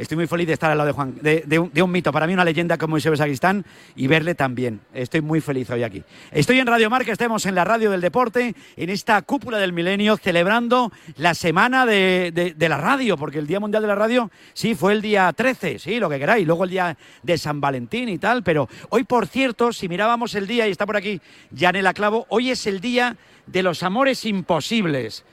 estoy 0.02 0.18
muy 0.18 0.28
feliz 0.28 0.48
de 0.48 0.54
estar 0.54 0.72
al 0.72 0.78
lado 0.78 0.88
de 0.88 0.94
Juan, 0.94 1.16
de, 1.22 1.82
un, 1.82 1.92
mito, 1.92 2.12
para 2.12 2.28
mí 2.28 2.34
una 2.34 2.44
leyenda 2.44 2.78
como 2.78 2.98
Eusebio 2.98 3.16
Sacristán 3.18 3.64
y 3.96 4.08
verle 4.08 4.36
también. 4.36 4.82
Estoy 4.94 5.22
muy 5.22 5.42
feliz 5.42 5.70
hoy 5.70 5.84
aquí. 5.84 6.04
Estoy 6.32 6.60
en 6.60 6.68
Radio 6.68 6.90
Marca, 6.90 7.12
estamos 7.12 7.46
en 7.46 7.56
la 7.56 7.64
radio 7.64 7.92
del 7.92 8.02
deporte, 8.02 8.56
en 8.76 8.90
esta 8.90 9.22
cúpula 9.22 9.58
del 9.60 9.74
milenio, 9.74 10.18
celebrando 10.18 10.92
la 11.18 11.34
semana 11.34 11.86
de, 11.86 12.32
de- 12.34 12.54
de 12.54 12.70
la 12.70 12.78
radio, 12.78 13.16
porque 13.18 13.40
el 13.40 13.48
Día 13.48 13.60
Mundial 13.60 13.84
de 13.84 13.88
la 13.88 13.96
Radio, 13.96 14.32
sí, 14.54 14.76
fue 14.76 14.94
el 14.94 15.02
día 15.02 15.32
13, 15.32 15.80
sí, 15.80 16.00
lo 16.00 16.10
que 16.10 16.20
queráis, 16.20 16.46
luego 16.46 16.64
el 16.64 16.72
día 16.72 16.98
de 17.24 17.38
San 17.38 17.62
Valentín 17.62 18.10
y 18.10 18.18
tal, 18.18 18.44
pero 18.44 18.68
hoy, 18.90 19.04
por 19.04 19.28
cierto, 19.28 19.72
si 19.72 19.88
mirábamos 19.88 20.36
el 20.36 20.48
día, 20.48 20.68
y 20.68 20.72
está 20.72 20.86
por 20.86 20.98
aquí 20.98 21.22
Janela 21.58 21.94
Clavo, 21.94 22.26
hoy 22.30 22.52
es 22.52 22.66
el 22.68 22.82
día 22.82 23.16
de 23.46 23.64
los 23.64 23.84
amores 23.84 24.26
imposibles. 24.26 25.24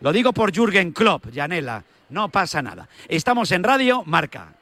Lo 0.00 0.12
digo 0.12 0.32
por 0.32 0.52
Jürgen 0.54 0.92
Klopp, 0.92 1.26
Janela, 1.34 1.84
no 2.08 2.28
pasa 2.30 2.62
nada. 2.62 2.88
Estamos 3.08 3.52
en 3.52 3.62
Radio 3.62 4.02
Marca. 4.04 4.54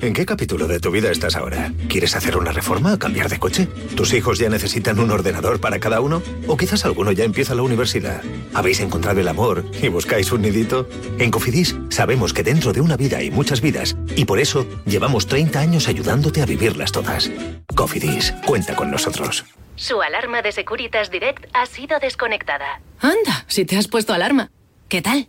¿En 0.00 0.12
qué 0.12 0.26
capítulo 0.26 0.66
de 0.66 0.80
tu 0.80 0.90
vida 0.90 1.10
estás 1.10 1.36
ahora? 1.36 1.72
¿Quieres 1.88 2.14
hacer 2.14 2.36
una 2.36 2.52
reforma 2.52 2.92
o 2.92 2.98
cambiar 2.98 3.30
de 3.30 3.38
coche? 3.38 3.66
¿Tus 3.96 4.12
hijos 4.12 4.38
ya 4.38 4.50
necesitan 4.50 4.98
un 4.98 5.10
ordenador 5.10 5.60
para 5.60 5.78
cada 5.78 6.00
uno? 6.00 6.22
¿O 6.46 6.56
quizás 6.56 6.84
alguno 6.84 7.12
ya 7.12 7.24
empieza 7.24 7.54
la 7.54 7.62
universidad? 7.62 8.20
¿Habéis 8.52 8.80
encontrado 8.80 9.20
el 9.20 9.28
amor 9.28 9.64
y 9.80 9.88
buscáis 9.88 10.30
un 10.32 10.42
nidito? 10.42 10.86
En 11.18 11.30
Cofidis 11.30 11.76
sabemos 11.88 12.34
que 12.34 12.42
dentro 12.42 12.74
de 12.74 12.82
una 12.82 12.98
vida 12.98 13.18
hay 13.18 13.30
muchas 13.30 13.62
vidas 13.62 13.96
y 14.14 14.26
por 14.26 14.38
eso 14.40 14.66
llevamos 14.84 15.26
30 15.26 15.58
años 15.58 15.88
ayudándote 15.88 16.42
a 16.42 16.46
vivirlas 16.46 16.92
todas. 16.92 17.30
Cofidis, 17.74 18.32
cuenta 18.44 18.76
con 18.76 18.90
nosotros. 18.90 19.46
Su 19.76 20.02
alarma 20.02 20.42
de 20.42 20.52
Securitas 20.52 21.10
Direct 21.10 21.46
ha 21.54 21.64
sido 21.64 21.98
desconectada. 21.98 22.80
Anda, 23.00 23.44
si 23.48 23.64
te 23.64 23.78
has 23.78 23.88
puesto 23.88 24.12
alarma. 24.12 24.50
¿Qué 24.88 25.00
tal? 25.00 25.28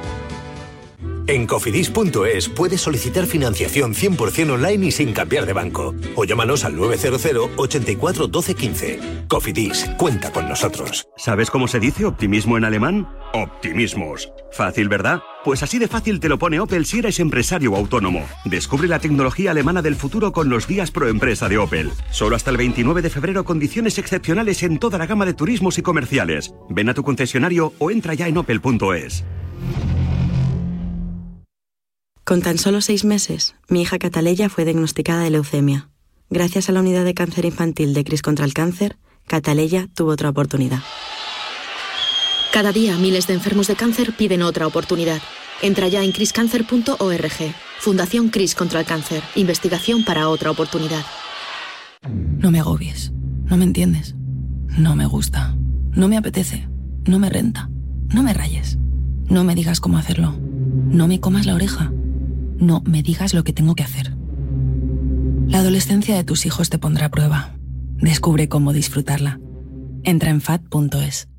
En 1.27 1.47
cofidis.es 1.47 2.49
puedes 2.49 2.81
solicitar 2.81 3.25
financiación 3.25 3.93
100% 3.93 4.51
online 4.51 4.87
y 4.87 4.91
sin 4.91 5.13
cambiar 5.13 5.45
de 5.45 5.53
banco. 5.53 5.93
O 6.15 6.25
llámanos 6.25 6.65
al 6.65 6.75
900 6.75 7.51
84 7.55 8.27
12 8.27 8.55
15. 8.55 8.99
Cofidis, 9.27 9.89
cuenta 9.97 10.31
con 10.31 10.49
nosotros. 10.49 11.07
¿Sabes 11.17 11.49
cómo 11.49 11.67
se 11.67 11.79
dice 11.79 12.05
optimismo 12.05 12.57
en 12.57 12.65
alemán? 12.65 13.07
Optimismos. 13.33 14.31
Fácil, 14.51 14.89
¿verdad? 14.89 15.21
Pues 15.45 15.63
así 15.63 15.79
de 15.79 15.87
fácil 15.87 16.19
te 16.19 16.27
lo 16.27 16.37
pone 16.37 16.59
Opel 16.59 16.85
si 16.85 16.99
eres 16.99 17.19
empresario 17.19 17.71
o 17.71 17.77
autónomo. 17.77 18.25
Descubre 18.45 18.87
la 18.87 18.99
tecnología 18.99 19.51
alemana 19.51 19.81
del 19.81 19.95
futuro 19.95 20.33
con 20.33 20.49
los 20.49 20.67
días 20.67 20.91
pro 20.91 21.07
empresa 21.07 21.47
de 21.47 21.57
Opel. 21.57 21.91
Solo 22.11 22.35
hasta 22.35 22.51
el 22.51 22.57
29 22.57 23.01
de 23.01 23.09
febrero 23.09 23.45
condiciones 23.45 23.97
excepcionales 23.97 24.63
en 24.63 24.79
toda 24.79 24.97
la 24.97 25.05
gama 25.05 25.25
de 25.25 25.33
turismos 25.33 25.77
y 25.77 25.81
comerciales. 25.81 26.53
Ven 26.69 26.89
a 26.89 26.93
tu 26.93 27.03
concesionario 27.03 27.73
o 27.79 27.89
entra 27.91 28.13
ya 28.13 28.27
en 28.27 28.37
opel.es. 28.37 29.23
Con 32.23 32.41
tan 32.41 32.57
solo 32.57 32.81
seis 32.81 33.03
meses, 33.03 33.55
mi 33.67 33.81
hija 33.81 33.99
Cataleya 33.99 34.49
fue 34.49 34.63
diagnosticada 34.63 35.23
de 35.23 35.31
leucemia. 35.31 35.89
Gracias 36.29 36.69
a 36.69 36.71
la 36.71 36.79
unidad 36.79 37.03
de 37.03 37.13
cáncer 37.13 37.45
infantil 37.45 37.93
de 37.93 38.03
Cris 38.03 38.21
contra 38.21 38.45
el 38.45 38.53
Cáncer, 38.53 38.97
Cataleya 39.27 39.87
tuvo 39.95 40.11
otra 40.11 40.29
oportunidad. 40.29 40.79
Cada 42.53 42.71
día 42.71 42.97
miles 42.97 43.27
de 43.27 43.33
enfermos 43.33 43.67
de 43.67 43.75
cáncer 43.75 44.13
piden 44.15 44.41
otra 44.41 44.67
oportunidad. 44.67 45.21
Entra 45.61 45.87
ya 45.87 46.03
en 46.03 46.11
criscancer.org. 46.11 47.55
Fundación 47.79 48.29
Cris 48.29 48.55
contra 48.55 48.81
el 48.81 48.85
Cáncer. 48.85 49.23
Investigación 49.35 50.03
para 50.03 50.27
otra 50.27 50.51
oportunidad. 50.51 51.05
No 52.39 52.51
me 52.51 52.59
agobies. 52.59 53.11
No 53.45 53.57
me 53.57 53.63
entiendes. 53.63 54.15
No 54.77 54.95
me 54.95 55.05
gusta. 55.05 55.55
No 55.91 56.07
me 56.07 56.17
apetece. 56.17 56.67
No 57.05 57.19
me 57.19 57.29
renta. 57.29 57.69
No 58.09 58.21
me 58.21 58.33
rayes. 58.33 58.77
No 59.25 59.43
me 59.43 59.55
digas 59.55 59.79
cómo 59.79 59.97
hacerlo. 59.97 60.35
No 60.37 61.07
me 61.07 61.19
comas 61.19 61.45
la 61.45 61.55
oreja. 61.55 61.91
No 62.61 62.83
me 62.85 63.01
digas 63.01 63.33
lo 63.33 63.43
que 63.43 63.53
tengo 63.53 63.73
que 63.73 63.81
hacer. 63.81 64.15
La 65.47 65.57
adolescencia 65.57 66.15
de 66.15 66.23
tus 66.23 66.45
hijos 66.45 66.69
te 66.69 66.77
pondrá 66.77 67.07
a 67.07 67.09
prueba. 67.09 67.55
Descubre 67.97 68.49
cómo 68.49 68.71
disfrutarla. 68.71 69.39
Entra 70.03 70.29
en 70.29 70.41
fat.es. 70.41 71.30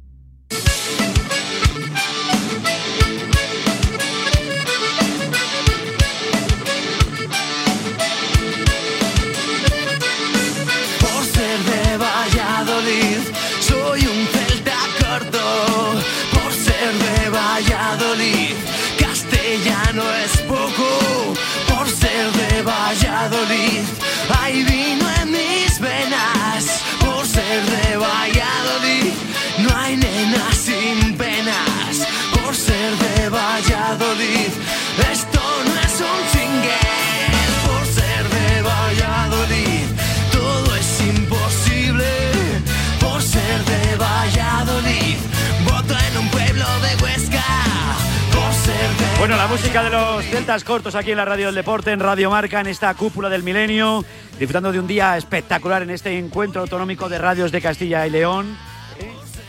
Bueno, 49.22 49.36
la 49.36 49.46
música 49.46 49.84
de 49.84 49.90
los 49.90 50.24
celtas 50.24 50.64
cortos 50.64 50.96
aquí 50.96 51.12
en 51.12 51.16
la 51.16 51.24
radio 51.24 51.46
del 51.46 51.54
deporte, 51.54 51.92
en 51.92 52.00
Radio 52.00 52.28
Marca, 52.28 52.60
en 52.60 52.66
esta 52.66 52.92
cúpula 52.94 53.28
del 53.28 53.44
milenio, 53.44 54.04
disfrutando 54.36 54.72
de 54.72 54.80
un 54.80 54.88
día 54.88 55.16
espectacular 55.16 55.82
en 55.82 55.90
este 55.90 56.18
encuentro 56.18 56.60
autonómico 56.60 57.08
de 57.08 57.18
radios 57.18 57.52
de 57.52 57.60
Castilla 57.62 58.04
y 58.04 58.10
León. 58.10 58.58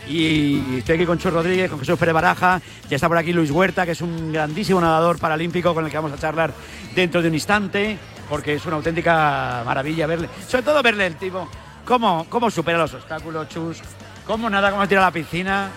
Y 0.06 0.76
estoy 0.76 0.94
aquí 0.94 1.04
con 1.04 1.18
Chu 1.18 1.28
Rodríguez, 1.28 1.68
con 1.68 1.80
Jesús 1.80 1.98
Pérez 1.98 2.14
Baraja, 2.14 2.62
ya 2.88 2.94
está 2.94 3.08
por 3.08 3.18
aquí 3.18 3.32
Luis 3.32 3.50
Huerta, 3.50 3.84
que 3.84 3.90
es 3.90 4.00
un 4.00 4.32
grandísimo 4.32 4.80
nadador 4.80 5.18
paralímpico 5.18 5.74
con 5.74 5.84
el 5.84 5.90
que 5.90 5.96
vamos 5.96 6.12
a 6.12 6.18
charlar 6.18 6.54
dentro 6.94 7.20
de 7.20 7.26
un 7.26 7.34
instante, 7.34 7.98
porque 8.28 8.54
es 8.54 8.64
una 8.66 8.76
auténtica 8.76 9.64
maravilla 9.66 10.06
verle, 10.06 10.28
sobre 10.46 10.62
todo 10.62 10.80
verle 10.84 11.08
el 11.08 11.16
tipo, 11.16 11.48
cómo, 11.84 12.26
cómo 12.28 12.48
supera 12.48 12.78
los 12.78 12.94
obstáculos, 12.94 13.48
Chus, 13.48 13.78
cómo 14.24 14.48
nada, 14.48 14.70
cómo 14.70 14.86
tira 14.86 15.00
la 15.00 15.10
piscina, 15.10 15.68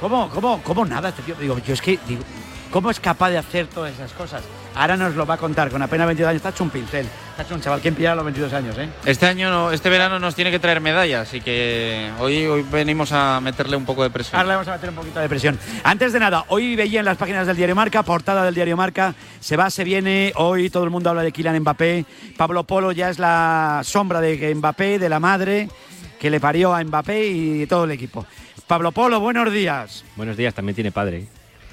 cómo, 0.00 0.30
cómo, 0.30 0.62
cómo 0.62 0.84
nada 0.84 1.08
este. 1.08 1.34
Digo, 1.40 1.58
yo 1.58 1.74
es 1.74 1.82
que, 1.82 1.98
digo, 2.06 2.22
¿cómo 2.76 2.90
es 2.90 3.00
capaz 3.00 3.30
de 3.30 3.38
hacer 3.38 3.68
todas 3.68 3.94
esas 3.94 4.12
cosas? 4.12 4.42
Ahora 4.74 4.98
nos 4.98 5.14
lo 5.14 5.24
va 5.24 5.34
a 5.34 5.38
contar, 5.38 5.70
con 5.70 5.80
apenas 5.80 6.06
22 6.08 6.28
años 6.28 6.36
está 6.40 6.50
hecho 6.50 6.62
un 6.62 6.68
pincel. 6.68 7.06
Es 7.38 7.50
un 7.50 7.58
chaval 7.62 7.80
que 7.80 7.88
empieza 7.88 8.12
a 8.12 8.14
los 8.14 8.22
22 8.26 8.52
años, 8.52 8.76
¿eh? 8.76 8.90
Este 9.06 9.24
año, 9.24 9.48
no- 9.50 9.72
este 9.72 9.88
verano 9.88 10.18
nos 10.18 10.34
tiene 10.34 10.50
que 10.50 10.58
traer 10.58 10.82
medallas, 10.82 11.26
así 11.26 11.40
que 11.40 12.10
hoy, 12.18 12.44
hoy 12.44 12.66
venimos 12.70 13.12
a 13.12 13.40
meterle 13.40 13.78
un 13.78 13.86
poco 13.86 14.02
de 14.02 14.10
presión. 14.10 14.36
Ahora 14.38 14.48
le 14.48 14.54
vamos 14.56 14.68
a 14.68 14.72
meter 14.72 14.90
un 14.90 14.96
poquito 14.96 15.20
de 15.20 15.28
presión. 15.30 15.58
Antes 15.84 16.12
de 16.12 16.20
nada, 16.20 16.44
hoy 16.48 16.76
veía 16.76 16.98
en 16.98 17.06
las 17.06 17.16
páginas 17.16 17.46
del 17.46 17.56
Diario 17.56 17.74
Marca, 17.74 18.02
portada 18.02 18.44
del 18.44 18.54
Diario 18.54 18.76
Marca, 18.76 19.14
se 19.40 19.56
va, 19.56 19.70
se 19.70 19.82
viene, 19.82 20.34
hoy 20.36 20.68
todo 20.68 20.84
el 20.84 20.90
mundo 20.90 21.08
habla 21.08 21.22
de 21.22 21.32
Kylian 21.32 21.58
Mbappé, 21.60 22.04
Pablo 22.36 22.64
Polo 22.64 22.92
ya 22.92 23.08
es 23.08 23.18
la 23.18 23.80
sombra 23.84 24.20
de 24.20 24.54
Mbappé, 24.54 24.98
de 24.98 25.08
la 25.08 25.18
madre 25.18 25.70
que 26.20 26.28
le 26.28 26.40
parió 26.40 26.74
a 26.74 26.84
Mbappé 26.84 27.26
y 27.26 27.66
todo 27.66 27.84
el 27.84 27.92
equipo. 27.92 28.26
Pablo 28.66 28.92
Polo, 28.92 29.18
buenos 29.20 29.50
días. 29.50 30.04
Buenos 30.16 30.36
días, 30.36 30.52
también 30.52 30.74
tiene 30.74 30.92
padre. 30.92 31.26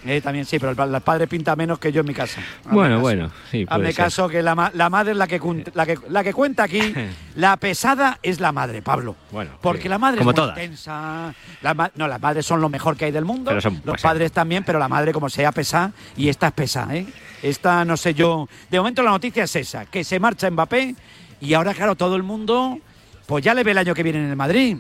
Eh, 0.06 0.20
también 0.22 0.46
sí, 0.46 0.60
pero 0.60 0.72
el, 0.84 0.94
el 0.96 1.02
padre 1.02 1.28
pinta 1.28 1.56
menos 1.56 1.80
que 1.80 1.92
yo 1.92 2.02
en 2.02 2.08
mi 2.08 2.14
casa. 2.14 2.42
Hazme 2.62 2.74
Bueno, 2.74 2.96
caso. 2.96 3.02
bueno, 3.02 3.32
sí, 3.50 3.66
puede 3.66 3.76
Hazme 3.76 3.94
ser. 3.94 3.96
caso 4.06 4.28
que 4.30 4.44
la, 4.44 4.72
la 4.74 4.90
madre 4.90 5.12
es 5.12 5.18
la 5.18 5.28
que, 5.28 5.40
la, 5.74 5.86
que, 5.86 5.98
la 6.10 6.24
que 6.24 6.34
cuenta 6.34 6.64
aquí. 6.64 6.94
la 7.36 7.56
pesada 7.58 8.20
es 8.22 8.40
la 8.40 8.52
madre, 8.52 8.82
Pablo. 8.82 9.16
Bueno, 9.32 9.52
Porque 9.62 9.84
sí, 9.84 9.90
la 9.90 9.98
madre 9.98 10.18
como 10.20 10.32
es 10.32 10.36
muy 10.36 10.42
todas. 10.44 10.58
intensa. 10.58 11.34
La 11.62 11.92
no, 11.96 12.08
las 12.08 12.22
madres 12.22 12.46
son 12.46 12.60
lo 12.62 12.70
mejor 12.70 12.98
que 12.98 13.06
hay 13.06 13.12
del 13.12 13.26
mundo. 13.26 13.50
Pero 13.50 13.62
son 13.62 13.74
los 13.76 13.96
pesadas. 13.96 14.02
padres 14.02 14.32
también, 14.32 14.64
pero 14.66 14.78
la 14.80 14.88
madre 14.90 15.14
como 15.14 15.30
sea 15.30 15.52
pesada 15.52 15.92
y 16.18 16.28
esta 16.30 16.48
es 16.48 16.54
pesada, 16.54 16.96
¿eh? 16.96 17.06
Esta 17.42 17.84
no 17.86 17.96
sé 17.98 18.14
yo. 18.14 18.48
De 18.70 18.78
momento 18.80 19.04
la 19.04 19.12
noticia 19.12 19.44
es 19.44 19.56
esa, 19.56 19.86
que 19.86 20.04
se 20.04 20.20
marcha 20.20 20.50
Mbappé 20.50 20.96
y 21.42 21.54
ahora 21.54 21.74
claro 21.74 21.96
todo 21.96 22.16
el 22.16 22.24
mundo 22.24 22.80
pues 23.26 23.44
ya 23.44 23.54
le 23.54 23.64
ve 23.64 23.72
el 23.72 23.78
año 23.78 23.94
que 23.94 24.04
viene 24.04 24.20
en 24.20 24.30
el 24.30 24.36
Madrid. 24.36 24.78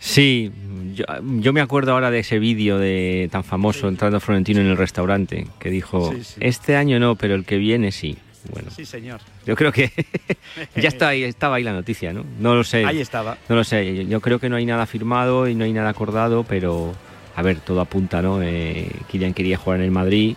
Sí, 0.00 0.50
yo, 0.94 1.04
yo 1.40 1.52
me 1.52 1.60
acuerdo 1.60 1.92
ahora 1.92 2.10
de 2.10 2.20
ese 2.20 2.38
vídeo 2.38 2.78
de 2.78 3.28
tan 3.32 3.44
famoso 3.44 3.88
entrando 3.88 4.20
Florentino 4.20 4.60
en 4.60 4.66
el 4.68 4.76
restaurante 4.76 5.46
que 5.58 5.70
dijo 5.70 6.12
Sí, 6.12 6.24
sí. 6.24 6.34
este 6.40 6.76
año 6.76 6.98
no, 7.00 7.16
pero 7.16 7.34
el 7.34 7.44
que 7.44 7.56
viene 7.58 7.92
sí. 7.92 8.16
Bueno, 8.52 8.70
Sí, 8.70 8.84
señor. 8.86 9.20
yo 9.44 9.56
creo 9.56 9.72
que 9.72 9.90
ya 10.76 10.88
está 10.88 11.08
ahí, 11.08 11.24
estaba 11.24 11.56
ahí 11.56 11.64
la 11.64 11.72
noticia, 11.72 12.12
¿no? 12.12 12.24
No 12.38 12.54
lo 12.54 12.64
sé. 12.64 12.84
Ahí 12.84 13.00
estaba. 13.00 13.36
No 13.48 13.56
lo 13.56 13.64
sé. 13.64 13.94
Yo, 13.96 14.02
yo 14.02 14.20
creo 14.20 14.38
que 14.38 14.48
no 14.48 14.56
hay 14.56 14.64
nada 14.64 14.86
firmado 14.86 15.48
y 15.48 15.54
no 15.54 15.64
hay 15.64 15.72
nada 15.72 15.90
acordado, 15.90 16.44
pero 16.44 16.94
a 17.34 17.42
ver, 17.42 17.58
todo 17.60 17.80
apunta, 17.80 18.22
¿no? 18.22 18.40
Eh, 18.42 18.88
Kylian 19.10 19.34
quería 19.34 19.58
jugar 19.58 19.80
en 19.80 19.84
el 19.86 19.90
Madrid, 19.90 20.36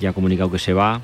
ya 0.00 0.10
ha 0.10 0.12
comunicado 0.12 0.50
que 0.50 0.58
se 0.58 0.72
va. 0.72 1.00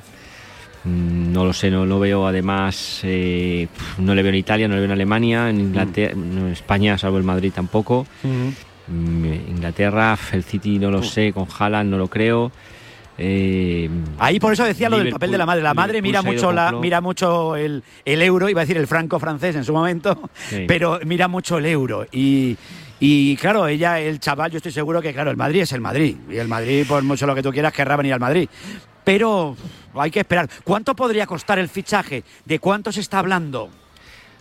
Mm, 0.84 1.32
No 1.32 1.44
lo 1.44 1.52
sé, 1.52 1.70
no 1.70 1.86
lo 1.86 1.98
veo. 2.00 2.26
Además, 2.26 3.00
eh, 3.04 3.68
no 3.98 4.14
le 4.14 4.22
veo 4.22 4.30
en 4.30 4.38
Italia, 4.38 4.68
no 4.68 4.74
le 4.74 4.80
veo 4.80 4.86
en 4.86 4.92
Alemania, 4.92 5.48
en 5.50 5.60
Inglaterra, 5.60 6.14
no, 6.16 6.46
en 6.46 6.52
España, 6.52 6.98
salvo 6.98 7.18
el 7.18 7.24
Madrid 7.24 7.52
tampoco. 7.54 8.06
Mm, 8.88 9.24
Inglaterra, 9.48 10.18
el 10.32 10.42
City 10.42 10.78
no 10.78 10.90
lo 10.90 11.02
sé, 11.02 11.32
con 11.32 11.46
Haaland 11.58 11.90
no 11.90 11.98
lo 11.98 12.08
creo. 12.08 12.50
Eh, 13.18 13.88
Ahí 14.18 14.40
por 14.40 14.52
eso 14.54 14.64
decía 14.64 14.88
lo 14.88 14.98
del 14.98 15.10
papel 15.10 15.30
de 15.30 15.38
la 15.38 15.46
madre. 15.46 15.62
La 15.62 15.74
madre 15.74 16.00
Liverpool 16.00 16.08
mira 16.08 16.22
mucho, 16.22 16.52
la, 16.52 16.72
mira 16.72 17.00
mucho 17.00 17.54
el, 17.56 17.82
el 18.04 18.22
euro, 18.22 18.48
iba 18.48 18.60
a 18.62 18.64
decir 18.64 18.78
el 18.78 18.86
franco 18.86 19.18
francés 19.20 19.54
en 19.54 19.64
su 19.64 19.72
momento, 19.72 20.18
Sí. 20.48 20.64
pero 20.66 20.98
mira 21.04 21.28
mucho 21.28 21.58
el 21.58 21.66
euro. 21.66 22.06
Y, 22.10 22.56
y 22.98 23.36
claro, 23.36 23.68
ella, 23.68 24.00
el 24.00 24.18
chaval, 24.18 24.50
yo 24.50 24.56
estoy 24.56 24.72
seguro 24.72 25.00
que 25.02 25.12
claro, 25.12 25.30
el 25.30 25.36
Madrid 25.36 25.60
es 25.62 25.72
el 25.72 25.80
Madrid. 25.80 26.16
Y 26.30 26.36
el 26.36 26.48
Madrid, 26.48 26.84
por 26.88 27.02
mucho 27.02 27.26
lo 27.26 27.34
que 27.34 27.42
tú 27.42 27.52
quieras, 27.52 27.72
querrá 27.72 27.96
venir 27.96 28.14
al 28.14 28.20
Madrid. 28.20 28.48
Pero 29.04 29.56
hay 29.94 30.10
que 30.10 30.20
esperar. 30.20 30.48
¿Cuánto 30.64 30.94
podría 30.94 31.26
costar 31.26 31.58
el 31.58 31.68
fichaje? 31.68 32.24
¿De 32.44 32.58
cuánto 32.58 32.92
se 32.92 33.00
está 33.00 33.18
hablando? 33.18 33.70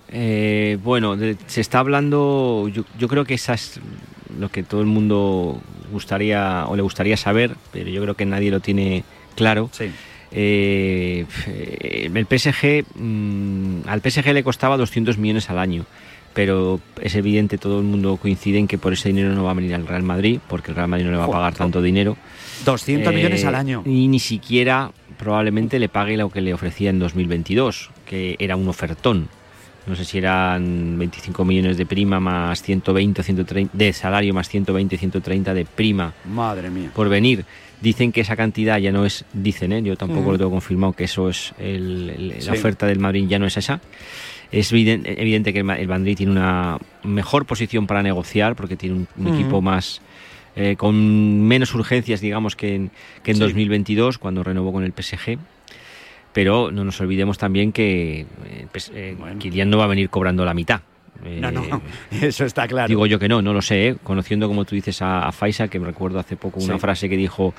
Eh, 0.09 0.77
bueno, 0.83 1.15
de- 1.15 1.37
se 1.47 1.61
está 1.61 1.79
hablando, 1.79 2.69
yo, 2.73 2.83
yo 2.99 3.07
creo 3.07 3.23
que 3.25 3.33
esa 3.35 3.53
es 3.53 3.79
lo 4.37 4.49
que 4.49 4.63
todo 4.63 4.81
el 4.81 4.87
mundo 4.87 5.61
gustaría 5.91 6.65
o 6.67 6.75
le 6.75 6.81
gustaría 6.81 7.17
saber, 7.17 7.55
pero 7.71 7.89
yo 7.89 8.01
creo 8.01 8.15
que 8.15 8.25
nadie 8.25 8.51
lo 8.51 8.59
tiene 8.59 9.03
claro. 9.35 9.69
Eh, 10.33 11.25
eh, 11.47 12.09
el 12.13 12.25
PSG, 12.25 12.85
mm, 12.95 13.87
al 13.87 14.01
PSG 14.01 14.33
le 14.33 14.43
costaba 14.43 14.77
200 14.77 15.17
millones 15.17 15.49
al 15.49 15.59
año, 15.59 15.85
pero 16.33 16.79
es 17.01 17.15
evidente, 17.15 17.57
todo 17.57 17.79
el 17.79 17.85
mundo 17.85 18.17
coincide 18.17 18.57
en 18.57 18.67
que 18.67 18.77
por 18.77 18.93
ese 18.93 19.09
dinero 19.09 19.33
no 19.33 19.43
va 19.43 19.51
a 19.51 19.53
venir 19.53 19.73
al 19.75 19.87
Real 19.87 20.03
Madrid, 20.03 20.39
porque 20.47 20.71
el 20.71 20.75
Real 20.77 20.87
Madrid 20.87 21.05
no 21.05 21.11
le 21.11 21.17
va 21.17 21.25
a 21.25 21.31
pagar 21.31 21.53
tanto 21.55 21.81
dinero. 21.81 22.17
200 22.65 23.13
millones 23.13 23.43
Eh, 23.43 23.47
al 23.47 23.55
año. 23.55 23.83
Y 23.85 24.07
ni 24.07 24.19
siquiera 24.19 24.91
probablemente 25.17 25.79
le 25.79 25.89
pague 25.89 26.15
lo 26.17 26.29
que 26.29 26.41
le 26.41 26.53
ofrecía 26.53 26.89
en 26.89 26.99
2022, 26.99 27.89
que 28.05 28.35
era 28.39 28.55
un 28.55 28.67
ofertón. 28.67 29.27
No 29.87 29.95
sé 29.95 30.05
si 30.05 30.19
eran 30.19 30.97
25 30.99 31.43
millones 31.43 31.75
de 31.75 31.87
prima 31.87 32.19
más 32.19 32.61
120 32.61 33.21
o 33.21 33.23
130 33.23 33.75
de 33.75 33.93
salario 33.93 34.31
más 34.33 34.47
120 34.47 34.95
130 34.97 35.53
de 35.55 35.65
prima 35.65 36.13
Madre 36.31 36.69
mía. 36.69 36.91
por 36.93 37.09
venir. 37.09 37.45
Dicen 37.81 38.11
que 38.11 38.21
esa 38.21 38.35
cantidad 38.35 38.77
ya 38.77 38.91
no 38.91 39.07
es, 39.07 39.25
dicen, 39.33 39.73
¿eh? 39.73 39.81
yo 39.81 39.95
tampoco 39.97 40.29
Mm. 40.29 40.31
lo 40.33 40.37
tengo 40.37 40.51
confirmado 40.51 40.93
que 40.93 41.05
eso 41.05 41.29
es 41.29 41.51
el- 41.57 42.11
el- 42.11 42.45
la 42.45 42.53
oferta 42.53 42.85
del 42.85 42.99
Madrid 42.99 43.25
ya 43.27 43.39
no 43.39 43.47
es 43.47 43.57
esa. 43.57 43.81
Es 44.51 44.71
eviden- 44.73 45.03
evidente 45.05 45.53
que 45.53 45.59
el 45.59 45.69
el 45.69 45.87
Madrid 45.87 46.17
tiene 46.17 46.31
una 46.33 46.77
mejor 47.03 47.45
posición 47.45 47.87
para 47.87 48.03
negociar 48.03 48.55
porque 48.55 48.75
tiene 48.75 48.95
un, 48.95 49.07
un 49.17 49.31
Mm. 49.31 49.33
equipo 49.33 49.61
más 49.61 50.01
eh, 50.55 50.75
con 50.77 51.47
menos 51.47 51.73
urgencias, 51.73 52.19
digamos, 52.19 52.57
que 52.57 52.75
en, 52.75 52.91
que 53.23 53.31
en 53.31 53.37
Sí. 53.37 53.43
2022 53.43 54.17
cuando 54.17 54.43
renovó 54.43 54.73
con 54.73 54.83
el 54.83 54.91
PSG. 54.91 55.37
Pero 56.33 56.71
no 56.71 56.83
nos 56.83 56.99
olvidemos 57.01 57.37
también 57.37 57.71
que 57.71 58.21
eh, 58.45 58.67
pues, 58.71 58.91
eh, 58.93 59.15
Kylian 59.39 59.69
no 59.69 59.77
va 59.77 59.85
a 59.85 59.87
venir 59.87 60.09
cobrando 60.09 60.43
la 60.45 60.53
mitad. 60.53 60.81
No, 61.23 61.49
Eh, 61.49 61.51
no, 61.51 61.81
eso 62.21 62.45
está 62.45 62.67
claro. 62.67 62.87
Digo 62.87 63.05
yo 63.05 63.19
que 63.19 63.27
no, 63.29 63.41
no 63.41 63.53
lo 63.53 63.61
sé, 63.61 63.87
¿eh? 63.89 63.95
conociendo 64.03 64.47
como 64.47 64.65
tú 64.65 64.75
dices 64.75 65.01
a, 65.01 65.27
a 65.27 65.31
Faisal, 65.31 65.69
que 65.69 65.79
me 65.79 65.85
recuerdo 65.85 66.19
hace 66.19 66.35
poco 66.35 66.59
una 66.59 66.73
Sí. 66.75 66.79
frase 66.79 67.09
que 67.09 67.15
dijo 67.17 67.53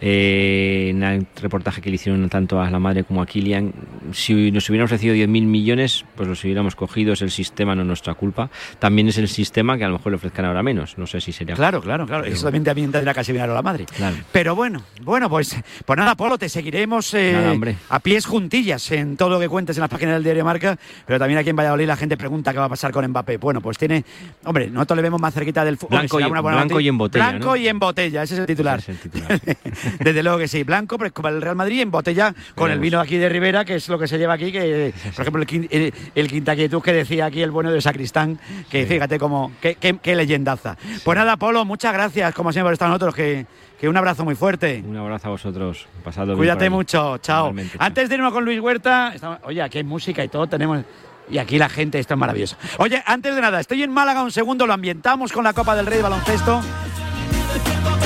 eh, 0.00 0.88
en 0.90 1.02
el 1.02 1.26
reportaje 1.40 1.80
que 1.80 1.90
le 1.90 1.96
hicieron 1.96 2.28
tanto 2.28 2.60
a 2.60 2.70
la 2.70 2.78
madre 2.78 3.04
como 3.04 3.22
a 3.22 3.26
Kylian, 3.26 3.72
si 4.12 4.50
nos 4.50 4.68
hubieran 4.70 4.84
ofrecido 4.86 5.14
10.000 5.14 5.26
millones, 5.28 6.04
pues 6.14 6.28
los 6.28 6.42
hubiéramos 6.44 6.74
cogido, 6.76 7.12
es 7.12 7.22
el 7.22 7.30
sistema, 7.30 7.74
no 7.74 7.84
nuestra 7.84 8.14
culpa. 8.14 8.50
También 8.78 9.08
es 9.08 9.18
el 9.18 9.28
sistema 9.28 9.76
que 9.76 9.84
a 9.84 9.88
lo 9.88 9.94
mejor 9.94 10.12
le 10.12 10.16
ofrezcan 10.16 10.44
ahora 10.44 10.62
menos, 10.62 10.96
no 10.98 11.06
sé 11.06 11.20
si 11.20 11.32
sería... 11.32 11.54
Claro, 11.54 11.80
claro, 11.80 12.06
claro. 12.06 12.24
Eso 12.24 12.44
también, 12.44 12.64
también 12.64 12.92
tendrá 12.92 13.12
casi 13.14 13.32
mirar 13.32 13.50
a 13.50 13.54
la 13.54 13.62
madre. 13.62 13.86
Claro. 13.86 14.16
Pero 14.32 14.54
bueno, 14.54 14.82
bueno, 15.02 15.28
pues, 15.28 15.56
pues 15.84 15.96
nada, 15.98 16.14
Polo, 16.14 16.38
te 16.38 16.48
seguiremos 16.48 17.12
eh, 17.14 17.32
Nada, 17.32 17.74
a 17.88 18.00
pies 18.00 18.26
juntillas 18.26 18.90
en 18.92 19.16
todo 19.16 19.30
lo 19.30 19.40
que 19.40 19.48
cuentes 19.48 19.76
en 19.76 19.80
las 19.82 19.90
páginas 19.90 20.14
del 20.14 20.24
diario 20.24 20.44
Marca, 20.44 20.78
pero 21.06 21.18
también 21.18 21.38
aquí 21.38 21.50
en 21.50 21.56
Valladolid 21.56 21.86
la 21.86 21.96
gente 21.96 22.16
pregunta 22.16 22.52
qué 22.52 22.58
va 22.58 22.66
a 22.66 22.68
pasar 22.68 22.92
con 22.92 23.06
Mbappé. 23.06 23.38
Bueno, 23.38 23.60
pues 23.60 23.78
tiene, 23.78 24.04
hombre, 24.44 24.68
nosotros 24.70 24.96
le 24.96 25.02
vemos 25.02 25.20
más 25.20 25.34
cerquita 25.34 25.64
del 25.64 25.76
fútbol. 25.76 25.98
Blanco 25.98 26.20
y- 26.20 26.24
blanco 26.24 26.80
y 26.80 26.88
en 26.88 26.98
botella, 26.98 27.30
Blanco 27.30 27.46
¿no? 27.48 27.56
y 27.56 27.68
en 27.68 27.78
botella, 27.78 28.22
ese 28.22 28.34
es 28.34 28.40
el 28.40 28.46
titular. 28.46 28.80
Desde 30.00 30.22
luego 30.22 30.38
que 30.38 30.48
sí, 30.48 30.62
blanco, 30.64 30.98
pero 30.98 31.12
como 31.12 31.28
el 31.28 31.40
Real 31.42 31.56
Madrid 31.56 31.80
en 31.80 31.90
botella 31.90 32.34
con 32.54 32.70
el 32.70 32.78
vino 32.80 33.00
aquí 33.00 33.16
de 33.16 33.28
Rivera, 33.28 33.64
que 33.64 33.76
es 33.76 33.88
lo 33.88 33.98
que 33.98 34.06
se 34.08 34.18
lleva 34.18 34.34
aquí, 34.34 34.52
que 34.52 34.92
por 35.14 35.22
ejemplo 35.22 35.42
el, 35.42 35.68
el, 35.70 35.94
el 36.14 36.28
Quinta 36.28 36.54
Quietud 36.56 36.82
que 36.82 36.92
decía 36.92 37.26
aquí 37.26 37.42
el 37.42 37.50
bueno 37.50 37.70
de 37.70 37.80
Sacristán, 37.80 38.38
que 38.70 38.86
fíjate 38.86 39.18
cómo, 39.18 39.52
qué, 39.60 39.74
qué- 39.76 39.98
qué 40.02 40.14
leyendaza. 40.16 40.76
Pues 41.04 41.16
nada, 41.16 41.36
Polo, 41.36 41.64
muchas 41.64 41.92
gracias, 41.92 42.34
como 42.34 42.52
siempre, 42.52 42.66
por 42.68 42.72
estar 42.74 42.88
nosotros, 42.88 43.14
que, 43.14 43.46
que 43.80 43.88
un 43.88 43.96
abrazo 43.96 44.24
muy 44.24 44.34
fuerte. 44.34 44.82
Un 44.86 44.96
abrazo 44.96 45.28
a 45.28 45.30
vosotros, 45.30 45.86
pasadlo 46.04 46.34
bien 46.34 46.38
Cuídate 46.38 46.70
mucho, 46.70 47.18
chao. 47.18 47.52
Antes 47.78 48.08
de 48.08 48.14
irnos 48.16 48.32
con 48.32 48.44
Luis 48.44 48.60
Huerta, 48.60 49.12
estamos- 49.14 49.38
oye, 49.44 49.62
aquí 49.62 49.78
hay 49.78 49.84
música 49.84 50.22
y 50.24 50.28
todo, 50.28 50.46
tenemos... 50.46 50.84
Y 51.30 51.36
aquí 51.36 51.58
la 51.58 51.68
gente, 51.68 51.98
esto 51.98 52.14
es 52.14 52.18
maravilloso. 52.20 52.56
Oye, 52.78 53.02
antes 53.04 53.34
de 53.34 53.40
nada, 53.42 53.60
estoy 53.60 53.82
en 53.82 53.92
Málaga 53.92 54.22
un 54.22 54.30
segundo, 54.32 54.66
lo 54.66 54.72
ambientamos 54.72 55.30
con 55.30 55.44
la 55.44 55.52
Copa 55.52 55.76
del 55.76 55.84
Rey 55.84 55.98
de 55.98 56.02
Baloncesto. 56.02 56.62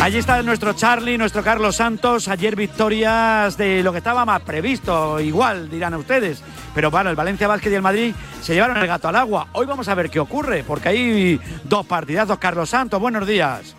Allí 0.03 0.19
está 0.19 0.43
nuestro 0.43 0.73
Charlie, 0.73 1.17
nuestro 1.17 1.45
Carlos 1.45 1.77
Santos. 1.77 2.27
Ayer 2.27 2.57
victorias 2.57 3.57
de 3.57 3.85
lo 3.85 3.93
que 3.93 3.99
estaba 3.99 4.25
más 4.25 4.43
previsto, 4.43 5.21
igual 5.21 5.71
dirán 5.71 5.95
ustedes. 5.95 6.43
Pero 6.75 6.91
bueno, 6.91 7.09
el 7.09 7.15
Valencia 7.15 7.47
Vázquez 7.47 7.71
y 7.71 7.77
el 7.77 7.83
Madrid 7.83 8.13
se 8.41 8.53
llevaron 8.53 8.79
el 8.79 8.89
gato 8.89 9.07
al 9.07 9.15
agua. 9.15 9.47
Hoy 9.53 9.65
vamos 9.65 9.87
a 9.87 9.95
ver 9.95 10.11
qué 10.11 10.19
ocurre, 10.19 10.65
porque 10.65 10.89
hay 10.89 11.41
dos 11.63 11.87
partidazos. 11.87 12.39
Carlos 12.39 12.71
Santos, 12.71 13.01
buenos 13.01 13.29
días. 13.29 13.77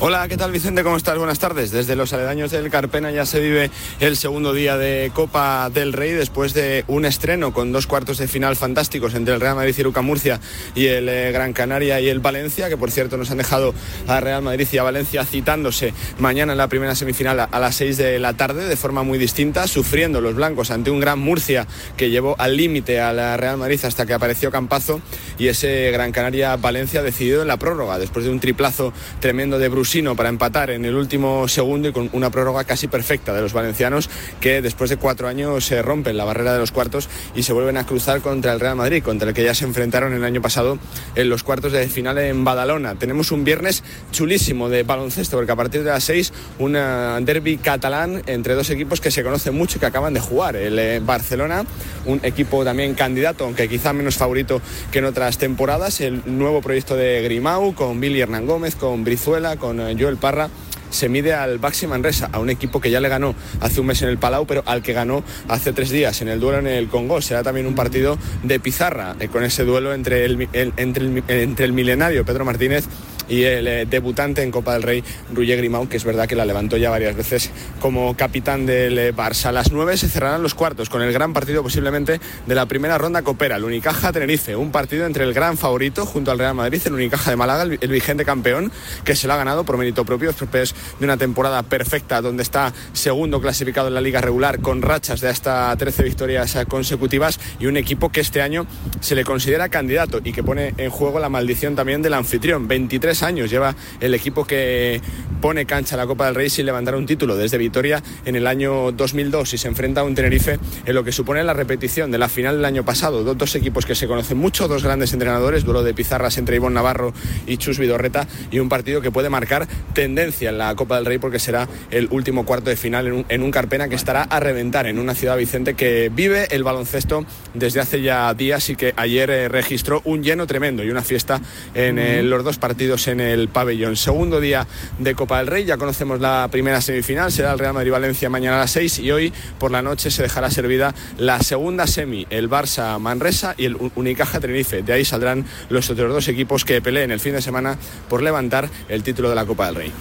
Hola, 0.00 0.26
¿qué 0.26 0.36
tal 0.36 0.50
Vicente? 0.50 0.82
¿Cómo 0.82 0.96
estás? 0.96 1.16
Buenas 1.16 1.38
tardes. 1.38 1.70
Desde 1.70 1.94
los 1.94 2.12
aledaños 2.12 2.50
del 2.50 2.68
Carpena 2.68 3.12
ya 3.12 3.24
se 3.24 3.38
vive 3.38 3.70
el 4.00 4.16
segundo 4.16 4.52
día 4.52 4.76
de 4.76 5.12
Copa 5.14 5.70
del 5.70 5.92
Rey 5.92 6.10
después 6.10 6.52
de 6.52 6.84
un 6.88 7.04
estreno 7.04 7.52
con 7.52 7.70
dos 7.70 7.86
cuartos 7.86 8.18
de 8.18 8.26
final 8.26 8.56
fantásticos 8.56 9.14
entre 9.14 9.34
el 9.34 9.40
Real 9.40 9.54
Madrid 9.54 9.74
y 9.78 9.82
Ruca 9.84 10.02
Murcia 10.02 10.40
y 10.74 10.86
el 10.86 11.08
eh, 11.08 11.30
Gran 11.30 11.52
Canaria 11.52 12.00
y 12.00 12.08
el 12.08 12.18
Valencia, 12.18 12.68
que 12.68 12.76
por 12.76 12.90
cierto 12.90 13.16
nos 13.16 13.30
han 13.30 13.38
dejado 13.38 13.72
a 14.08 14.18
Real 14.18 14.42
Madrid 14.42 14.66
y 14.72 14.78
a 14.78 14.82
Valencia 14.82 15.24
citándose 15.24 15.94
mañana 16.18 16.52
en 16.52 16.58
la 16.58 16.66
primera 16.66 16.96
semifinal 16.96 17.38
a, 17.38 17.44
a 17.44 17.60
las 17.60 17.76
6 17.76 17.96
de 17.96 18.18
la 18.18 18.32
tarde 18.32 18.66
de 18.66 18.76
forma 18.76 19.04
muy 19.04 19.16
distinta, 19.16 19.68
sufriendo 19.68 20.20
los 20.20 20.34
blancos 20.34 20.72
ante 20.72 20.90
un 20.90 20.98
Gran 20.98 21.20
Murcia 21.20 21.68
que 21.96 22.10
llevó 22.10 22.34
al 22.40 22.56
límite 22.56 23.00
a 23.00 23.12
la 23.12 23.36
Real 23.36 23.58
Madrid 23.58 23.80
hasta 23.84 24.06
que 24.06 24.12
apareció 24.12 24.50
Campazo 24.50 25.00
y 25.38 25.46
ese 25.46 25.92
Gran 25.92 26.10
Canaria 26.10 26.56
Valencia 26.56 27.00
decidido 27.00 27.42
en 27.42 27.48
la 27.48 27.58
prórroga 27.58 28.00
después 28.00 28.24
de 28.24 28.32
un 28.32 28.40
triplazo 28.40 28.92
tremendo 29.20 29.60
de 29.60 29.68
Bruce 29.68 29.83
Rusino 29.84 30.16
para 30.16 30.30
empatar 30.30 30.70
en 30.70 30.86
el 30.86 30.94
último 30.94 31.46
segundo 31.46 31.88
y 31.88 31.92
con 31.92 32.08
una 32.14 32.30
prórroga 32.30 32.64
casi 32.64 32.88
perfecta 32.88 33.34
de 33.34 33.42
los 33.42 33.52
valencianos 33.52 34.08
que 34.40 34.62
después 34.62 34.88
de 34.88 34.96
cuatro 34.96 35.28
años 35.28 35.66
se 35.66 35.82
rompen 35.82 36.16
la 36.16 36.24
barrera 36.24 36.54
de 36.54 36.58
los 36.58 36.72
cuartos 36.72 37.10
y 37.34 37.42
se 37.42 37.52
vuelven 37.52 37.76
a 37.76 37.84
cruzar 37.84 38.22
contra 38.22 38.54
el 38.54 38.60
Real 38.60 38.76
Madrid, 38.76 39.02
contra 39.02 39.28
el 39.28 39.34
que 39.34 39.44
ya 39.44 39.54
se 39.54 39.66
enfrentaron 39.66 40.14
el 40.14 40.24
año 40.24 40.40
pasado 40.40 40.78
en 41.16 41.28
los 41.28 41.42
cuartos 41.42 41.72
de 41.72 41.86
final 41.88 42.16
en 42.16 42.44
Badalona. 42.44 42.94
Tenemos 42.94 43.30
un 43.30 43.44
viernes 43.44 43.84
chulísimo 44.10 44.70
de 44.70 44.84
baloncesto 44.84 45.36
porque 45.36 45.52
a 45.52 45.56
partir 45.56 45.84
de 45.84 45.90
las 45.90 46.04
seis 46.04 46.32
un 46.58 46.72
derby 46.72 47.58
catalán 47.58 48.22
entre 48.24 48.54
dos 48.54 48.70
equipos 48.70 49.02
que 49.02 49.10
se 49.10 49.22
conocen 49.22 49.54
mucho 49.54 49.76
y 49.76 49.80
que 49.80 49.86
acaban 49.86 50.14
de 50.14 50.20
jugar. 50.20 50.56
El 50.56 50.78
eh, 50.78 51.00
Barcelona, 51.04 51.66
un 52.06 52.20
equipo 52.22 52.64
también 52.64 52.94
candidato, 52.94 53.44
aunque 53.44 53.68
quizá 53.68 53.92
menos 53.92 54.16
favorito 54.16 54.62
que 54.90 55.00
en 55.00 55.04
otras 55.04 55.36
temporadas, 55.36 56.00
el 56.00 56.22
nuevo 56.24 56.62
proyecto 56.62 56.96
de 56.96 57.20
Grimau 57.22 57.74
con 57.74 58.00
Billy 58.00 58.22
Hernán 58.22 58.46
Gómez, 58.46 58.76
con 58.76 59.04
Brizuela, 59.04 59.58
con 59.58 59.73
eh, 59.80 59.94
Joel 59.96 60.16
Parra 60.16 60.48
se 60.94 61.08
mide 61.08 61.34
al 61.34 61.58
Baxi 61.58 61.86
Manresa, 61.86 62.30
a 62.32 62.38
un 62.38 62.50
equipo 62.50 62.80
que 62.80 62.90
ya 62.90 63.00
le 63.00 63.08
ganó 63.08 63.34
hace 63.60 63.80
un 63.80 63.86
mes 63.86 64.00
en 64.02 64.08
el 64.08 64.18
Palau, 64.18 64.46
pero 64.46 64.62
al 64.66 64.82
que 64.82 64.92
ganó 64.92 65.24
hace 65.48 65.72
tres 65.72 65.90
días 65.90 66.22
en 66.22 66.28
el 66.28 66.40
duelo 66.40 66.58
en 66.60 66.68
el 66.68 66.88
Congo. 66.88 67.20
Será 67.20 67.42
también 67.42 67.66
un 67.66 67.74
partido 67.74 68.16
de 68.42 68.60
pizarra 68.60 69.16
eh, 69.18 69.28
con 69.28 69.42
ese 69.42 69.64
duelo 69.64 69.92
entre 69.92 70.24
el, 70.24 70.48
entre, 70.52 71.22
entre 71.42 71.64
el 71.64 71.72
milenario 71.72 72.24
Pedro 72.24 72.44
Martínez 72.44 72.86
y 73.28 73.42
el 73.44 73.66
eh, 73.66 73.86
debutante 73.86 74.42
en 74.42 74.50
Copa 74.50 74.74
del 74.74 74.82
Rey, 74.82 75.04
Ruye 75.32 75.56
Grimau, 75.56 75.88
que 75.88 75.96
es 75.96 76.04
verdad 76.04 76.28
que 76.28 76.36
la 76.36 76.44
levantó 76.44 76.76
ya 76.76 76.90
varias 76.90 77.16
veces 77.16 77.50
como 77.80 78.16
capitán 78.16 78.66
del 78.66 78.98
eh, 78.98 79.14
Barça. 79.14 79.46
A 79.46 79.52
las 79.52 79.72
9 79.72 79.96
se 79.96 80.08
cerrarán 80.08 80.42
los 80.42 80.54
cuartos 80.54 80.88
con 80.88 81.02
el 81.02 81.12
gran 81.12 81.32
partido 81.32 81.62
posiblemente 81.62 82.20
de 82.46 82.54
la 82.54 82.66
primera 82.66 82.98
ronda 82.98 83.22
Copera, 83.22 83.56
el 83.56 83.64
Unicaja 83.64 84.12
Tenerife, 84.12 84.56
un 84.56 84.72
partido 84.72 85.06
entre 85.06 85.24
el 85.24 85.32
gran 85.32 85.56
favorito 85.56 86.06
junto 86.06 86.30
al 86.30 86.38
Real 86.38 86.54
Madrid, 86.54 86.80
el 86.84 86.94
Unicaja 86.94 87.30
de 87.30 87.36
Málaga, 87.36 87.62
el, 87.62 87.88
vigente 87.94 88.24
campeón, 88.24 88.72
que 89.04 89.16
se 89.16 89.26
lo 89.26 89.34
ha 89.34 89.36
ganado 89.36 89.64
por 89.64 89.76
mérito 89.76 90.04
propio 90.04 90.28
después 90.28 90.74
de 90.98 91.04
una 91.04 91.16
temporada 91.16 91.62
perfecta 91.62 92.20
donde 92.20 92.42
está 92.42 92.72
segundo 92.92 93.40
clasificado 93.40 93.88
en 93.88 93.94
la 93.94 94.00
liga 94.00 94.20
regular 94.20 94.60
con 94.60 94.82
rachas 94.82 95.20
de 95.20 95.28
hasta 95.28 95.74
13 95.76 96.02
victorias 96.02 96.56
eh, 96.56 96.66
consecutivas 96.66 97.40
y 97.58 97.66
un 97.66 97.76
equipo 97.76 98.10
que 98.10 98.20
este 98.20 98.42
año 98.42 98.66
se 99.00 99.14
le 99.14 99.24
considera 99.24 99.68
candidato 99.68 100.20
y 100.24 100.32
que 100.32 100.42
pone 100.42 100.74
en 100.76 100.90
juego 100.90 101.18
la 101.18 101.28
maldición 101.28 101.74
también 101.74 102.02
del 102.02 102.14
anfitrión. 102.14 102.68
23 102.68 103.22
años 103.22 103.50
lleva 103.50 103.74
el 104.00 104.14
equipo 104.14 104.44
que 104.44 105.00
pone 105.40 105.66
cancha 105.66 105.94
a 105.94 105.98
la 105.98 106.06
Copa 106.06 106.26
del 106.26 106.34
Rey 106.34 106.48
sin 106.50 106.66
levantar 106.66 106.94
un 106.94 107.06
título 107.06 107.36
desde 107.36 107.58
Vitoria 107.58 108.02
en 108.24 108.36
el 108.36 108.46
año 108.46 108.92
2002 108.92 109.54
y 109.54 109.58
se 109.58 109.68
enfrenta 109.68 110.00
a 110.00 110.04
un 110.04 110.14
Tenerife 110.14 110.58
en 110.84 110.94
lo 110.94 111.04
que 111.04 111.12
supone 111.12 111.44
la 111.44 111.52
repetición 111.52 112.10
de 112.10 112.18
la 112.18 112.28
final 112.28 112.56
del 112.56 112.64
año 112.64 112.84
pasado. 112.84 113.34
Dos, 113.34 113.54
equipos 113.54 113.86
que 113.86 113.94
se 113.94 114.06
conocen 114.08 114.38
mucho, 114.38 114.68
dos 114.68 114.82
grandes 114.82 115.12
entrenadores, 115.12 115.64
duelo 115.64 115.82
de 115.82 115.94
pizarras 115.94 116.38
entre 116.38 116.56
Ivonne 116.56 116.74
Navarro 116.74 117.12
y 117.46 117.56
Chus 117.58 117.78
Vidorreta 117.78 118.26
y 118.50 118.58
un 118.58 118.68
partido 118.68 119.00
que 119.00 119.10
puede 119.10 119.28
marcar 119.28 119.68
tendencia 119.92 120.50
en 120.50 120.58
la 120.68 120.74
Copa 120.74 120.96
del 120.96 121.04
Rey 121.04 121.18
porque 121.18 121.38
será 121.38 121.68
el 121.90 122.08
último 122.10 122.44
cuarto 122.44 122.70
de 122.70 122.76
final 122.76 123.06
en 123.06 123.12
un, 123.12 123.26
en 123.28 123.42
un 123.42 123.50
Carpena 123.50 123.88
que 123.88 123.94
estará 123.94 124.22
a 124.22 124.40
reventar 124.40 124.86
en 124.86 124.98
una 124.98 125.14
ciudad 125.14 125.36
Vicente 125.36 125.74
que 125.74 126.10
vive 126.14 126.46
el 126.50 126.64
baloncesto 126.64 127.24
desde 127.54 127.80
hace 127.80 128.02
ya 128.02 128.32
días 128.34 128.68
y 128.70 128.76
que 128.76 128.94
ayer 128.96 129.30
eh, 129.30 129.48
registró 129.48 130.00
un 130.04 130.22
lleno 130.22 130.46
tremendo 130.46 130.84
y 130.84 130.90
una 130.90 131.02
fiesta 131.02 131.40
en 131.74 131.98
eh, 131.98 132.22
los 132.22 132.44
dos 132.44 132.58
partidos 132.58 133.08
en 133.08 133.20
el 133.20 133.48
pabellón. 133.48 133.96
Segundo 133.96 134.40
día 134.40 134.66
de 134.98 135.14
Copa 135.14 135.38
del 135.38 135.46
Rey, 135.46 135.64
ya 135.64 135.76
conocemos 135.76 136.20
la 136.20 136.48
primera 136.50 136.80
semifinal, 136.80 137.32
será 137.32 137.52
el 137.52 137.58
Real 137.58 137.74
Madrid-Valencia 137.74 138.30
mañana 138.30 138.56
a 138.56 138.60
las 138.60 138.70
6 138.72 138.98
y 139.00 139.10
hoy 139.10 139.32
por 139.58 139.70
la 139.70 139.82
noche 139.82 140.10
se 140.10 140.22
dejará 140.22 140.50
servida 140.50 140.94
la 141.18 141.40
segunda 141.40 141.86
semi, 141.86 142.26
el 142.30 142.48
Barça-Manresa 142.48 143.54
y 143.56 143.66
el 143.66 143.76
Unicaja-Tenerife. 143.76 144.82
De 144.82 144.92
ahí 144.92 145.04
saldrán 145.04 145.44
los 145.68 145.90
otros 145.90 146.12
dos 146.12 146.28
equipos 146.28 146.64
que 146.64 146.80
peleen 146.80 147.10
el 147.10 147.20
fin 147.20 147.32
de 147.32 147.42
semana 147.42 147.78
por 148.08 148.22
levantar 148.22 148.68
el 148.88 149.02
título 149.02 149.28
de 149.28 149.34
la 149.34 149.46
Copa 149.46 149.66
del 149.66 149.74
Rey. 149.76 149.92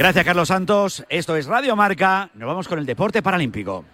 Gracias 0.00 0.24
Carlos 0.24 0.48
Santos, 0.48 1.04
esto 1.10 1.36
es 1.36 1.44
Radio 1.44 1.76
Marca, 1.76 2.30
nos 2.32 2.46
vamos 2.46 2.66
con 2.68 2.78
el 2.78 2.86
deporte 2.86 3.20
paralímpico. 3.20 3.84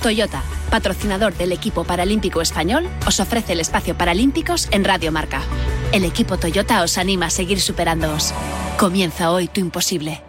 Toyota, 0.00 0.40
patrocinador 0.70 1.34
del 1.34 1.50
equipo 1.50 1.82
paralímpico 1.82 2.40
español, 2.40 2.88
os 3.04 3.18
ofrece 3.18 3.54
el 3.54 3.58
espacio 3.58 3.98
Paralímpicos 3.98 4.68
en 4.70 4.84
Radio 4.84 5.10
Marca. 5.10 5.42
El 5.90 6.04
equipo 6.04 6.38
Toyota 6.38 6.84
os 6.84 6.96
anima 6.96 7.26
a 7.26 7.30
seguir 7.30 7.60
superándoos. 7.60 8.32
Comienza 8.78 9.32
hoy 9.32 9.48
tu 9.48 9.58
imposible. 9.58 10.22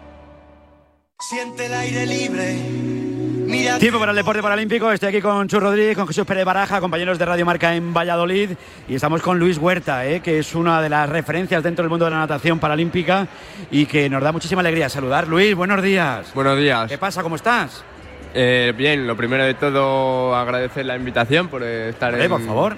Siente 1.20 1.66
el 1.66 1.74
aire 1.74 2.06
libre. 2.06 2.99
Tiempo 3.50 3.98
para 3.98 4.12
el 4.12 4.16
deporte 4.16 4.40
paralímpico. 4.40 4.92
Estoy 4.92 5.08
aquí 5.08 5.20
con 5.20 5.48
Chus 5.48 5.60
Rodríguez, 5.60 5.96
con 5.96 6.06
Jesús 6.06 6.24
Pérez 6.24 6.44
Baraja, 6.44 6.80
compañeros 6.80 7.18
de 7.18 7.24
Radio 7.24 7.44
Marca 7.44 7.74
en 7.74 7.92
Valladolid. 7.92 8.50
Y 8.88 8.94
estamos 8.94 9.22
con 9.22 9.40
Luis 9.40 9.58
Huerta, 9.58 10.06
eh, 10.06 10.20
que 10.20 10.38
es 10.38 10.54
una 10.54 10.80
de 10.80 10.88
las 10.88 11.08
referencias 11.08 11.60
dentro 11.60 11.82
del 11.82 11.90
mundo 11.90 12.04
de 12.04 12.12
la 12.12 12.18
natación 12.18 12.60
paralímpica 12.60 13.26
y 13.72 13.86
que 13.86 14.08
nos 14.08 14.22
da 14.22 14.30
muchísima 14.30 14.60
alegría 14.60 14.88
saludar. 14.88 15.26
Luis, 15.26 15.56
buenos 15.56 15.82
días. 15.82 16.32
Buenos 16.32 16.58
días. 16.58 16.88
¿Qué 16.88 16.98
pasa? 16.98 17.24
¿Cómo 17.24 17.34
estás? 17.34 17.82
Eh, 18.34 18.72
bien, 18.76 19.08
lo 19.08 19.16
primero 19.16 19.42
de 19.42 19.54
todo 19.54 20.36
agradecer 20.36 20.86
la 20.86 20.94
invitación 20.94 21.48
por 21.48 21.64
estar 21.64 22.14
en, 22.14 22.30
por 22.30 22.46
favor. 22.46 22.76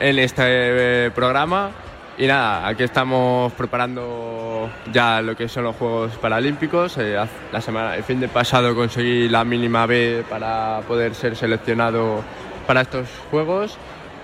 en 0.00 0.18
este 0.18 0.42
eh, 0.46 1.10
programa. 1.14 1.70
Y 2.16 2.28
nada, 2.28 2.68
aquí 2.68 2.84
estamos 2.84 3.52
preparando 3.54 4.70
ya 4.92 5.20
lo 5.20 5.36
que 5.36 5.48
son 5.48 5.64
los 5.64 5.74
Juegos 5.74 6.16
Paralímpicos. 6.18 6.96
Eh, 6.98 7.16
la 7.52 7.60
semana, 7.60 7.96
el 7.96 8.04
fin 8.04 8.20
de 8.20 8.28
pasado 8.28 8.72
conseguí 8.76 9.28
la 9.28 9.44
mínima 9.44 9.84
B 9.86 10.24
para 10.30 10.80
poder 10.86 11.16
ser 11.16 11.34
seleccionado 11.34 12.22
para 12.68 12.82
estos 12.82 13.08
Juegos. 13.32 13.76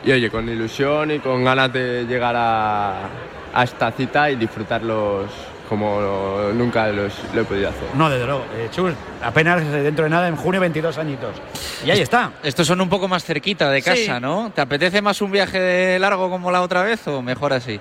Y 0.05 0.12
oye, 0.12 0.30
con 0.30 0.49
ilusión 0.49 1.11
y 1.11 1.18
con 1.18 1.43
ganas 1.43 1.72
de 1.72 2.05
llegar 2.05 2.36
a, 2.36 3.09
a 3.53 3.64
esta 3.64 3.91
cita 3.91 4.30
y 4.30 4.36
disfrutarlos 4.36 5.49
como 5.70 6.50
nunca 6.52 6.88
los, 6.88 7.14
lo 7.32 7.42
he 7.42 7.44
podido 7.44 7.68
hacer. 7.68 7.94
No, 7.94 8.10
desde 8.10 8.26
luego. 8.26 8.44
Eh, 8.56 8.68
apenas 9.22 9.64
dentro 9.70 10.02
de 10.02 10.10
nada, 10.10 10.26
en 10.26 10.34
junio, 10.34 10.60
22 10.60 10.98
añitos. 10.98 11.36
Y 11.86 11.90
ahí 11.92 12.00
está. 12.00 12.32
Estos 12.42 12.66
son 12.66 12.80
un 12.80 12.88
poco 12.88 13.06
más 13.06 13.24
cerquita 13.24 13.70
de 13.70 13.80
casa, 13.80 14.18
¿no? 14.18 14.50
¿Te 14.52 14.60
apetece 14.60 15.00
más 15.00 15.22
un 15.22 15.30
viaje 15.30 15.96
largo 16.00 16.28
como 16.28 16.50
la 16.50 16.62
otra 16.62 16.82
vez 16.82 17.06
o 17.06 17.22
mejor 17.22 17.52
así? 17.52 17.80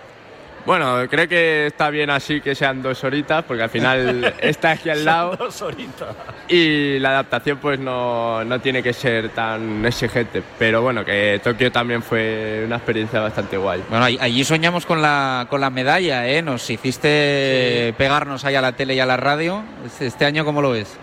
Bueno, 0.66 1.08
creo 1.10 1.28
que 1.28 1.68
está 1.68 1.90
bien 1.90 2.10
así 2.10 2.42
que 2.42 2.54
sean 2.56 2.82
dos 2.82 3.04
horitas, 3.04 3.44
porque 3.44 3.64
al 3.64 3.70
final 3.70 4.34
está 4.42 4.72
aquí 4.72 4.90
al 4.90 5.06
lado. 5.06 5.36
dos 5.36 5.62
horitas. 5.62 6.16
Y 6.48 7.00
la 7.00 7.10
adaptación 7.10 7.58
pues 7.58 7.80
no, 7.80 8.44
no, 8.44 8.60
tiene 8.60 8.84
que 8.84 8.94
ser 8.94 9.30
tan 9.30 9.86
exigente. 9.86 10.44
Pero 10.58 10.82
bueno, 10.82 11.04
que 11.06 11.40
Tokio 11.44 11.72
también 11.72 12.04
fue 12.04 12.64
una 12.66 12.78
experiencia 12.78 13.20
bastante 13.20 13.58
guay. 13.58 13.84
Bueno, 13.90 14.06
allí 14.06 14.44
soñamos 14.44 14.86
con 14.86 15.02
la, 15.02 15.48
con 15.50 15.62
la 15.62 15.70
medalla, 15.70 16.28
¿eh? 16.28 16.42
Nos 16.42 16.70
hiciste 16.70 17.94
pegarnos 17.98 18.46
ahí 18.46 18.56
a 18.56 18.62
la 18.62 18.74
tele 18.74 18.96
y 18.96 19.00
a 19.00 19.06
la 19.06 19.18
radio. 19.18 19.64
¿Este, 19.86 20.08
este 20.08 20.26
año 20.26 20.46
cómo 20.46 20.62
lo 20.62 20.72
ves? 20.72 20.98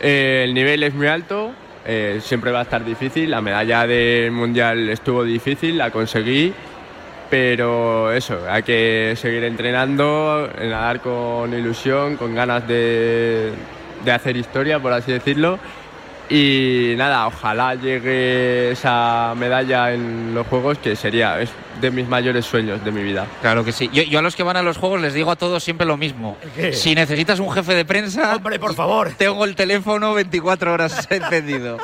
Eh, 0.00 0.42
el 0.44 0.54
nivel 0.54 0.82
es 0.82 0.94
muy 0.94 1.08
alto, 1.08 1.50
eh, 1.84 2.20
siempre 2.22 2.52
va 2.52 2.60
a 2.60 2.62
estar 2.62 2.84
difícil. 2.84 3.30
La 3.30 3.40
medalla 3.40 3.86
del 3.86 4.30
mundial 4.30 4.88
estuvo 4.88 5.24
difícil, 5.24 5.78
la 5.78 5.90
conseguí 5.90 6.52
pero 7.30 8.12
eso, 8.12 8.38
hay 8.48 8.62
que 8.62 9.14
seguir 9.16 9.44
entrenando, 9.44 10.48
nadar 10.60 11.00
con 11.00 11.52
ilusión, 11.52 12.16
con 12.16 12.34
ganas 12.34 12.66
de, 12.66 13.52
de 14.04 14.12
hacer 14.12 14.36
historia, 14.36 14.80
por 14.80 14.92
así 14.92 15.12
decirlo, 15.12 15.58
y 16.30 16.94
nada, 16.96 17.26
ojalá 17.26 17.74
llegue 17.74 18.72
esa 18.72 19.34
medalla 19.36 19.92
en 19.92 20.34
los 20.34 20.46
Juegos, 20.46 20.78
que 20.78 20.94
sería 20.94 21.40
es 21.40 21.50
de 21.80 21.90
mis 21.90 22.06
mayores 22.08 22.44
sueños 22.44 22.84
de 22.84 22.90
mi 22.90 23.02
vida. 23.02 23.26
Claro 23.40 23.64
que 23.64 23.72
sí. 23.72 23.88
Yo, 23.92 24.18
a 24.18 24.22
los 24.22 24.36
que 24.36 24.42
van 24.42 24.56
a 24.56 24.62
los 24.62 24.76
Juegos 24.76 25.00
les 25.00 25.14
digo 25.14 25.30
a 25.30 25.36
todos 25.36 25.62
siempre 25.62 25.86
lo 25.86 25.96
mismo. 25.96 26.36
Si 26.72 26.94
necesitas 26.94 27.38
un 27.38 27.50
jefe 27.50 27.74
de 27.74 27.84
prensa... 27.84 28.36
Hombre, 28.36 28.58
por 28.58 28.74
favor. 28.74 29.12
Tengo 29.16 29.44
el 29.44 29.54
teléfono 29.54 30.12
24 30.14 30.72
horas 30.72 31.06
encendido. 31.10 31.78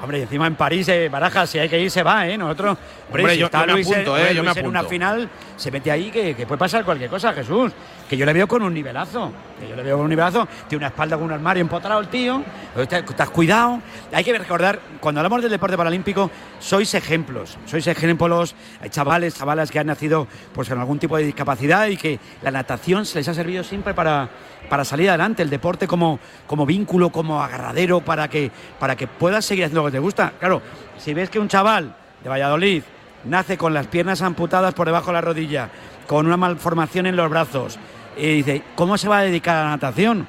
hombre, 0.00 0.22
encima 0.22 0.46
en 0.46 0.54
París, 0.54 0.88
eh, 0.88 1.08
Barajas, 1.08 1.50
si 1.50 1.58
hay 1.58 1.68
que 1.68 1.80
ir, 1.80 1.90
se 1.90 2.02
va, 2.02 2.28
¿eh? 2.28 2.38
Nosotros... 2.38 2.78
Hombre, 3.08 3.36
yo, 3.36 3.48
me 3.52 3.80
apunto, 3.80 4.16
¿eh? 4.18 4.34
Yo 4.34 4.42
me 4.42 4.50
apunto. 4.50 4.60
en 4.60 4.66
una 4.66 4.84
final 4.84 5.28
se 5.56 5.70
mete 5.70 5.90
ahí 5.90 6.10
que, 6.10 6.34
que 6.34 6.46
puede 6.46 6.58
pasar 6.58 6.84
cualquier 6.84 7.10
cosa, 7.10 7.32
Jesús 7.32 7.72
que 8.08 8.16
yo 8.16 8.24
le 8.26 8.32
veo 8.32 8.46
con 8.46 8.62
un 8.62 8.72
nivelazo. 8.72 9.32
Que 9.58 9.68
yo 9.68 9.76
le 9.76 9.82
veo 9.82 9.96
con 9.96 10.04
un 10.04 10.10
nivelazo. 10.10 10.46
Tiene 10.68 10.84
una 10.84 10.88
espalda 10.88 11.16
con 11.16 11.26
un 11.26 11.32
armario 11.32 11.60
empotrado 11.60 12.00
el 12.00 12.08
tío. 12.08 12.42
Estás 12.76 13.30
cuidado. 13.30 13.80
Hay 14.12 14.24
que 14.24 14.36
recordar, 14.36 14.80
cuando 15.00 15.20
hablamos 15.20 15.42
del 15.42 15.50
deporte 15.50 15.76
paralímpico, 15.76 16.30
sois 16.58 16.94
ejemplos. 16.94 17.58
Sois 17.66 17.86
ejemplos, 17.86 18.54
hay 18.80 18.90
chavales, 18.90 19.34
chavalas 19.34 19.70
que 19.70 19.78
han 19.78 19.86
nacido 19.86 20.26
pues, 20.52 20.68
con 20.68 20.78
algún 20.78 20.98
tipo 20.98 21.16
de 21.16 21.24
discapacidad 21.24 21.86
y 21.86 21.96
que 21.96 22.20
la 22.42 22.50
natación 22.50 23.06
se 23.06 23.18
les 23.18 23.28
ha 23.28 23.34
servido 23.34 23.64
siempre 23.64 23.94
para, 23.94 24.28
para 24.68 24.84
salir 24.84 25.08
adelante. 25.08 25.42
El 25.42 25.50
deporte 25.50 25.86
como, 25.86 26.18
como 26.46 26.66
vínculo, 26.66 27.10
como 27.10 27.42
agarradero, 27.42 28.00
para 28.00 28.28
que, 28.28 28.50
para 28.78 28.96
que 28.96 29.06
puedas 29.06 29.44
seguir 29.44 29.64
haciendo 29.64 29.82
lo 29.82 29.86
que 29.86 29.92
te 29.92 29.98
gusta. 29.98 30.32
Claro, 30.38 30.62
si 30.98 31.14
ves 31.14 31.30
que 31.30 31.38
un 31.38 31.48
chaval 31.48 31.94
de 32.22 32.28
Valladolid 32.28 32.82
nace 33.24 33.58
con 33.58 33.74
las 33.74 33.86
piernas 33.86 34.22
amputadas 34.22 34.74
por 34.74 34.86
debajo 34.86 35.08
de 35.08 35.12
la 35.14 35.20
rodilla, 35.20 35.70
con 36.06 36.26
una 36.26 36.36
malformación 36.36 37.06
en 37.06 37.16
los 37.16 37.28
brazos, 37.28 37.78
y 38.16 38.26
dice, 38.42 38.62
¿cómo 38.74 38.96
se 38.98 39.08
va 39.08 39.18
a 39.18 39.22
dedicar 39.22 39.56
a 39.56 39.64
la 39.64 39.70
natación? 39.70 40.26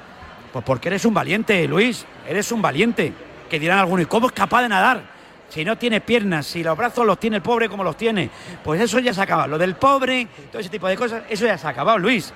Pues 0.52 0.64
porque 0.64 0.88
eres 0.88 1.04
un 1.04 1.14
valiente, 1.14 1.66
Luis, 1.68 2.04
eres 2.28 2.50
un 2.52 2.60
valiente. 2.62 3.12
Que 3.48 3.58
dirán 3.58 3.78
algunos, 3.78 4.02
¿y 4.04 4.06
cómo 4.06 4.26
es 4.26 4.32
capaz 4.32 4.62
de 4.62 4.68
nadar? 4.68 5.02
Si 5.48 5.64
no 5.64 5.78
tiene 5.78 6.02
piernas, 6.02 6.46
si 6.46 6.62
los 6.62 6.76
brazos 6.76 7.06
los 7.06 7.18
tiene 7.18 7.36
el 7.36 7.42
pobre 7.42 7.68
como 7.70 7.82
los 7.82 7.96
tiene, 7.96 8.28
pues 8.62 8.78
eso 8.80 8.98
ya 8.98 9.14
se 9.14 9.20
ha 9.20 9.24
acabado. 9.24 9.48
Lo 9.48 9.56
del 9.58 9.74
pobre, 9.76 10.28
todo 10.52 10.60
ese 10.60 10.68
tipo 10.68 10.86
de 10.86 10.96
cosas, 10.96 11.22
eso 11.30 11.46
ya 11.46 11.56
se 11.56 11.66
ha 11.66 11.70
acabado, 11.70 11.96
Luis. 11.98 12.32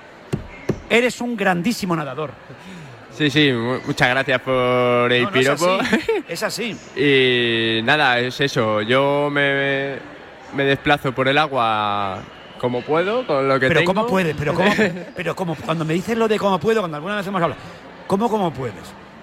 Eres 0.89 1.21
un 1.21 1.37
grandísimo 1.37 1.95
nadador. 1.95 2.31
Sí, 3.15 3.29
sí, 3.29 3.51
mu- 3.51 3.79
muchas 3.85 4.09
gracias 4.09 4.41
por 4.41 5.13
el 5.13 5.23
No, 5.23 5.29
no 5.29 5.37
es 5.39 5.47
piropo. 5.47 5.77
así, 5.79 5.99
es 6.27 6.41
así. 6.43 6.77
y 6.95 7.81
nada, 7.83 8.17
es 8.19 8.41
eso. 8.41 8.81
Yo 8.81 9.29
me, 9.31 9.97
me 10.55 10.63
desplazo 10.63 11.11
por 11.11 11.27
el 11.27 11.37
agua 11.37 12.23
como 12.63 12.79
puedo, 12.81 13.27
con 13.27 13.45
lo 13.45 13.59
que 13.59 13.67
Pero 13.67 13.81
tengo. 13.81 13.93
¿cómo 13.93 14.07
puedes? 14.07 14.33
Pero 14.37 14.53
¿cómo, 14.53 14.71
pero 15.17 15.35
cómo, 15.35 15.53
cuando 15.65 15.83
me 15.83 15.93
dices 15.95 16.17
lo 16.17 16.29
de 16.29 16.39
cómo 16.39 16.59
puedo, 16.59 16.79
cuando 16.79 16.95
alguna 16.95 17.17
vez 17.17 17.27
hemos 17.27 17.41
hablado, 17.41 17.61
¿cómo 18.07 18.29
cómo 18.29 18.53
puedes? 18.53 18.75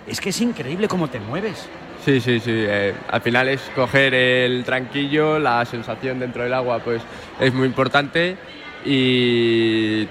Es 0.06 0.20
que 0.20 0.28
es 0.28 0.38
increíble 0.42 0.86
cómo 0.88 1.08
te 1.08 1.18
mueves. 1.20 1.66
Sí, 2.04 2.20
sí, 2.20 2.38
sí. 2.38 2.50
eh, 2.52 2.92
al 3.10 3.22
final 3.22 3.48
es 3.48 3.62
coger 3.74 4.12
el 4.12 4.62
tranquillo, 4.64 5.38
la 5.38 5.64
sensación 5.64 6.20
dentro 6.20 6.42
del 6.42 6.52
agua, 6.52 6.80
pues 6.80 7.00
es 7.40 7.54
muy 7.54 7.66
importante. 7.66 8.36
Y 8.84 10.06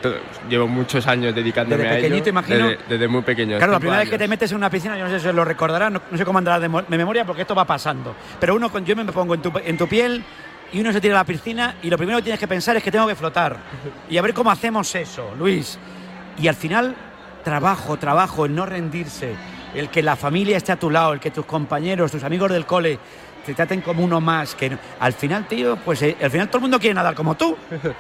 llevo 0.50 0.68
muchos 0.68 1.06
años 1.06 1.34
dedicándome 1.36 1.84
Desde 1.84 1.90
a 1.90 1.98
ello. 1.98 2.04
pequeñito, 2.08 2.30
imagino. 2.30 2.68
Desde, 2.68 2.80
desde 2.90 3.08
muy 3.08 3.22
pequeño. 3.22 3.58
Claro, 3.58 3.74
la 3.74 3.80
primera 3.80 4.00
vez 4.02 4.10
que 4.10 4.18
te 4.18 4.28
metes 4.28 4.50
en 4.52 4.58
una 4.58 4.70
piscina, 4.72 4.98
yo 4.98 5.06
no 5.06 5.10
sé 5.12 5.20
si 5.20 5.32
lo 5.36 5.46
recordarás, 5.46 5.92
no, 5.92 6.02
no 6.10 6.18
sé 6.18 6.26
cómo 6.26 6.38
andará 6.40 6.60
de, 6.60 6.68
mo- 6.70 6.82
de 6.82 6.98
memoria 6.98 7.26
porque 7.26 7.42
esto 7.44 7.54
va 7.56 7.66
pasando. 7.66 8.16
Pero 8.40 8.56
uno, 8.56 8.72
yo 8.86 8.96
me 8.96 9.06
pongo 9.06 9.36
en 9.36 9.42
tu, 9.42 9.52
en 9.64 9.78
tu 9.78 9.88
piel 9.88 10.24
y 10.72 10.82
uno 10.82 10.94
se 10.94 11.02
tira 11.02 11.16
a 11.16 11.20
la 11.20 11.26
piscina 11.26 11.76
y 11.82 11.90
lo 11.90 11.98
primero 11.98 12.20
que 12.20 12.24
tienes 12.24 12.40
que 12.40 12.48
pensar 12.48 12.78
es 12.78 12.84
que 12.84 12.92
tengo 12.92 13.08
que 13.08 13.16
flotar. 13.16 13.58
Y 14.10 14.18
a 14.18 14.22
ver 14.22 14.34
cómo 14.34 14.52
hacemos 14.52 14.94
eso, 14.96 15.34
Luis. 15.38 15.80
Y 16.38 16.48
al 16.48 16.56
final, 16.56 16.96
trabajo, 17.44 17.98
trabajo, 17.98 18.46
el 18.46 18.56
no 18.56 18.66
rendirse, 18.66 19.34
el 19.74 19.90
que 19.90 20.04
la 20.04 20.16
familia 20.16 20.58
esté 20.58 20.72
a 20.72 20.80
tu 20.80 20.90
lado, 20.90 21.14
el 21.14 21.20
que 21.20 21.32
tus 21.32 21.46
compañeros, 21.46 22.12
tus 22.12 22.24
amigos 22.24 22.52
del 22.52 22.66
cole 22.66 23.00
te 23.46 23.54
traten 23.54 23.82
como 23.82 24.04
uno 24.04 24.22
más. 24.22 24.56
Que 24.56 24.78
al 25.00 25.14
final, 25.14 25.48
tío, 25.48 25.78
pues 25.78 26.02
eh, 26.02 26.16
al 26.22 26.32
final 26.32 26.48
todo 26.48 26.58
el 26.58 26.62
mundo 26.62 26.80
quiere 26.80 26.94
nadar 26.94 27.16
como 27.16 27.36
tú. 27.36 27.58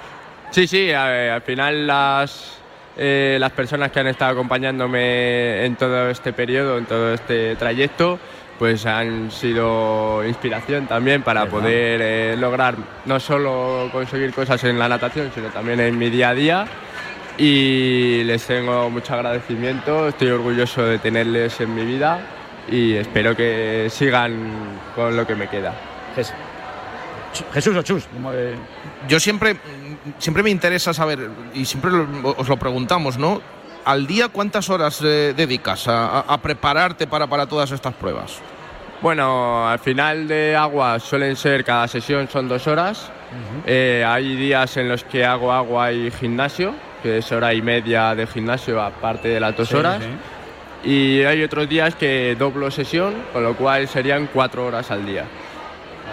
Sí, 0.51 0.65
sí, 0.65 0.91
al 0.91 1.43
final 1.43 1.85
las, 1.85 2.57
eh, 2.97 3.37
las 3.39 3.51
personas 3.51 3.91
que 3.91 3.99
han 3.99 4.07
estado 4.07 4.31
acompañándome 4.31 5.63
en 5.63 5.75
todo 5.75 6.09
este 6.09 6.33
periodo, 6.33 6.79
en 6.79 6.85
todo 6.85 7.13
este 7.13 7.55
trayecto, 7.55 8.17
pues 8.59 8.85
han 8.85 9.31
sido 9.31 10.21
inspiración 10.27 10.85
también 10.85 11.23
para 11.23 11.45
¿Verdad? 11.45 11.57
poder 11.57 12.01
eh, 12.03 12.35
lograr 12.37 12.75
no 13.05 13.19
solo 13.19 13.89
conseguir 13.91 14.33
cosas 14.33 14.61
en 14.65 14.77
la 14.77 14.87
natación, 14.89 15.31
sino 15.33 15.47
también 15.47 15.79
en 15.79 15.97
mi 15.97 16.09
día 16.09 16.29
a 16.29 16.33
día. 16.33 16.65
Y 17.37 18.21
les 18.25 18.45
tengo 18.45 18.89
mucho 18.89 19.13
agradecimiento, 19.13 20.09
estoy 20.09 20.27
orgulloso 20.27 20.83
de 20.83 20.99
tenerles 20.99 21.59
en 21.61 21.73
mi 21.73 21.85
vida 21.85 22.19
y 22.69 22.95
espero 22.95 23.33
que 23.35 23.87
sigan 23.89 24.51
con 24.93 25.15
lo 25.15 25.25
que 25.25 25.35
me 25.35 25.47
queda. 25.47 25.73
Jesús 27.53 27.75
o 27.77 27.81
Chus. 27.81 28.05
como 28.11 28.31
de- 28.33 28.55
Yo 29.07 29.19
siempre, 29.21 29.55
siempre 30.17 30.43
me 30.43 30.49
interesa 30.49 30.93
saber, 30.93 31.29
y 31.53 31.63
siempre 31.63 31.91
os 32.35 32.49
lo 32.49 32.57
preguntamos, 32.57 33.17
¿no? 33.17 33.41
¿Al 33.85 34.05
día 34.07 34.27
cuántas 34.29 34.69
horas 34.69 35.01
eh, 35.03 35.33
dedicas 35.35 35.85
a, 35.87 36.37
prepararte 36.41 37.07
para, 37.07 37.27
para 37.27 37.45
todas 37.47 37.71
estas 37.71 37.93
pruebas? 37.93 38.37
Bueno, 39.01 39.67
al 39.67 39.79
final 39.79 40.27
de 40.27 40.55
agua 40.55 40.99
suelen 40.99 41.35
ser, 41.35 41.63
cada 41.63 41.87
sesión 41.87 42.27
son 42.29 42.47
dos 42.49 42.67
horas. 42.67 43.11
Eh, 43.65 44.03
hay 44.05 44.35
días 44.35 44.75
en 44.77 44.89
los 44.89 45.03
que 45.03 45.23
hago 45.25 45.51
agua 45.51 45.91
y 45.91 46.11
gimnasio, 46.11 46.73
que 47.01 47.19
es 47.19 47.31
hora 47.31 47.53
y 47.53 47.61
media 47.61 48.13
de 48.15 48.27
gimnasio 48.27 48.81
aparte 48.81 49.29
de 49.29 49.39
las 49.39 49.55
dos 49.55 49.69
Sí, 49.69 49.75
horas. 49.75 50.01
sí. 50.03 50.89
Y 50.89 51.23
hay 51.23 51.43
otros 51.43 51.67
días 51.69 51.95
que 51.95 52.35
doblo 52.37 52.71
sesión, 52.71 53.13
con 53.33 53.43
lo 53.43 53.55
cual 53.55 53.87
serían 53.87 54.29
cuatro 54.33 54.65
horas 54.65 54.91
al 54.91 55.05
día. 55.05 55.25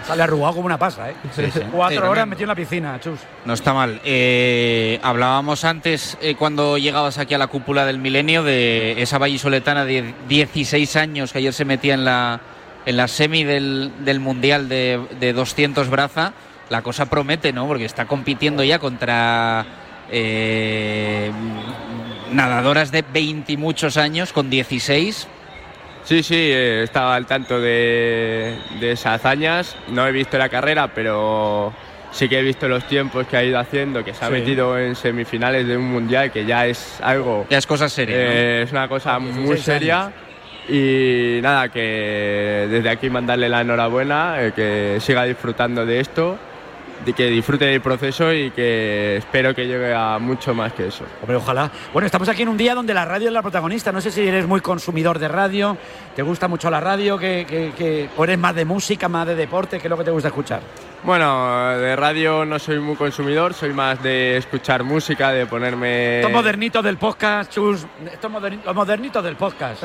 Sale 0.07 0.23
arrugado 0.23 0.53
como 0.55 0.65
una 0.67 0.77
pasa, 0.79 1.09
¿eh? 1.09 1.15
Sí, 1.35 1.43
sí. 1.51 1.59
Cuatro 1.71 2.01
Sí, 2.01 2.07
horas 2.07 2.27
metido 2.27 2.45
en 2.45 2.47
la 2.49 2.55
piscina, 2.55 2.99
Chus. 2.99 3.19
No 3.45 3.53
está 3.53 3.73
mal. 3.73 3.99
Eh, 4.05 4.99
hablábamos 5.03 5.65
antes, 5.65 6.17
eh, 6.21 6.35
cuando 6.35 6.77
llegabas 6.77 7.17
aquí 7.17 7.33
a 7.33 7.37
la 7.37 7.47
cúpula 7.47 7.85
del 7.85 7.99
milenio, 7.99 8.41
de 8.43 9.01
esa 9.01 9.17
vallisoletana 9.17 9.83
de 9.83 10.13
16 10.29 10.95
años 10.95 11.33
que 11.33 11.39
ayer 11.39 11.53
se 11.53 11.65
metía 11.65 11.93
en 11.93 12.05
la, 12.05 12.39
en 12.85 12.95
la 12.95 13.09
semi 13.09 13.43
del, 13.43 13.91
del 14.05 14.19
Mundial 14.21 14.69
de, 14.69 15.01
de 15.19 15.33
200 15.33 15.89
braza. 15.89 16.31
La 16.69 16.81
cosa 16.81 17.07
promete, 17.07 17.51
¿no? 17.51 17.67
Porque 17.67 17.85
está 17.85 18.05
compitiendo 18.05 18.63
ya 18.63 18.79
contra 18.79 19.65
eh, 20.09 21.31
nadadoras 22.31 22.91
de 22.91 23.01
20 23.03 23.51
y 23.53 23.57
muchos 23.57 23.97
años 23.97 24.31
con 24.31 24.49
16. 24.49 25.27
Sí, 26.07 26.23
sí, 26.23 26.35
eh, 26.37 26.83
estaba 26.83 27.15
al 27.15 27.25
tanto 27.25 27.59
de, 27.59 28.55
de 28.79 28.91
esas 28.93 29.15
hazañas. 29.15 29.75
No 29.89 30.07
he 30.07 30.11
visto 30.13 30.37
la 30.37 30.47
carrera, 30.47 30.87
pero 30.87 31.73
sí 32.11 32.29
que 32.29 32.39
he 32.39 32.41
visto 32.41 32.69
los 32.69 32.87
tiempos 32.87 33.27
que 33.27 33.35
ha 33.35 33.43
ido 33.43 33.59
haciendo, 33.59 34.05
que 34.05 34.13
se 34.13 34.23
ha 34.23 34.27
Sí. 34.29 34.33
metido 34.35 34.79
en 34.79 34.95
semifinales 34.95 35.67
de 35.67 35.75
un 35.75 35.83
mundial, 35.91 36.31
que 36.31 36.45
ya 36.45 36.65
es 36.65 36.99
algo. 37.03 37.45
Ya 37.49 37.57
es 37.57 37.67
cosa 37.67 37.89
seria. 37.89 38.15
¿no? 38.15 38.21
Eh, 38.23 38.61
es 38.63 38.71
una 38.71 38.87
cosa 38.87 39.19
muy 39.19 39.33
16 39.55 39.63
seria. 39.63 40.01
años. 40.05 40.13
Y 40.69 41.39
nada, 41.41 41.67
que 41.69 42.67
desde 42.69 42.89
aquí 42.89 43.09
mandarle 43.09 43.49
la 43.49 43.59
enhorabuena, 43.61 44.35
eh, 44.39 44.53
que 44.55 44.97
siga 45.01 45.25
disfrutando 45.25 45.85
de 45.85 45.99
esto, 45.99 46.37
de 47.05 47.13
que 47.13 47.27
disfrute 47.27 47.65
del 47.65 47.81
proceso 47.81 48.33
y 48.33 48.51
que 48.51 49.17
espero 49.17 49.53
que 49.55 49.65
llegue 49.65 49.93
a 49.93 50.17
mucho 50.19 50.53
más 50.53 50.73
que 50.73 50.87
eso. 50.87 51.03
Hombre, 51.21 51.37
ojalá. 51.37 51.71
Bueno, 51.93 52.05
estamos 52.05 52.27
aquí 52.29 52.41
en 52.41 52.49
un 52.49 52.57
día 52.57 52.75
donde 52.75 52.93
la 52.93 53.05
radio 53.05 53.27
es 53.27 53.33
la 53.33 53.41
protagonista. 53.41 53.91
No 53.91 54.01
sé 54.01 54.11
si 54.11 54.27
eres 54.27 54.45
muy 54.47 54.61
consumidor 54.61 55.19
de 55.19 55.27
radio, 55.27 55.77
te 56.15 56.21
gusta 56.23 56.47
mucho 56.47 56.69
la 56.69 56.79
radio, 56.79 57.17
que, 57.17 57.45
que- 57.47 57.71
que- 57.77 58.09
o 58.17 58.23
eres 58.23 58.37
más 58.37 58.55
de 58.55 58.65
música, 58.65 59.07
más 59.07 59.27
de 59.27 59.35
deporte, 59.35 59.79
¿qué 59.79 59.87
es 59.87 59.89
lo 59.89 59.97
que 59.97 60.03
te 60.03 60.11
gusta 60.11 60.27
escuchar? 60.29 60.61
Bueno, 61.03 61.69
de 61.77 61.95
radio 61.95 62.43
no 62.43 62.59
soy 62.59 62.79
muy 62.79 62.95
consumidor, 62.95 63.53
soy 63.53 63.71
más 63.71 64.01
de 64.03 64.35
escuchar 64.35 64.83
música, 64.83 65.29
de 65.31 65.45
ponerme... 65.45 66.17
Estos 66.17 66.31
modernitos 66.33 66.83
del 66.83 66.97
podcast, 66.97 67.49
Chus. 67.49 67.85
Estos 68.11 68.29
los 68.65 68.75
modernitos 68.75 69.23
del 69.23 69.37
podcast. 69.37 69.83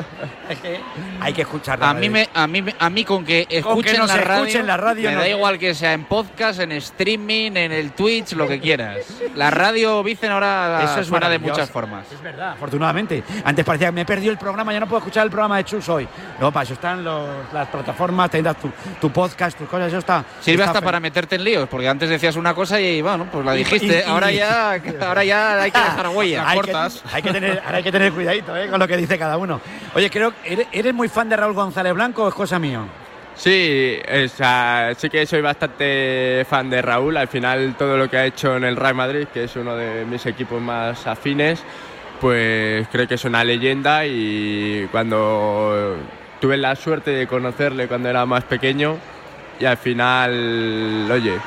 es 0.49 0.59
que 0.59 0.81
hay 1.21 1.31
que 1.31 1.43
escuchar 1.43 1.79
la 1.79 1.91
A 1.91 1.93
mí, 1.93 2.07
radio. 2.09 2.11
me, 2.11 2.29
a, 2.33 2.47
mí, 2.47 2.61
me- 2.61 2.75
a 2.77 2.89
mí 2.89 3.05
con 3.05 3.23
que 3.23 3.43
Con 3.43 3.47
que 3.49 3.57
escuchen, 3.59 3.99
nos 3.99 4.07
la, 4.09 4.17
radio, 4.17 4.43
escuchen 4.43 4.67
la 4.67 4.75
radio, 4.75 5.09
me 5.11 5.15
no- 5.15 5.21
da 5.21 5.29
igual 5.29 5.59
que 5.59 5.73
sea 5.75 5.93
en 5.93 6.03
podcast, 6.05 6.59
en 6.59 6.73
streaming, 6.73 7.51
en 7.55 7.71
el 7.71 7.91
Twitch, 7.93 8.33
lo 8.33 8.45
que 8.47 8.59
quieras. 8.59 8.97
La 9.35 9.49
radio 9.49 10.03
Vicen 10.03 10.31
ahora 10.31 10.81
Eso 10.83 10.99
es 11.01 11.07
suena 11.07 11.29
de 11.29 11.39
muchas 11.39 11.69
formas. 11.69 12.11
Es 12.11 12.21
verdad, 12.21 12.51
afortunadamente. 12.53 13.23
Antes 13.45 13.63
parecía 13.63 13.87
que 13.89 13.91
me 13.93 14.01
he 14.01 14.05
perdido 14.05 14.31
el 14.31 14.37
programa, 14.37 14.73
ya 14.73 14.79
no 14.81 14.87
puedo 14.87 14.97
escuchar 14.99 15.23
el 15.23 15.29
programa 15.31 15.57
de 15.57 15.63
Chus 15.63 15.87
hoy. 15.87 16.05
No, 16.41 16.51
para 16.51 16.63
eso 16.65 16.73
están 16.73 17.01
los- 17.03 17.53
las 17.53 17.67
plataformas, 17.69 18.29
tendrás 18.29 18.57
tu, 18.57 18.69
tu 18.99 19.09
podcast, 19.09 19.57
tus 19.57 19.69
cosas, 19.69 19.87
eso 19.87 19.99
está. 19.99 20.25
Sirve 20.41 20.63
está 20.63 20.71
hasta 20.71 20.81
para 20.81 20.99
meterte 21.03 21.35
en 21.35 21.43
líos, 21.43 21.69
porque 21.69 21.87
antes 21.87 22.09
decías 22.09 22.35
una 22.35 22.55
cosa 22.55 22.81
y 22.81 23.01
bueno, 23.01 23.27
pues 23.31 23.45
la 23.45 23.53
dijiste. 23.53 23.85
y- 23.85 24.07
y- 24.07 24.09
ahora 24.09 24.31
ya, 24.31 24.81
ahora 25.01 25.23
ya 25.23 25.61
hay 25.61 25.69
que 25.71 25.77
dejar 25.79 26.07
huella. 26.09 26.49
hay, 26.49 26.59
que, 26.61 26.75
hay 27.11 27.21
que 27.21 27.31
tener, 27.31 27.61
ahora 27.63 27.77
hay 27.77 27.83
que 27.83 27.91
tener 27.91 28.11
cuidadito 28.13 28.57
¿eh? 28.57 28.67
con 28.69 28.79
lo 28.79 28.87
que 28.87 28.97
dice 28.97 29.19
cada 29.19 29.37
uno. 29.37 29.61
Oye, 29.93 30.09
creo 30.09 30.33
que 30.41 30.53
eres, 30.53 30.67
eres 30.71 30.93
muy 30.93 31.09
fan 31.09 31.29
de 31.29 31.35
Raúl 31.37 31.53
González 31.53 31.93
Blanco 31.93 32.23
o 32.23 32.29
es 32.29 32.33
cosa 32.33 32.57
mío. 32.57 32.85
Sí, 33.35 33.97
o 34.07 34.27
sea, 34.27 34.93
sí 34.97 35.09
que 35.09 35.25
soy 35.25 35.41
bastante 35.41 36.45
fan 36.49 36.69
de 36.69 36.81
Raúl. 36.81 37.17
Al 37.17 37.27
final 37.27 37.75
todo 37.77 37.97
lo 37.97 38.09
que 38.09 38.17
ha 38.17 38.25
hecho 38.25 38.55
en 38.55 38.63
el 38.63 38.75
Real 38.75 38.95
Madrid, 38.95 39.27
que 39.33 39.43
es 39.45 39.55
uno 39.55 39.75
de 39.75 40.05
mis 40.05 40.25
equipos 40.25 40.61
más 40.61 41.05
afines, 41.07 41.61
pues 42.21 42.87
creo 42.91 43.07
que 43.07 43.15
es 43.15 43.25
una 43.25 43.43
leyenda 43.43 44.05
y 44.05 44.87
cuando 44.91 45.97
tuve 46.39 46.57
la 46.57 46.75
suerte 46.75 47.11
de 47.11 47.25
conocerle 47.27 47.87
cuando 47.87 48.07
era 48.09 48.25
más 48.25 48.43
pequeño 48.43 48.97
y 49.59 49.65
al 49.65 49.77
final, 49.77 51.09
oye, 51.11 51.37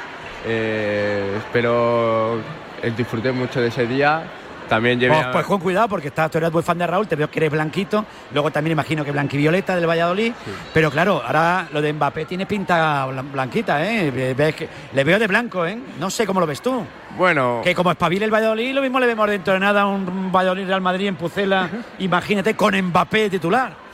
eh, 0.44 1.34
espero 1.38 2.38
eh, 2.82 2.92
disfruté 2.96 3.32
mucho 3.32 3.60
de 3.60 3.68
ese 3.68 3.86
día. 3.86 4.22
También 4.68 4.98
llevé 4.98 5.14
Pues, 5.14 5.26
a- 5.26 5.30
pues 5.30 5.46
con 5.46 5.60
cuidado, 5.60 5.88
porque 5.88 6.08
estás, 6.08 6.28
tú 6.28 6.38
eres 6.38 6.50
muy 6.50 6.60
fan 6.60 6.76
de 6.76 6.88
Raúl, 6.88 7.06
te 7.06 7.14
veo 7.14 7.30
que 7.30 7.38
eres 7.38 7.52
blanquito, 7.52 8.04
luego 8.32 8.50
también 8.50 8.72
imagino 8.72 9.04
que 9.04 9.12
blanquivioleta 9.12 9.76
del 9.76 9.88
Valladolid, 9.88 10.32
pero 10.74 10.90
claro, 10.90 11.22
ahora 11.24 11.68
lo 11.72 11.80
de 11.80 11.92
Mbappé 11.92 12.24
tiene 12.24 12.46
pinta 12.46 13.06
blan- 13.06 13.30
blanquita, 13.30 13.86
¿eh? 13.88 14.34
Ves 14.36 14.56
que, 14.56 14.68
le 14.92 15.04
veo 15.04 15.20
de 15.20 15.28
blanco, 15.28 15.64
¿eh? 15.64 15.78
No 16.00 16.10
sé 16.10 16.26
cómo 16.26 16.40
lo 16.40 16.48
ves 16.48 16.60
tú. 16.60 16.84
Bueno, 17.16 17.60
Que 17.62 17.76
como 17.76 17.92
espabile 17.92 18.24
el 18.24 18.34
Valladolid, 18.34 18.74
lo 18.74 18.82
mismo 18.82 18.98
le 18.98 19.06
vemos 19.06 19.30
dentro 19.30 19.54
de 19.54 19.60
nada 19.60 19.86
un 19.86 20.32
Valladolid 20.32 20.66
Real 20.66 20.80
Madrid 20.80 21.06
en 21.06 21.14
Pucela, 21.14 21.70
imagínate, 22.00 22.54
con 22.56 22.74
Mbappé 22.76 23.30
titular. 23.30 23.85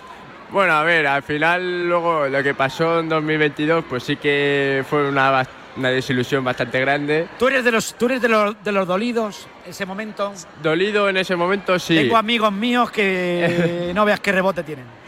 Bueno, 0.52 0.74
a 0.74 0.84
ver, 0.84 1.06
al 1.06 1.22
final 1.22 1.88
luego 1.88 2.28
lo 2.28 2.42
que 2.42 2.52
pasó 2.52 3.00
en 3.00 3.08
2022 3.08 3.86
pues 3.88 4.02
sí 4.02 4.16
que 4.16 4.84
fue 4.88 5.08
una, 5.08 5.46
una 5.78 5.88
desilusión 5.88 6.44
bastante 6.44 6.78
grande. 6.78 7.26
Tú 7.38 7.48
eres 7.48 7.64
de 7.64 7.72
los, 7.72 7.94
tú 7.94 8.04
eres 8.04 8.20
de 8.20 8.28
los, 8.28 8.62
de 8.62 8.70
los 8.70 8.86
dolidos 8.86 9.48
ese 9.66 9.86
momento. 9.86 10.34
Dolido 10.62 11.08
en 11.08 11.16
ese 11.16 11.36
momento 11.36 11.78
sí, 11.78 11.96
Tengo 11.96 12.18
amigos 12.18 12.52
míos 12.52 12.90
que 12.90 13.92
no 13.94 14.04
veas 14.04 14.20
qué 14.20 14.30
rebote 14.30 14.62
tienen. 14.62 15.01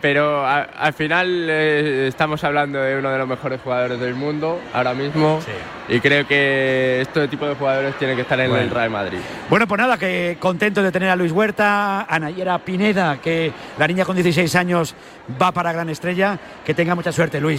Pero 0.00 0.46
a- 0.46 0.62
al 0.62 0.92
final 0.92 1.46
eh, 1.48 2.06
estamos 2.08 2.42
hablando 2.44 2.80
de 2.80 2.98
uno 2.98 3.10
de 3.10 3.18
los 3.18 3.28
mejores 3.28 3.60
jugadores 3.62 3.98
del 4.00 4.14
mundo 4.14 4.60
ahora 4.72 4.94
mismo 4.94 5.40
y 5.88 5.98
creo 6.00 6.26
que 6.26 7.00
este 7.00 7.26
tipo 7.28 7.46
de 7.46 7.54
jugadores 7.54 7.96
tienen 7.98 8.14
que 8.16 8.22
estar 8.22 8.38
en 8.40 8.50
Bueno. 8.50 8.64
el 8.64 8.70
Real 8.70 8.90
Madrid. 8.90 9.18
Bueno, 9.48 9.66
pues 9.66 9.78
nada, 9.80 9.98
que 9.98 10.36
contento 10.38 10.82
de 10.82 10.92
tener 10.92 11.08
a 11.10 11.16
Luis 11.16 11.32
Huerta, 11.32 12.02
a 12.02 12.18
Nayera 12.18 12.58
Pineda, 12.58 13.18
que 13.20 13.52
la 13.78 13.86
niña 13.88 14.04
con 14.04 14.14
16 14.14 14.54
años 14.54 14.94
va 15.40 15.50
para 15.52 15.72
gran 15.72 15.88
estrella. 15.88 16.38
Que 16.64 16.74
tenga 16.74 16.94
mucha 16.94 17.10
suerte, 17.10 17.40
Luis. 17.40 17.58